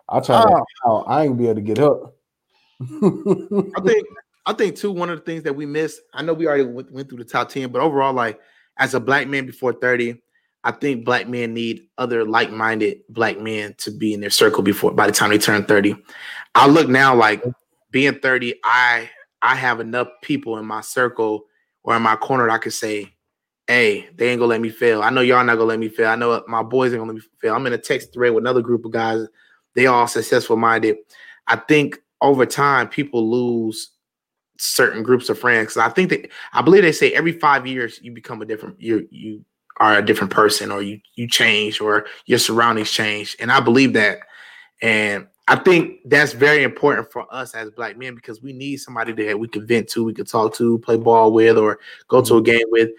I 0.09 0.19
try 0.19 0.41
to 0.41 0.63
Oh. 0.83 0.97
out. 1.01 1.05
I 1.07 1.25
ain't 1.25 1.37
be 1.37 1.43
able 1.45 1.55
to 1.55 1.61
get 1.61 1.77
up. 1.77 2.15
I 2.81 3.81
think 3.85 4.07
I 4.47 4.53
think 4.53 4.77
too 4.77 4.91
one 4.91 5.11
of 5.11 5.19
the 5.19 5.25
things 5.25 5.43
that 5.43 5.55
we 5.55 5.67
missed. 5.67 6.01
I 6.11 6.23
know 6.23 6.33
we 6.33 6.47
already 6.47 6.63
went, 6.63 6.91
went 6.91 7.07
through 7.07 7.19
the 7.19 7.25
top 7.25 7.49
ten, 7.49 7.69
but 7.69 7.83
overall, 7.83 8.13
like 8.13 8.39
as 8.77 8.95
a 8.95 8.99
black 8.99 9.27
man 9.27 9.45
before 9.45 9.73
thirty, 9.73 10.23
I 10.67 10.71
think 10.71 11.05
black 11.05 11.29
men 11.29 11.53
need 11.53 11.87
other 11.97 12.25
like-minded 12.25 12.99
black 13.07 13.39
men 13.39 13.73
to 13.77 13.89
be 13.89 14.13
in 14.13 14.19
their 14.19 14.29
circle 14.29 14.61
before 14.61 14.91
by 14.91 15.07
the 15.07 15.13
time 15.13 15.29
they 15.29 15.37
turn 15.37 15.63
thirty. 15.63 15.95
I 16.55 16.67
look 16.67 16.89
now 16.89 17.15
like 17.15 17.41
being 17.89 18.19
thirty. 18.19 18.53
I 18.65 19.09
I 19.41 19.55
have 19.55 19.79
enough 19.79 20.09
people 20.21 20.57
in 20.57 20.65
my 20.65 20.81
circle 20.81 21.45
or 21.83 21.95
in 21.95 22.01
my 22.01 22.17
corner 22.17 22.47
that 22.47 22.53
I 22.53 22.57
can 22.57 22.71
say, 22.71 23.13
"Hey, 23.67 24.09
they 24.13 24.27
ain't 24.27 24.39
gonna 24.39 24.49
let 24.49 24.59
me 24.59 24.69
fail." 24.69 25.03
I 25.03 25.09
know 25.09 25.21
y'all 25.21 25.41
not 25.45 25.55
gonna 25.55 25.69
let 25.69 25.79
me 25.79 25.87
fail. 25.87 26.09
I 26.09 26.15
know 26.15 26.43
my 26.49 26.63
boys 26.63 26.91
ain't 26.91 26.99
gonna 26.99 27.13
let 27.13 27.15
me 27.15 27.27
fail. 27.39 27.55
I'm 27.55 27.65
in 27.65 27.71
a 27.71 27.77
text 27.77 28.13
thread 28.13 28.33
with 28.33 28.43
another 28.43 28.61
group 28.61 28.83
of 28.83 28.91
guys. 28.91 29.25
They 29.73 29.85
all 29.85 30.05
successful 30.05 30.57
minded. 30.57 30.97
I 31.47 31.55
think 31.55 31.97
over 32.19 32.45
time 32.45 32.89
people 32.89 33.31
lose 33.31 33.91
certain 34.59 35.01
groups 35.01 35.29
of 35.29 35.39
friends. 35.39 35.77
I 35.77 35.87
think 35.87 36.09
that 36.09 36.29
I 36.51 36.61
believe 36.61 36.81
they 36.81 36.91
say 36.91 37.13
every 37.13 37.31
five 37.31 37.65
years 37.65 38.01
you 38.03 38.11
become 38.11 38.41
a 38.41 38.45
different 38.45 38.81
you 38.81 39.07
you 39.11 39.45
are 39.79 39.97
a 39.97 40.05
different 40.05 40.33
person 40.33 40.71
or 40.71 40.81
you 40.81 40.99
you 41.15 41.27
change 41.27 41.79
or 41.81 42.05
your 42.25 42.39
surroundings 42.39 42.91
change. 42.91 43.35
And 43.39 43.51
I 43.51 43.59
believe 43.59 43.93
that. 43.93 44.19
And 44.81 45.27
I 45.47 45.55
think 45.55 45.99
that's 46.05 46.33
very 46.33 46.63
important 46.63 47.11
for 47.11 47.25
us 47.33 47.55
as 47.55 47.71
black 47.71 47.97
men 47.97 48.15
because 48.15 48.41
we 48.41 48.51
need 48.51 48.77
somebody 48.77 49.13
that 49.13 49.39
we 49.39 49.47
can 49.47 49.65
vent 49.65 49.87
to, 49.89 50.03
we 50.03 50.13
can 50.13 50.25
talk 50.25 50.53
to, 50.55 50.77
play 50.79 50.97
ball 50.97 51.31
with, 51.31 51.57
or 51.57 51.79
go 52.09 52.21
to 52.21 52.35
a 52.35 52.37
mm-hmm. 52.37 52.45
game 52.45 52.67
with. 52.69 52.89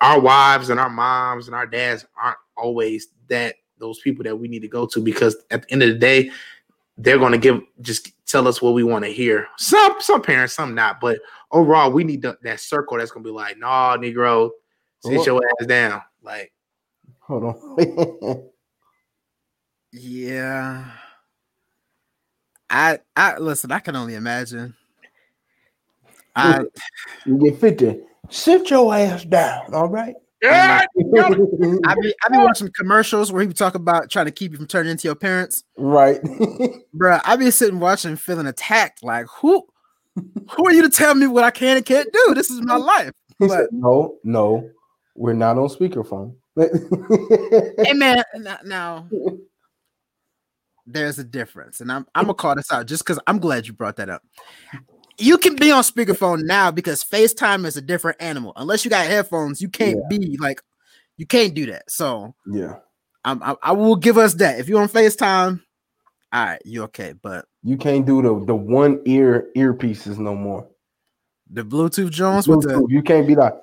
Our 0.00 0.20
wives 0.20 0.70
and 0.70 0.78
our 0.78 0.90
moms 0.90 1.46
and 1.46 1.54
our 1.54 1.66
dads 1.66 2.04
aren't 2.20 2.36
always 2.56 3.08
that 3.28 3.54
those 3.78 4.00
people 4.00 4.22
that 4.24 4.36
we 4.36 4.48
need 4.48 4.60
to 4.60 4.68
go 4.68 4.86
to 4.86 5.00
because 5.00 5.36
at 5.50 5.62
the 5.62 5.72
end 5.72 5.82
of 5.82 5.88
the 5.90 5.98
day, 5.98 6.30
they're 6.96 7.18
going 7.18 7.32
to 7.32 7.38
give 7.38 7.60
just 7.80 8.12
tell 8.26 8.46
us 8.46 8.62
what 8.62 8.74
we 8.74 8.84
want 8.84 9.04
to 9.04 9.10
hear. 9.10 9.48
Some 9.58 9.96
some 10.00 10.22
parents, 10.22 10.54
some 10.54 10.74
not, 10.74 11.00
but 11.00 11.18
overall, 11.50 11.90
we 11.90 12.04
need 12.04 12.22
that 12.22 12.60
circle 12.60 12.98
that's 12.98 13.10
going 13.10 13.24
to 13.24 13.28
be 13.28 13.34
like, 13.34 13.58
"Nah, 13.58 13.96
Negro, 13.96 14.50
sit 15.00 15.14
Well- 15.14 15.26
your 15.26 15.40
ass 15.60 15.66
down." 15.66 16.02
Like, 16.24 16.52
Hold 17.20 17.44
on. 17.44 18.48
Yeah. 19.96 20.90
I 22.68 22.98
I 23.14 23.38
listen, 23.38 23.70
I 23.70 23.78
can 23.78 23.94
only 23.94 24.16
imagine. 24.16 24.74
I 26.34 26.64
you 27.24 27.38
get 27.38 27.60
50. 27.60 28.00
Sit 28.28 28.70
your 28.70 28.92
ass 28.92 29.24
down, 29.24 29.72
all 29.72 29.88
right? 29.88 30.16
yeah, 30.42 30.80
I 30.98 31.94
be 32.00 32.14
I 32.24 32.28
be 32.28 32.38
watching 32.38 32.72
commercials 32.76 33.30
where 33.30 33.42
he 33.42 33.46
be 33.46 33.54
talking 33.54 33.80
about 33.80 34.10
trying 34.10 34.26
to 34.26 34.32
keep 34.32 34.50
you 34.50 34.58
from 34.58 34.66
turning 34.66 34.90
into 34.90 35.06
your 35.06 35.14
parents. 35.14 35.62
right. 35.76 36.20
Bruh, 36.96 37.20
I 37.24 37.36
be 37.36 37.52
sitting 37.52 37.78
watching 37.78 38.16
feeling 38.16 38.48
attacked. 38.48 39.04
Like 39.04 39.26
who 39.26 39.64
who 40.16 40.66
are 40.66 40.72
you 40.72 40.82
to 40.82 40.90
tell 40.90 41.14
me 41.14 41.28
what 41.28 41.44
I 41.44 41.52
can 41.52 41.76
and 41.76 41.86
can't 41.86 42.12
do? 42.12 42.34
This 42.34 42.50
is 42.50 42.60
my 42.62 42.76
life. 42.76 43.12
he 43.38 43.46
But 43.46 43.50
said, 43.50 43.66
no, 43.70 44.16
no, 44.24 44.68
we're 45.14 45.32
not 45.32 45.58
on 45.58 45.68
speakerphone. 45.68 46.34
hey 46.56 47.92
man, 47.94 48.22
now, 48.36 48.58
now 48.64 49.08
there's 50.86 51.18
a 51.18 51.24
difference, 51.24 51.80
and 51.80 51.90
I'm 51.90 52.06
I'm 52.14 52.24
gonna 52.24 52.34
call 52.34 52.54
this 52.54 52.70
out 52.72 52.86
just 52.86 53.04
because 53.04 53.18
I'm 53.26 53.38
glad 53.38 53.66
you 53.66 53.72
brought 53.72 53.96
that 53.96 54.08
up. 54.08 54.22
You 55.18 55.38
can 55.38 55.54
be 55.56 55.70
on 55.70 55.82
speakerphone 55.82 56.44
now 56.44 56.70
because 56.70 57.04
FaceTime 57.04 57.64
is 57.66 57.76
a 57.76 57.80
different 57.80 58.20
animal. 58.20 58.52
Unless 58.56 58.84
you 58.84 58.90
got 58.90 59.06
headphones, 59.06 59.60
you 59.60 59.68
can't 59.68 60.00
be 60.08 60.36
like 60.40 60.60
you 61.16 61.26
can't 61.26 61.54
do 61.54 61.66
that. 61.66 61.90
So 61.90 62.34
yeah. 62.46 62.76
I'm, 63.24 63.42
I, 63.42 63.54
I 63.62 63.72
will 63.72 63.96
give 63.96 64.18
us 64.18 64.34
that. 64.34 64.58
If 64.58 64.68
you're 64.68 64.82
on 64.82 64.88
FaceTime, 64.88 65.60
all 66.32 66.44
right, 66.44 66.60
you 66.64 66.82
okay. 66.84 67.14
But 67.20 67.46
You 67.62 67.76
can't 67.76 68.04
do 68.04 68.20
the, 68.20 68.44
the 68.44 68.54
one 68.54 69.00
ear 69.04 69.48
earpieces 69.56 70.18
no 70.18 70.34
more. 70.34 70.68
the 71.50 71.62
Bluetooth 71.62 72.10
Jones 72.10 72.48
with 72.48 72.62
the 72.62 72.84
you 72.88 73.02
can't 73.02 73.26
be 73.26 73.34
like, 73.34 73.54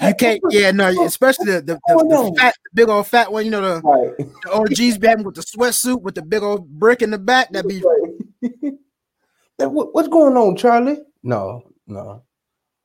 you 0.00 0.14
can't, 0.14 0.40
yeah, 0.50 0.70
no, 0.70 0.88
especially 1.04 1.46
the 1.46 1.60
the, 1.60 1.74
the, 1.74 1.80
Oh, 1.90 2.30
the 2.32 2.34
fat, 2.40 2.54
the 2.64 2.70
big 2.74 2.88
old 2.88 3.06
fat 3.06 3.30
one, 3.32 3.44
you 3.44 3.50
know, 3.50 3.60
the, 3.60 3.80
right. 3.82 4.16
the 4.44 4.52
OGs 4.52 4.98
be 4.98 5.06
having 5.06 5.24
with 5.24 5.34
the 5.36 5.42
sweatsuit 5.42 6.00
with 6.02 6.14
the 6.14 6.22
big 6.22 6.42
old 6.42 6.68
brick 6.68 7.02
in 7.02 7.10
the 7.10 7.18
back. 7.18 7.50
That 7.52 7.66
be 7.68 7.82
Hey, 9.58 9.66
what- 9.66 9.94
what's 9.94 10.08
going 10.08 10.36
on, 10.36 10.56
Charlie? 10.56 10.98
No, 11.22 11.62
no. 11.86 12.22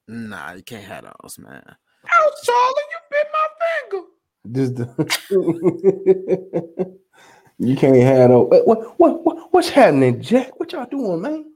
nah, 0.08 0.54
you 0.54 0.64
can't 0.64 0.84
have 0.84 1.06
those, 1.22 1.40
man. 1.40 1.64
Ouch, 1.66 2.34
Charlie, 2.44 2.84
you 2.92 2.98
bit 3.12 3.28
my 3.34 3.48
finger. 3.90 4.04
Just 4.52 4.76
the 4.76 4.86
you 7.58 7.76
can't 7.76 7.96
have 7.98 8.30
no. 8.30 8.42
What, 8.44 8.66
what 8.68 9.00
what 9.00 9.26
what 9.26 9.54
what's 9.54 9.70
happening, 9.70 10.22
Jack? 10.22 10.58
What 10.60 10.72
y'all 10.72 10.86
doing, 10.86 11.22
man? 11.22 11.52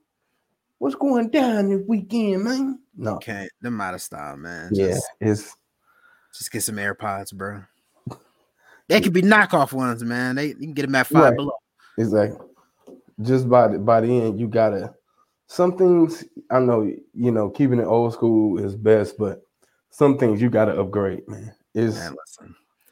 What's 0.81 0.95
going 0.95 1.29
down 1.29 1.69
this 1.69 1.83
weekend, 1.87 2.43
man? 2.43 2.79
No, 2.97 3.17
Okay, 3.17 3.47
them 3.61 3.79
out 3.79 3.93
of 3.93 4.01
style, 4.01 4.35
man. 4.35 4.71
yeah, 4.73 4.93
Just, 4.95 5.11
it's 5.21 5.55
just 6.33 6.51
get 6.51 6.63
some 6.63 6.77
AirPods, 6.77 7.31
bro. 7.35 7.61
They 8.87 8.99
could 8.99 9.13
be 9.13 9.21
knockoff 9.21 9.73
ones, 9.73 10.03
man. 10.03 10.37
They 10.37 10.47
you 10.47 10.55
can 10.55 10.73
get 10.73 10.87
them 10.87 10.95
at 10.95 11.05
five 11.05 11.23
Right. 11.25 11.35
below. 11.35 11.53
exactly 11.99 12.47
just 13.21 13.47
by 13.47 13.67
the 13.67 13.77
by 13.77 14.01
the 14.01 14.07
end. 14.07 14.39
You 14.39 14.47
gotta 14.47 14.95
some 15.45 15.77
things. 15.77 16.23
I 16.49 16.57
know 16.57 16.91
you 17.13 17.31
know 17.31 17.51
keeping 17.51 17.79
it 17.79 17.85
old 17.85 18.13
school 18.13 18.57
is 18.57 18.75
best, 18.75 19.19
but 19.19 19.43
some 19.91 20.17
things 20.17 20.41
you 20.41 20.49
gotta 20.49 20.81
upgrade, 20.81 21.27
man. 21.27 21.53
Is 21.75 21.93
Man, 21.93 22.15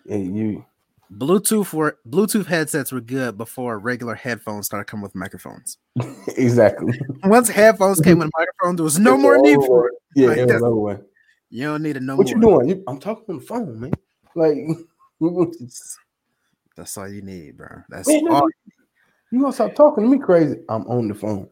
listen. 0.06 0.36
you 0.36 0.64
Bluetooth 1.12 1.74
were 1.74 1.98
Bluetooth 2.08 2.46
headsets 2.46 2.92
were 2.92 3.02
good 3.02 3.38
before 3.38 3.80
regular 3.80 4.14
headphones 4.16 4.68
started 4.68 4.86
coming 4.86 5.02
with 5.04 5.16
microphones. 5.16 5.78
exactly 6.38 7.00
Once 7.24 7.50
headphones 7.50 8.00
came 8.00 8.20
with 8.20 8.30
microphones, 8.38 8.78
there 8.78 8.84
was 8.84 9.00
no 9.00 9.18
more 9.18 9.38
need 9.40 9.56
for 9.56 9.88
it. 9.90 9.96
Yeah, 10.16 10.28
Like, 10.28 10.38
it 10.38 10.42
was 10.42 10.48
that's- 10.48 10.64
over 10.64 10.76
with. 10.80 11.02
You 11.52 11.64
don't 11.66 11.82
need 11.82 11.98
it 11.98 12.04
no 12.04 12.16
What 12.16 12.28
more. 12.28 12.36
you 12.36 12.42
doing? 12.42 12.70
You, 12.70 12.84
I'm 12.88 13.00
talking 13.00 13.26
on 13.30 13.40
the 13.40 13.46
phone, 13.46 13.80
man. 13.80 13.92
Like, 14.36 14.56
That's 16.76 16.96
all 16.96 17.08
you 17.10 17.24
need, 17.24 17.58
bro. 17.58 17.82
That's 17.90 18.08
Man, 18.08 18.24
no, 18.26 18.32
all. 18.36 18.48
you 19.32 19.42
gonna 19.42 19.52
stop 19.52 19.74
talking 19.74 20.04
to 20.04 20.10
me 20.12 20.20
crazy? 20.20 20.58
I'm 20.70 20.86
on 20.88 21.08
the 21.08 21.16
phone. 21.16 21.50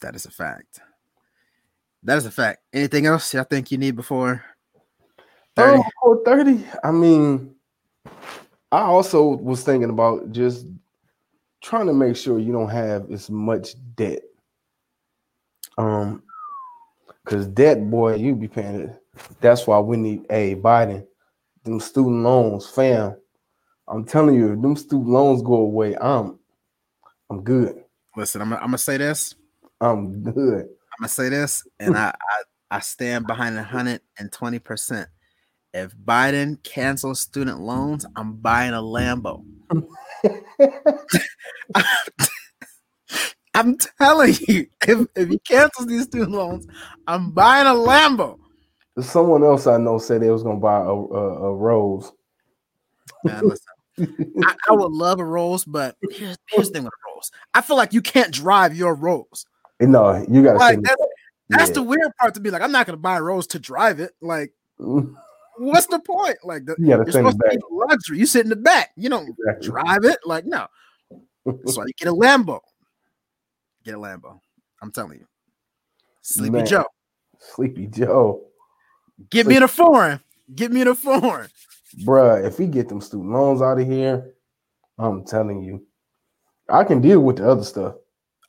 That 0.00 0.16
is 0.16 0.26
a 0.26 0.30
fact. 0.32 0.80
That 2.02 2.18
is 2.18 2.26
a 2.26 2.32
fact. 2.32 2.62
Anything 2.72 3.06
else 3.06 3.32
y'all 3.32 3.44
think 3.44 3.70
you 3.70 3.78
need 3.78 3.94
before 3.94 4.44
30? 5.54 5.78
Oh, 5.78 5.84
before 5.84 6.36
30, 6.44 6.64
I 6.82 6.90
mean, 6.90 7.54
I 8.72 8.80
also 8.80 9.36
was 9.36 9.62
thinking 9.62 9.90
about 9.90 10.32
just 10.32 10.66
trying 11.62 11.86
to 11.86 11.92
make 11.92 12.16
sure 12.16 12.38
you 12.38 12.52
don't 12.52 12.68
have 12.68 13.10
as 13.10 13.30
much 13.30 13.74
debt. 13.94 14.20
Um, 15.78 16.22
because 17.24 17.46
debt, 17.48 17.90
boy, 17.90 18.14
you 18.14 18.34
be 18.34 18.48
paying 18.48 18.82
it. 18.82 19.02
That's 19.40 19.66
why 19.66 19.78
we 19.80 19.96
need 19.96 20.26
a 20.30 20.54
Biden, 20.56 21.06
them 21.64 21.80
student 21.80 22.22
loans, 22.22 22.68
fam. 22.68 23.16
I'm 23.88 24.04
telling 24.04 24.34
you, 24.34 24.52
if 24.52 24.60
them 24.60 24.76
student 24.76 25.08
loans 25.08 25.42
go 25.42 25.54
away, 25.54 25.96
I'm 25.96 26.38
I'm 27.30 27.42
good. 27.42 27.82
Listen, 28.16 28.42
I'm, 28.42 28.52
I'm 28.52 28.60
gonna 28.60 28.78
say 28.78 28.96
this. 28.96 29.34
I'm 29.80 30.22
good. 30.22 30.60
I'm 30.64 31.00
gonna 31.00 31.08
say 31.08 31.28
this, 31.28 31.66
and 31.80 31.96
I, 31.96 32.08
I 32.08 32.42
I 32.76 32.80
stand 32.80 33.26
behind 33.26 33.58
hundred 33.58 34.00
and 34.18 34.30
twenty 34.30 34.58
percent. 34.58 35.08
If 35.76 35.94
Biden 35.94 36.62
cancels 36.62 37.20
student 37.20 37.60
loans, 37.60 38.06
I'm 38.16 38.36
buying 38.36 38.72
a 38.72 38.80
Lambo. 38.80 39.44
I'm 43.54 43.76
telling 43.98 44.34
you, 44.48 44.68
if, 44.88 45.06
if 45.14 45.28
he 45.28 45.38
cancels 45.40 45.86
these 45.86 46.04
student 46.04 46.30
loans, 46.30 46.66
I'm 47.06 47.30
buying 47.30 47.66
a 47.66 47.74
Lambo. 47.74 48.38
Someone 49.00 49.44
else 49.44 49.66
I 49.66 49.76
know 49.76 49.98
said 49.98 50.22
they 50.22 50.30
was 50.30 50.42
gonna 50.42 50.58
buy 50.58 50.78
a, 50.78 50.88
a, 50.88 51.50
a 51.50 51.54
rose. 51.54 52.10
Man, 53.22 53.46
listen, 53.46 53.66
I, 54.44 54.54
I, 54.70 54.72
would 54.72 54.92
love 54.92 55.20
a 55.20 55.26
Rolls, 55.26 55.66
but 55.66 55.96
here's, 56.10 56.38
here's 56.48 56.68
the 56.68 56.72
thing 56.72 56.84
with 56.84 56.94
a 56.94 57.12
Rolls. 57.12 57.30
I 57.52 57.60
feel 57.60 57.76
like 57.76 57.92
you 57.92 58.00
can't 58.00 58.32
drive 58.32 58.74
your 58.74 58.94
Rolls. 58.94 59.44
No, 59.78 60.24
you 60.26 60.42
gotta. 60.42 60.58
Like, 60.58 60.80
that's, 60.80 61.02
that's 61.50 61.68
yeah. 61.68 61.74
the 61.74 61.82
weird 61.82 62.12
part 62.18 62.32
to 62.32 62.40
be 62.40 62.48
like. 62.48 62.62
I'm 62.62 62.72
not 62.72 62.86
gonna 62.86 62.96
buy 62.96 63.18
a 63.18 63.22
Rolls 63.22 63.46
to 63.48 63.58
drive 63.58 64.00
it. 64.00 64.12
Like, 64.22 64.54
mm. 64.80 65.14
What's 65.58 65.86
the 65.86 66.00
point? 66.00 66.36
Like, 66.44 66.64
the, 66.66 66.76
you 66.78 66.88
you're 66.88 67.10
supposed 67.10 67.38
to 67.40 67.48
be 67.48 67.58
luxury. 67.70 68.18
You 68.18 68.26
sit 68.26 68.44
in 68.44 68.50
the 68.50 68.56
back. 68.56 68.90
You 68.96 69.08
don't 69.08 69.28
exactly. 69.28 69.68
drive 69.68 70.04
it. 70.04 70.18
Like, 70.24 70.44
no. 70.44 70.66
so 71.66 71.84
you 71.84 71.92
get 71.96 72.08
a 72.08 72.12
Lambo. 72.12 72.60
Get 73.84 73.94
a 73.94 73.98
Lambo. 73.98 74.40
I'm 74.82 74.90
telling 74.90 75.18
you. 75.18 75.26
Sleepy 76.22 76.50
Man. 76.50 76.66
Joe. 76.66 76.86
Sleepy 77.38 77.86
Joe. 77.86 78.42
Get 79.30 79.46
me 79.46 79.56
in 79.56 79.62
a 79.62 79.68
foreign. 79.68 80.20
Get 80.54 80.72
me 80.72 80.82
in 80.82 80.88
a 80.88 80.94
foreign 80.94 81.48
bruh, 82.04 82.44
if 82.44 82.58
we 82.58 82.66
get 82.66 82.88
them 82.88 83.00
student 83.00 83.30
loans 83.30 83.62
out 83.62 83.80
of 83.80 83.86
here, 83.86 84.32
I'm 84.98 85.24
telling 85.24 85.62
you, 85.62 85.86
I 86.68 86.84
can 86.84 87.00
deal 87.00 87.20
with 87.20 87.36
the 87.36 87.48
other 87.48 87.64
stuff. 87.64 87.94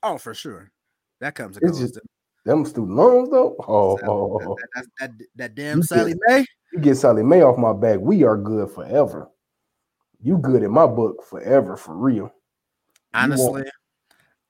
Oh, 0.04 0.18
for 0.18 0.34
sure. 0.34 0.72
That 1.20 1.36
comes 1.36 1.58
and 1.58 1.76
Just, 1.76 2.00
them 2.46 2.66
student 2.66 2.96
loans 2.96 3.30
though. 3.30 3.56
Oh, 3.68 3.98
that, 3.98 4.68
that, 4.76 4.86
that, 5.00 5.12
that, 5.36 5.56
damn 5.56 5.82
Sallie 5.82 6.16
Mae. 6.28 6.46
You 6.74 6.80
get 6.80 6.96
Sallie 6.96 7.24
Mae 7.24 7.42
off 7.42 7.58
my 7.58 7.74
back. 7.74 8.00
We 8.00 8.24
are 8.24 8.38
good 8.38 8.70
forever. 8.72 9.30
You 10.22 10.38
good 10.38 10.64
in 10.64 10.72
my 10.72 10.88
book 10.88 11.24
forever 11.24 11.78
for 11.78 11.96
real. 11.96 12.32
Honestly, 13.14 13.64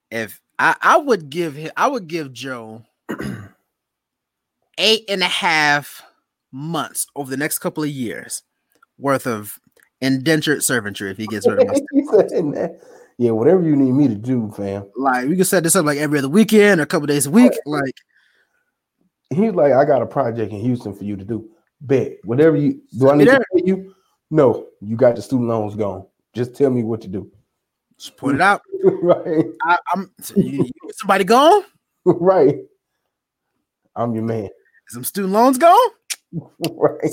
if 0.10 0.42
I, 0.58 0.76
I 0.82 0.98
would 0.98 1.30
give 1.30 1.56
him, 1.56 1.72
I 1.78 1.88
would 1.88 2.08
give 2.08 2.34
Joe 2.34 2.84
eight 4.78 5.06
and 5.10 5.22
a 5.22 5.28
half 5.28 6.04
months 6.52 7.08
over 7.16 7.30
the 7.30 7.38
next 7.38 7.60
couple 7.60 7.84
of 7.84 7.90
years 7.90 8.44
worth 8.98 9.28
of 9.28 9.60
indentured 10.02 10.64
servantry 10.64 11.12
if 11.12 11.18
he 11.18 11.28
gets 11.28 11.48
rid 11.48 11.60
of 11.60 11.68
my 11.68 12.70
Yeah, 13.20 13.32
whatever 13.32 13.64
you 13.64 13.76
need 13.76 13.94
me 13.94 14.08
to 14.08 14.16
do, 14.16 14.52
fam. 14.56 14.86
Like 14.96 15.28
we 15.28 15.36
can 15.36 15.46
set 15.46 15.64
this 15.64 15.76
up 15.76 15.86
like 15.86 15.98
every 15.98 16.20
other 16.20 16.30
weekend 16.30 16.80
or 16.80 16.84
a 16.84 16.88
couple 16.88 17.08
days 17.08 17.26
a 17.26 17.32
week. 17.32 17.52
Like 17.66 17.96
he's 19.32 19.54
like, 19.54 19.74
I 19.74 19.86
got 19.86 20.04
a 20.04 20.06
project 20.06 20.52
in 20.52 20.60
Houston 20.60 20.94
for 20.94 21.04
you 21.04 21.16
to 21.16 21.26
do. 21.26 21.50
Bet 21.82 22.18
whatever 22.24 22.58
you 22.58 22.82
do. 22.98 23.10
I 23.10 23.16
need 23.16 23.26
to 23.26 23.40
pay 23.54 23.62
you. 23.66 23.94
No, 24.30 24.68
you 24.82 24.96
got 24.96 25.16
the 25.16 25.22
student 25.22 25.50
loans 25.50 25.76
gone. 25.76 26.06
Just 26.34 26.56
tell 26.56 26.70
me 26.70 26.84
what 26.84 27.02
to 27.02 27.08
do. 27.08 27.32
Just 27.98 28.18
put 28.18 28.36
it 28.36 28.42
out. 28.42 28.62
right. 28.84 29.46
I, 29.64 29.78
am 29.96 30.12
you, 30.36 30.64
you 30.64 30.92
somebody 30.94 31.24
gone. 31.24 31.64
right. 32.06 32.58
I'm 33.96 34.14
your 34.14 34.24
man. 34.24 34.50
Some 34.90 35.04
student 35.04 35.34
loans 35.34 35.58
gone? 35.58 35.90
right. 36.72 37.12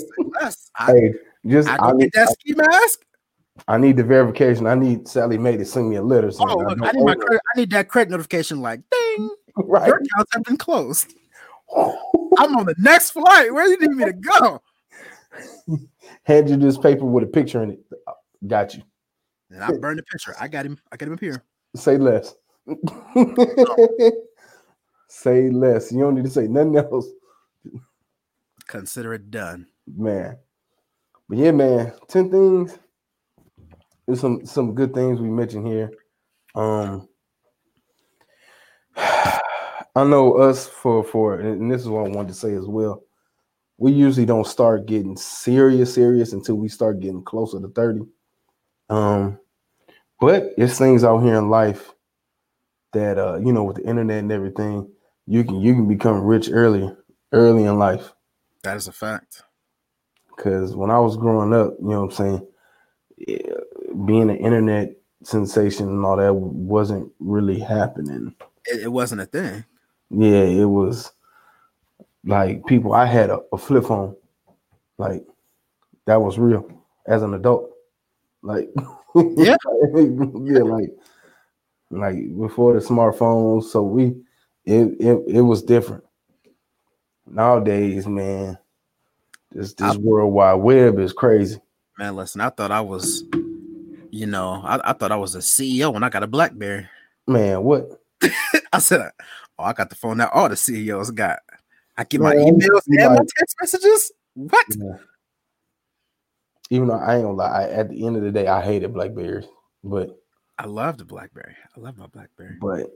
I, 0.76 0.92
hey, 0.92 1.14
just 1.46 1.68
I, 1.68 1.76
I 1.80 1.92
need 1.92 2.10
that 2.14 2.28
ski 2.30 2.54
mask. 2.54 3.04
I 3.68 3.78
need 3.78 3.96
the 3.96 4.04
verification. 4.04 4.66
I 4.66 4.74
need 4.74 5.06
Sallie 5.06 5.38
Mae 5.38 5.56
to 5.56 5.64
send 5.64 5.88
me 5.88 5.96
a 5.96 6.02
letter. 6.02 6.30
Oh, 6.40 6.44
look, 6.44 6.82
I, 6.82 6.88
I, 6.88 6.92
need 6.92 7.04
my 7.04 7.14
credit, 7.14 7.40
I 7.54 7.60
need 7.60 7.70
that 7.70 7.88
credit 7.88 8.10
notification. 8.10 8.60
Like, 8.60 8.80
ding, 8.90 9.30
right. 9.56 9.86
your 9.86 9.96
accounts 9.96 10.34
have 10.34 10.42
been 10.42 10.56
closed. 10.56 11.14
I'm 11.76 12.56
on 12.56 12.66
the 12.66 12.74
next 12.78 13.10
flight. 13.10 13.52
Where 13.52 13.64
do 13.64 13.70
you 13.72 13.80
need 13.80 13.96
me 13.96 14.04
to 14.04 14.12
go? 14.12 14.62
Hand 16.24 16.48
you 16.48 16.56
this 16.56 16.78
paper 16.78 17.04
with 17.04 17.24
a 17.24 17.26
picture 17.26 17.62
in 17.62 17.70
it. 17.70 17.80
Got 18.46 18.74
you. 18.74 18.82
And 19.50 19.62
I 19.62 19.72
burned 19.72 19.98
the 19.98 20.02
picture. 20.04 20.34
I 20.38 20.48
got 20.48 20.66
him. 20.66 20.78
I 20.92 20.96
got 20.96 21.08
him 21.08 21.14
up 21.14 21.20
here. 21.20 21.44
Say 21.76 21.96
less. 21.96 22.34
say 25.08 25.50
less. 25.50 25.92
You 25.92 26.00
don't 26.00 26.14
need 26.14 26.24
to 26.24 26.30
say 26.30 26.46
nothing 26.46 26.76
else. 26.76 27.08
Consider 28.66 29.14
it 29.14 29.30
done. 29.30 29.66
Man. 29.86 30.36
But 31.28 31.38
yeah, 31.38 31.52
man, 31.52 31.92
10 32.08 32.30
things. 32.30 32.78
There's 34.06 34.20
some 34.20 34.44
some 34.44 34.74
good 34.74 34.92
things 34.92 35.20
we 35.20 35.30
mentioned 35.30 35.66
here. 35.66 35.90
Um 36.54 37.08
I 39.94 40.04
know 40.04 40.34
us 40.34 40.66
for 40.68 41.04
for 41.04 41.38
and 41.38 41.70
this 41.70 41.82
is 41.82 41.88
what 41.88 42.06
I 42.06 42.08
wanted 42.08 42.28
to 42.28 42.34
say 42.34 42.54
as 42.54 42.66
well. 42.66 43.02
We 43.78 43.92
usually 43.92 44.26
don't 44.26 44.46
start 44.46 44.86
getting 44.86 45.16
serious, 45.16 45.94
serious 45.94 46.32
until 46.32 46.56
we 46.56 46.68
start 46.68 47.00
getting 47.00 47.22
closer 47.24 47.60
to 47.60 47.68
30. 47.68 48.00
Um, 48.88 49.38
but 50.20 50.52
it's 50.56 50.78
things 50.78 51.04
out 51.04 51.18
here 51.18 51.36
in 51.36 51.50
life 51.50 51.92
that 52.92 53.18
uh, 53.18 53.38
you 53.38 53.52
know, 53.52 53.64
with 53.64 53.76
the 53.76 53.88
internet 53.88 54.18
and 54.18 54.32
everything, 54.32 54.90
you 55.26 55.44
can 55.44 55.60
you 55.60 55.74
can 55.74 55.88
become 55.88 56.22
rich 56.22 56.48
early, 56.50 56.90
early 57.32 57.64
in 57.64 57.78
life. 57.78 58.12
That 58.62 58.76
is 58.76 58.88
a 58.88 58.92
fact. 58.92 59.42
Because 60.34 60.74
when 60.74 60.90
I 60.90 60.98
was 60.98 61.16
growing 61.16 61.52
up, 61.52 61.74
you 61.80 61.88
know 61.88 62.06
what 62.06 62.18
I'm 62.20 62.42
saying, 63.18 64.06
being 64.06 64.30
an 64.30 64.36
internet 64.36 64.96
sensation 65.22 65.88
and 65.88 66.04
all 66.04 66.16
that 66.16 66.34
wasn't 66.34 67.10
really 67.20 67.60
happening. 67.60 68.34
It, 68.66 68.82
it 68.82 68.88
wasn't 68.92 69.20
a 69.20 69.26
thing. 69.26 69.64
Yeah, 70.10 70.42
it 70.42 70.64
was 70.64 71.12
like 72.24 72.64
people. 72.66 72.92
I 72.92 73.06
had 73.06 73.30
a, 73.30 73.40
a 73.52 73.58
flip 73.58 73.84
phone, 73.84 74.16
like 74.98 75.24
that 76.06 76.20
was 76.20 76.38
real 76.38 76.68
as 77.06 77.22
an 77.22 77.34
adult. 77.34 77.70
Like, 78.42 78.70
yeah, 79.14 79.56
yeah, 79.94 80.62
like, 80.62 80.90
like 81.90 82.38
before 82.38 82.74
the 82.74 82.80
smartphones. 82.80 83.64
So 83.64 83.82
we, 83.82 84.16
it, 84.64 84.96
it, 85.00 85.22
it 85.26 85.40
was 85.40 85.62
different. 85.62 86.04
Nowadays, 87.26 88.06
man, 88.06 88.58
this 89.50 89.72
this 89.74 89.94
I, 89.94 89.96
World 89.96 90.32
Wide 90.32 90.54
Web 90.54 90.98
is 90.98 91.12
crazy. 91.12 91.58
Man, 91.98 92.16
listen, 92.16 92.40
I 92.40 92.50
thought 92.50 92.70
I 92.70 92.80
was, 92.80 93.24
you 94.10 94.26
know, 94.26 94.60
I, 94.64 94.90
I 94.90 94.92
thought 94.92 95.12
I 95.12 95.16
was 95.16 95.34
a 95.34 95.38
CEO 95.38 95.92
when 95.92 96.02
I 96.02 96.10
got 96.10 96.22
a 96.22 96.26
BlackBerry. 96.26 96.86
Man, 97.26 97.62
what? 97.62 98.00
I 98.72 98.78
said, 98.78 99.10
oh, 99.58 99.64
I 99.64 99.72
got 99.72 99.90
the 99.90 99.96
phone 99.96 100.18
that 100.18 100.30
all 100.32 100.48
the 100.48 100.56
CEOs 100.56 101.10
got. 101.10 101.38
I 101.96 102.04
get 102.04 102.20
my 102.20 102.34
emails 102.34 102.82
and 102.86 103.14
my 103.14 103.20
text 103.36 103.56
messages. 103.60 104.12
What? 104.34 104.66
Yeah. 104.76 104.96
Even 106.70 106.88
though 106.88 106.94
I 106.94 107.16
ain't 107.16 107.24
gonna 107.24 107.36
lie, 107.36 107.62
I, 107.62 107.68
at 107.70 107.90
the 107.90 108.06
end 108.06 108.16
of 108.16 108.22
the 108.22 108.32
day, 108.32 108.48
I 108.48 108.60
hated 108.60 108.94
Blackberries, 108.94 109.46
but 109.84 110.18
I 110.58 110.66
love 110.66 110.98
the 110.98 111.04
BlackBerry. 111.04 111.54
I 111.76 111.80
love 111.80 111.96
my 111.96 112.06
BlackBerry. 112.06 112.56
But 112.60 112.86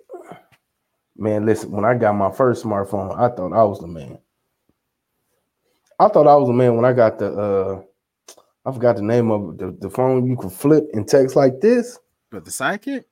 man, 1.16 1.46
listen, 1.46 1.70
when 1.70 1.84
I 1.84 1.94
got 1.94 2.14
my 2.14 2.32
first 2.32 2.64
smartphone, 2.64 3.16
I 3.16 3.34
thought 3.34 3.52
I 3.52 3.62
was 3.64 3.80
the 3.80 3.86
man. 3.86 4.18
I 6.00 6.08
thought 6.08 6.26
I 6.26 6.36
was 6.36 6.48
a 6.48 6.52
man 6.52 6.76
when 6.76 6.84
I 6.84 6.92
got 6.92 7.18
the 7.18 7.32
uh 7.32 7.82
I 8.64 8.72
forgot 8.72 8.96
the 8.96 9.02
name 9.02 9.30
of 9.30 9.54
it, 9.54 9.58
the, 9.58 9.88
the 9.88 9.90
phone 9.90 10.26
you 10.26 10.36
could 10.36 10.52
flip 10.52 10.84
and 10.92 11.08
text 11.08 11.36
like 11.36 11.60
this. 11.60 11.98
But 12.30 12.44
the 12.44 12.50
sidekick? 12.50 13.04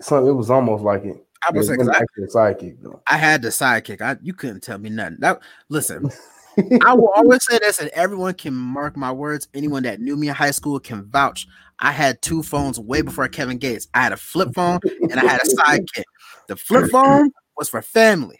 So 0.00 0.26
it 0.26 0.32
was 0.32 0.50
almost 0.50 0.84
like 0.84 1.04
it. 1.04 1.16
I 1.48 1.52
was 1.52 1.68
saying 1.68 1.88
I, 1.88 2.02
sidekick 2.18 2.76
though. 2.82 3.00
I 3.06 3.16
had 3.16 3.42
the 3.42 3.48
sidekick. 3.48 4.00
I 4.00 4.16
you 4.22 4.34
couldn't 4.34 4.62
tell 4.62 4.78
me 4.78 4.90
nothing. 4.90 5.18
That 5.20 5.40
listen, 5.68 6.10
I 6.84 6.94
will 6.94 7.12
always 7.16 7.44
say 7.44 7.58
this, 7.58 7.80
and 7.80 7.88
everyone 7.90 8.34
can 8.34 8.54
mark 8.54 8.96
my 8.96 9.12
words. 9.12 9.48
Anyone 9.54 9.84
that 9.84 10.00
knew 10.00 10.16
me 10.16 10.28
in 10.28 10.34
high 10.34 10.50
school 10.50 10.78
can 10.80 11.04
vouch. 11.04 11.46
I 11.78 11.92
had 11.92 12.20
two 12.20 12.42
phones 12.42 12.78
way 12.78 13.00
before 13.02 13.26
Kevin 13.28 13.58
Gates. 13.58 13.88
I 13.94 14.02
had 14.02 14.12
a 14.12 14.16
flip 14.16 14.50
phone 14.54 14.80
and 14.84 15.14
I 15.14 15.24
had 15.24 15.40
a 15.42 15.46
sidekick. 15.46 16.04
The 16.46 16.56
flip 16.56 16.90
phone 16.92 17.30
was 17.56 17.70
for 17.70 17.80
family. 17.80 18.38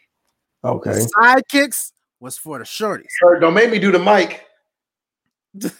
Okay. 0.63 0.93
The 0.93 1.11
sidekicks 1.17 1.93
was 2.21 2.37
for 2.37 2.59
the 2.59 2.65
shorties. 2.65 3.07
Sir, 3.19 3.41
don't 3.41 3.55
make 3.55 3.71
me 3.71 3.79
do 3.79 3.91
the 3.91 3.99
mic. 3.99 4.45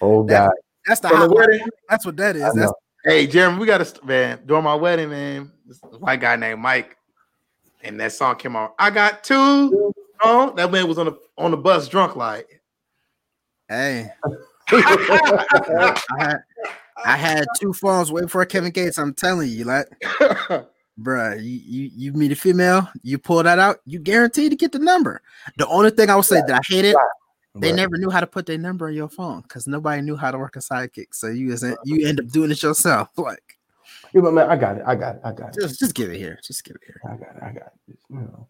oh 0.00 0.24
God, 0.24 0.50
that's 0.84 1.00
the, 1.00 1.08
the 1.08 1.32
wedding. 1.32 1.66
That's 1.88 2.04
what 2.04 2.16
that 2.16 2.36
is. 2.36 2.54
That's 2.54 2.72
hey, 3.04 3.26
Jeremy, 3.26 3.58
we 3.58 3.66
got 3.66 3.84
to 3.84 4.04
man 4.04 4.40
during 4.44 4.64
my 4.64 4.74
wedding, 4.74 5.10
man. 5.10 5.52
This 5.66 5.80
white 5.98 6.20
guy 6.20 6.36
named 6.36 6.60
Mike, 6.60 6.96
and 7.82 7.98
that 8.00 8.12
song 8.12 8.36
came 8.36 8.56
on. 8.56 8.70
I 8.78 8.90
got 8.90 9.24
two. 9.24 9.92
Oh, 10.22 10.52
that 10.56 10.70
man 10.70 10.88
was 10.88 10.98
on 10.98 11.06
the 11.06 11.18
on 11.36 11.50
the 11.50 11.56
bus 11.56 11.88
drunk, 11.88 12.16
like. 12.16 12.62
Hey. 13.68 14.10
I, 14.68 16.00
had, 16.18 16.38
I 17.04 17.16
had 17.16 17.46
two 17.60 17.72
phones 17.72 18.10
waiting 18.12 18.28
for 18.28 18.44
Kevin 18.44 18.70
Gates. 18.70 18.98
I'm 18.98 19.12
telling 19.14 19.48
you, 19.48 19.64
like, 19.64 19.86
bruh, 21.00 21.42
you, 21.42 21.60
you 21.64 21.90
you 21.94 22.12
meet 22.12 22.32
a 22.32 22.36
female, 22.36 22.88
you 23.02 23.18
pull 23.18 23.42
that 23.42 23.58
out, 23.58 23.78
you 23.84 23.98
guarantee 23.98 24.48
to 24.48 24.56
get 24.56 24.72
the 24.72 24.78
number. 24.78 25.20
The 25.58 25.66
only 25.66 25.90
thing 25.90 26.10
I 26.10 26.16
would 26.16 26.24
say 26.24 26.40
that 26.46 26.50
I 26.50 26.60
hated, 26.66 26.96
they 27.56 27.68
Right. 27.68 27.76
never 27.76 27.96
knew 27.96 28.10
how 28.10 28.20
to 28.20 28.26
put 28.26 28.46
their 28.46 28.58
number 28.58 28.86
on 28.86 28.94
your 28.94 29.08
phone 29.08 29.42
because 29.42 29.66
nobody 29.66 30.02
knew 30.02 30.16
how 30.16 30.30
to 30.30 30.38
work 30.38 30.56
a 30.56 30.60
sidekick. 30.60 31.08
So 31.12 31.28
you 31.28 31.52
isn't 31.52 31.78
you 31.84 32.06
end 32.06 32.20
up 32.20 32.28
doing 32.28 32.50
it 32.50 32.62
yourself. 32.62 33.08
Like, 33.16 33.55
Yeah, 34.16 34.22
but 34.22 34.32
man, 34.32 34.48
I 34.48 34.56
got 34.56 34.78
it. 34.78 34.82
I 34.86 34.94
got 34.94 35.16
it. 35.16 35.20
I 35.24 35.32
got 35.32 35.54
it. 35.54 35.60
just 35.60 35.78
just 35.78 35.94
give 35.94 36.10
it 36.10 36.16
here. 36.16 36.38
Just 36.42 36.64
give 36.64 36.74
it 36.76 36.80
here. 36.86 36.98
I 37.04 37.16
got 37.18 37.36
it. 37.36 37.42
I 37.42 37.52
got 37.52 37.72
it. 37.86 37.98
You 38.08 38.16
know. 38.16 38.48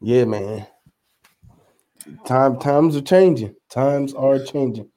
Yeah, 0.00 0.24
man. 0.24 0.68
Time 2.24 2.60
times 2.60 2.94
are 2.94 3.00
changing. 3.00 3.56
Times 3.68 4.14
are 4.14 4.38
changing. 4.38 4.88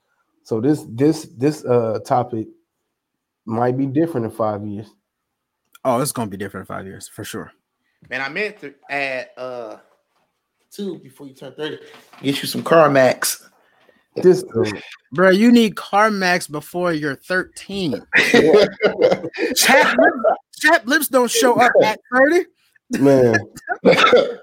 So 0.43 0.61
this 0.61 0.85
this 0.89 1.29
this 1.35 1.65
uh 1.65 1.97
topic 2.05 2.45
might 3.43 3.75
be 3.75 3.87
different 3.87 4.27
in 4.27 4.31
five 4.31 4.63
years. 4.67 4.87
Oh, 5.83 5.99
it's 5.99 6.11
gonna 6.11 6.29
be 6.29 6.37
different 6.37 6.69
in 6.69 6.75
five 6.75 6.85
years 6.85 7.07
for 7.07 7.23
sure. 7.23 7.51
Man, 8.07 8.21
I 8.21 8.29
meant 8.29 8.59
to 8.59 8.75
add 8.91 9.29
uh 9.35 9.77
two 10.69 10.99
before 10.99 11.25
you 11.25 11.33
turn 11.33 11.55
30. 11.55 11.79
Get 12.21 12.39
you 12.43 12.47
some 12.47 12.61
Carmex. 12.61 13.46
This 14.23 14.43
Bro, 15.11 15.29
you 15.31 15.51
need 15.51 15.75
Carmex 15.75 16.49
before 16.51 16.93
you're 16.93 17.15
13. 17.15 17.91
chap, 19.55 19.97
lips, 19.97 20.17
chat 20.59 20.87
lips 20.87 21.07
don't 21.07 21.31
show 21.31 21.55
up 21.55 21.71
at 21.83 21.99
30. 22.13 22.45
man, 22.99 23.35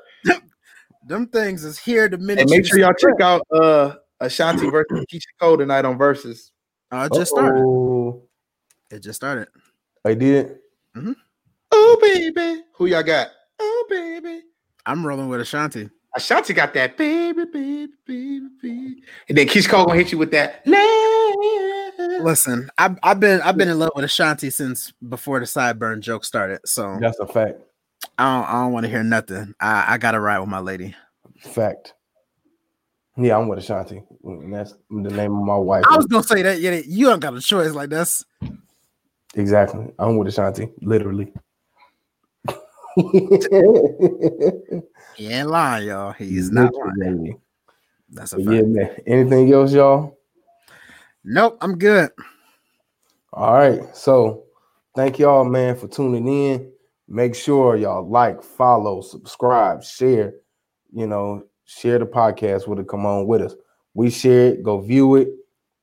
Them 1.07 1.27
things 1.27 1.65
is 1.65 1.79
here 1.79 2.09
the 2.09 2.17
minute 2.17 2.43
and 2.43 2.51
make 2.51 2.65
sure 2.65 2.79
y'all 2.79 2.95
check 2.95 3.21
out 3.21 3.43
uh 3.55 3.97
Ashanti 4.21 4.71
versus 4.71 5.05
Keyshia 5.13 5.21
Cole 5.39 5.59
tonight 5.59 5.85
on 5.85 5.99
Verzuz. 5.99 6.51
Uh, 6.91 7.09
it 7.11 7.15
just 7.15 7.31
started. 7.31 7.61
uh-oh. 7.61 8.23
It 8.91 9.01
just 9.01 9.17
started. 9.17 9.49
I 10.05 10.15
did. 10.15 10.59
Oh 11.73 11.99
baby. 12.01 12.63
Who 12.75 12.87
y'all 12.87 13.03
got? 13.03 13.29
Oh 13.59 13.87
baby. 13.91 14.43
I'm 14.87 15.07
rolling 15.07 15.29
with 15.29 15.41
Ashanti. 15.41 15.91
Ashanti 16.17 16.53
got 16.53 16.73
that 16.75 16.97
baby, 16.97 17.45
baby, 17.45 17.93
baby, 18.07 18.49
baby. 18.63 19.03
And 19.29 19.37
then 19.37 19.47
Keyshia 19.49 19.69
Cole 19.69 19.87
gonna 19.87 19.99
hit 19.99 20.13
you 20.13 20.19
with 20.19 20.31
that. 20.31 20.63
Listen, 22.23 22.71
I've, 22.79 22.97
I've 23.03 23.19
been 23.19 23.41
I've 23.43 23.57
been 23.57 23.69
in 23.69 23.79
love 23.79 23.93
with 23.97 24.05
Ashanti 24.05 24.51
since 24.51 24.93
before 25.09 25.41
the 25.41 25.47
sideburn 25.47 26.01
joke 26.01 26.25
started. 26.25 26.61
So 26.65 26.97
That's 27.01 27.19
a 27.19 27.27
fact. 27.27 27.61
I 28.19 28.37
don't 28.37 28.49
I 28.49 28.53
don't 28.63 28.73
want 28.73 28.85
to 28.85 28.91
hear 28.91 29.03
nothing. 29.03 29.55
I, 29.61 29.95
I 29.95 29.99
gotta 29.99 30.21
ride 30.21 30.39
with 30.39 30.49
my 30.49 30.61
lady. 30.61 30.95
Fact. 31.41 31.95
Yeah, 33.17 33.39
I'm 33.39 33.49
with 33.49 33.59
Ashanti. 33.59 34.03
And 34.25 34.55
that's 34.55 34.75
the 34.91 35.11
name 35.11 35.37
of 35.37 35.45
my 35.45 35.57
wife. 35.57 35.85
I 35.91 35.97
was 35.97 36.07
gonna 36.07 36.25
say 36.25 36.43
that, 36.43 36.61
yeah, 36.61 36.81
you 36.87 37.07
don't 37.07 37.21
got 37.21 37.35
a 37.35 37.41
choice 37.41 37.73
like 37.73 37.91
that's 37.91 38.25
Exactly. 39.37 39.87
I'm 39.99 40.17
with 40.17 40.29
Ashanti, 40.29 40.69
literally. 40.81 41.33
he 45.17 45.29
ain't 45.29 45.49
lying, 45.49 45.89
y'all. 45.89 46.13
He's 46.13 46.51
not 46.51 46.73
lying. 46.75 47.41
That's 48.11 48.33
a 48.33 48.37
fact. 48.37 48.49
yeah, 48.51 48.63
man. 48.63 48.97
Anything 49.07 49.53
else, 49.53 49.73
y'all? 49.73 50.19
Nope, 51.25 51.59
I'm 51.61 51.77
good. 51.79 52.11
All 53.33 53.55
right. 53.55 53.97
So 53.97 54.45
thank 54.95 55.19
y'all, 55.19 55.45
man, 55.45 55.77
for 55.77 55.89
tuning 55.89 56.29
in. 56.29 56.71
Make 57.09 57.35
sure 57.35 57.77
y'all 57.77 58.09
like, 58.09 58.43
follow, 58.43 59.01
subscribe, 59.01 59.83
share. 59.83 60.35
You 60.93 61.07
know, 61.07 61.45
share 61.65 61.99
the 61.99 62.07
podcast 62.07 62.69
with 62.69 62.79
it. 62.79 62.89
Come 62.89 63.07
on 63.07 63.27
with 63.27 63.43
us. 63.43 63.55
We 63.95 64.11
share 64.11 64.49
it, 64.49 64.63
go 64.63 64.81
view 64.81 65.17
it. 65.17 65.29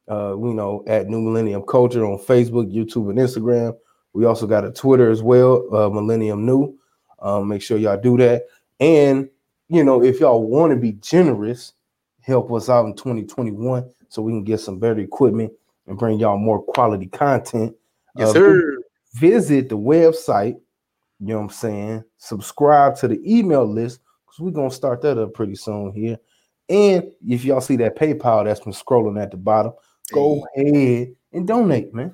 Uh, 0.08 0.36
we 0.38 0.54
know 0.54 0.84
at 0.88 1.08
Nu 1.08 1.22
Millennial 1.22 1.62
Culture 1.62 2.06
on 2.06 2.18
Facebook, 2.18 2.74
YouTube, 2.74 3.10
and 3.10 3.20
Instagram. 3.20 3.76
We 4.14 4.26
also 4.26 4.46
got 4.46 4.66
a 4.66 4.72
Twitter 4.72 5.10
as 5.10 5.22
well, 5.22 5.64
uh, 5.74 5.90
Millennial 5.90 6.38
Nu. 6.38 6.78
Um, 7.22 7.48
make 7.48 7.62
sure 7.62 7.78
y'all 7.78 8.00
do 8.00 8.18
that. 8.18 8.48
And 8.80 9.30
you 9.70 9.84
know, 9.84 10.04
if 10.04 10.20
y'all 10.20 10.44
want 10.44 10.72
to 10.72 10.76
be 10.76 10.94
generous, 10.94 11.74
help 12.22 12.52
us 12.52 12.70
out 12.70 12.86
in 12.86 12.94
2021 12.94 13.90
so 14.10 14.22
we 14.22 14.34
can 14.34 14.44
get 14.44 14.60
some 14.60 14.80
better 14.80 15.00
equipment 15.00 15.52
and 15.88 15.98
bring 15.98 16.20
y'all 16.20 16.38
more 16.38 16.62
quality 16.62 17.08
content. 17.08 17.74
Yes, 18.18 18.30
Uh, 18.30 18.34
sir. 18.34 18.78
Visit 19.16 19.70
the 19.70 19.78
website. 19.78 20.60
You 21.20 21.28
know 21.28 21.38
what 21.38 21.44
I'm 21.44 21.50
saying? 21.50 22.04
Subscribe 22.18 22.96
to 22.98 23.08
the 23.08 23.22
email 23.26 23.66
list 23.66 24.02
because 24.26 24.40
we're 24.40 24.52
gonna 24.52 24.72
start 24.72 25.02
that 25.04 25.18
up 25.18 25.34
pretty 25.34 25.56
soon 25.56 25.94
here. 25.94 26.18
And 26.68 27.12
if 27.28 27.46
y'all 27.46 27.62
see 27.62 27.76
that 27.78 27.98
PayPal 27.98 28.46
that's 28.46 28.62
been 28.62 28.74
scrolling 28.74 29.22
at 29.22 29.32
the 29.32 29.38
bottom, 29.38 29.74
go 30.14 30.46
ahead 30.56 31.16
and 31.34 31.48
donate, 31.48 31.94
man. 31.94 32.14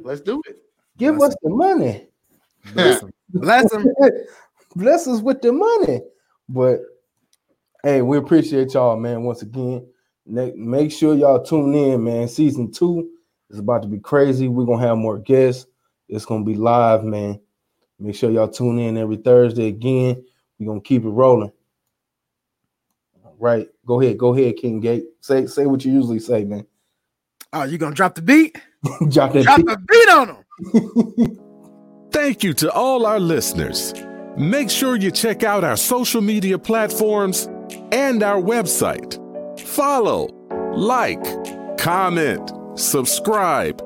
Let's 0.00 0.20
do 0.20 0.42
it. 0.46 0.58
Give 0.96 1.20
us 1.20 1.34
the 1.42 1.50
money. 1.50 2.08
Bless 3.34 3.72
him. 3.72 3.86
Bless 4.76 5.06
us 5.06 5.20
with 5.20 5.42
the 5.42 5.52
money. 5.52 6.00
But 6.48 6.80
hey, 7.82 8.02
we 8.02 8.16
appreciate 8.18 8.74
y'all, 8.74 8.96
man. 8.98 9.22
Once 9.22 9.42
again, 9.42 9.86
Ne- 10.26 10.52
make 10.56 10.90
sure 10.90 11.14
y'all 11.14 11.42
tune 11.42 11.74
in, 11.74 12.02
man. 12.02 12.28
Season 12.28 12.70
two 12.70 13.10
is 13.50 13.58
about 13.58 13.82
to 13.82 13.88
be 13.88 13.98
crazy. 13.98 14.48
We're 14.48 14.64
gonna 14.64 14.86
have 14.86 14.96
more 14.96 15.18
guests. 15.18 15.66
It's 16.08 16.24
gonna 16.24 16.44
be 16.44 16.54
live, 16.54 17.04
man. 17.04 17.40
Make 17.98 18.14
sure 18.14 18.30
y'all 18.30 18.48
tune 18.48 18.78
in 18.78 18.96
every 18.96 19.16
Thursday 19.16 19.68
again. 19.68 20.24
We're 20.58 20.66
gonna 20.66 20.80
keep 20.80 21.04
it 21.04 21.08
rolling. 21.08 21.52
All 23.22 23.36
right, 23.38 23.68
go 23.84 24.00
ahead, 24.00 24.16
go 24.18 24.34
ahead, 24.34 24.56
King 24.56 24.84
8. 24.84 25.04
Say 25.20 25.46
say 25.46 25.66
what 25.66 25.84
you 25.84 25.92
usually 25.92 26.20
say, 26.20 26.44
man. 26.44 26.66
Oh, 27.52 27.64
you 27.64 27.78
gonna 27.78 27.94
drop 27.94 28.14
the 28.14 28.22
beat? 28.22 28.56
Drop 29.08 29.32
that 29.32 29.44
Drop 29.44 29.58
beat. 29.58 29.66
the 29.66 29.78
beat 29.78 30.08
on 30.08 30.28
him. 30.28 31.38
Thank 32.14 32.44
you 32.44 32.54
to 32.54 32.70
all 32.70 33.06
our 33.06 33.18
listeners. 33.18 33.92
Make 34.36 34.70
sure 34.70 34.94
you 34.94 35.10
check 35.10 35.42
out 35.42 35.64
our 35.64 35.76
social 35.76 36.20
media 36.20 36.56
platforms 36.56 37.48
and 37.90 38.22
our 38.22 38.40
website. 38.40 39.18
Follow, 39.58 40.28
like, 40.76 41.24
comment, 41.76 42.52
subscribe, 42.78 43.82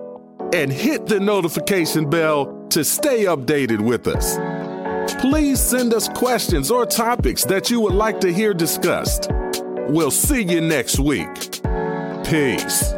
and 0.52 0.70
hit 0.70 1.06
the 1.06 1.18
notification 1.18 2.10
bell 2.10 2.66
to 2.68 2.84
stay 2.84 3.24
updated 3.24 3.80
with 3.80 4.06
us. 4.06 4.36
Please 5.22 5.58
send 5.58 5.94
us 5.94 6.06
questions 6.10 6.70
or 6.70 6.84
topics 6.84 7.44
that 7.44 7.70
you 7.70 7.80
would 7.80 7.94
like 7.94 8.20
to 8.20 8.30
hear 8.30 8.52
discussed. 8.52 9.30
We'll 9.88 10.10
see 10.10 10.42
you 10.42 10.60
next 10.60 10.98
week. 10.98 11.62
Peace. 12.24 12.97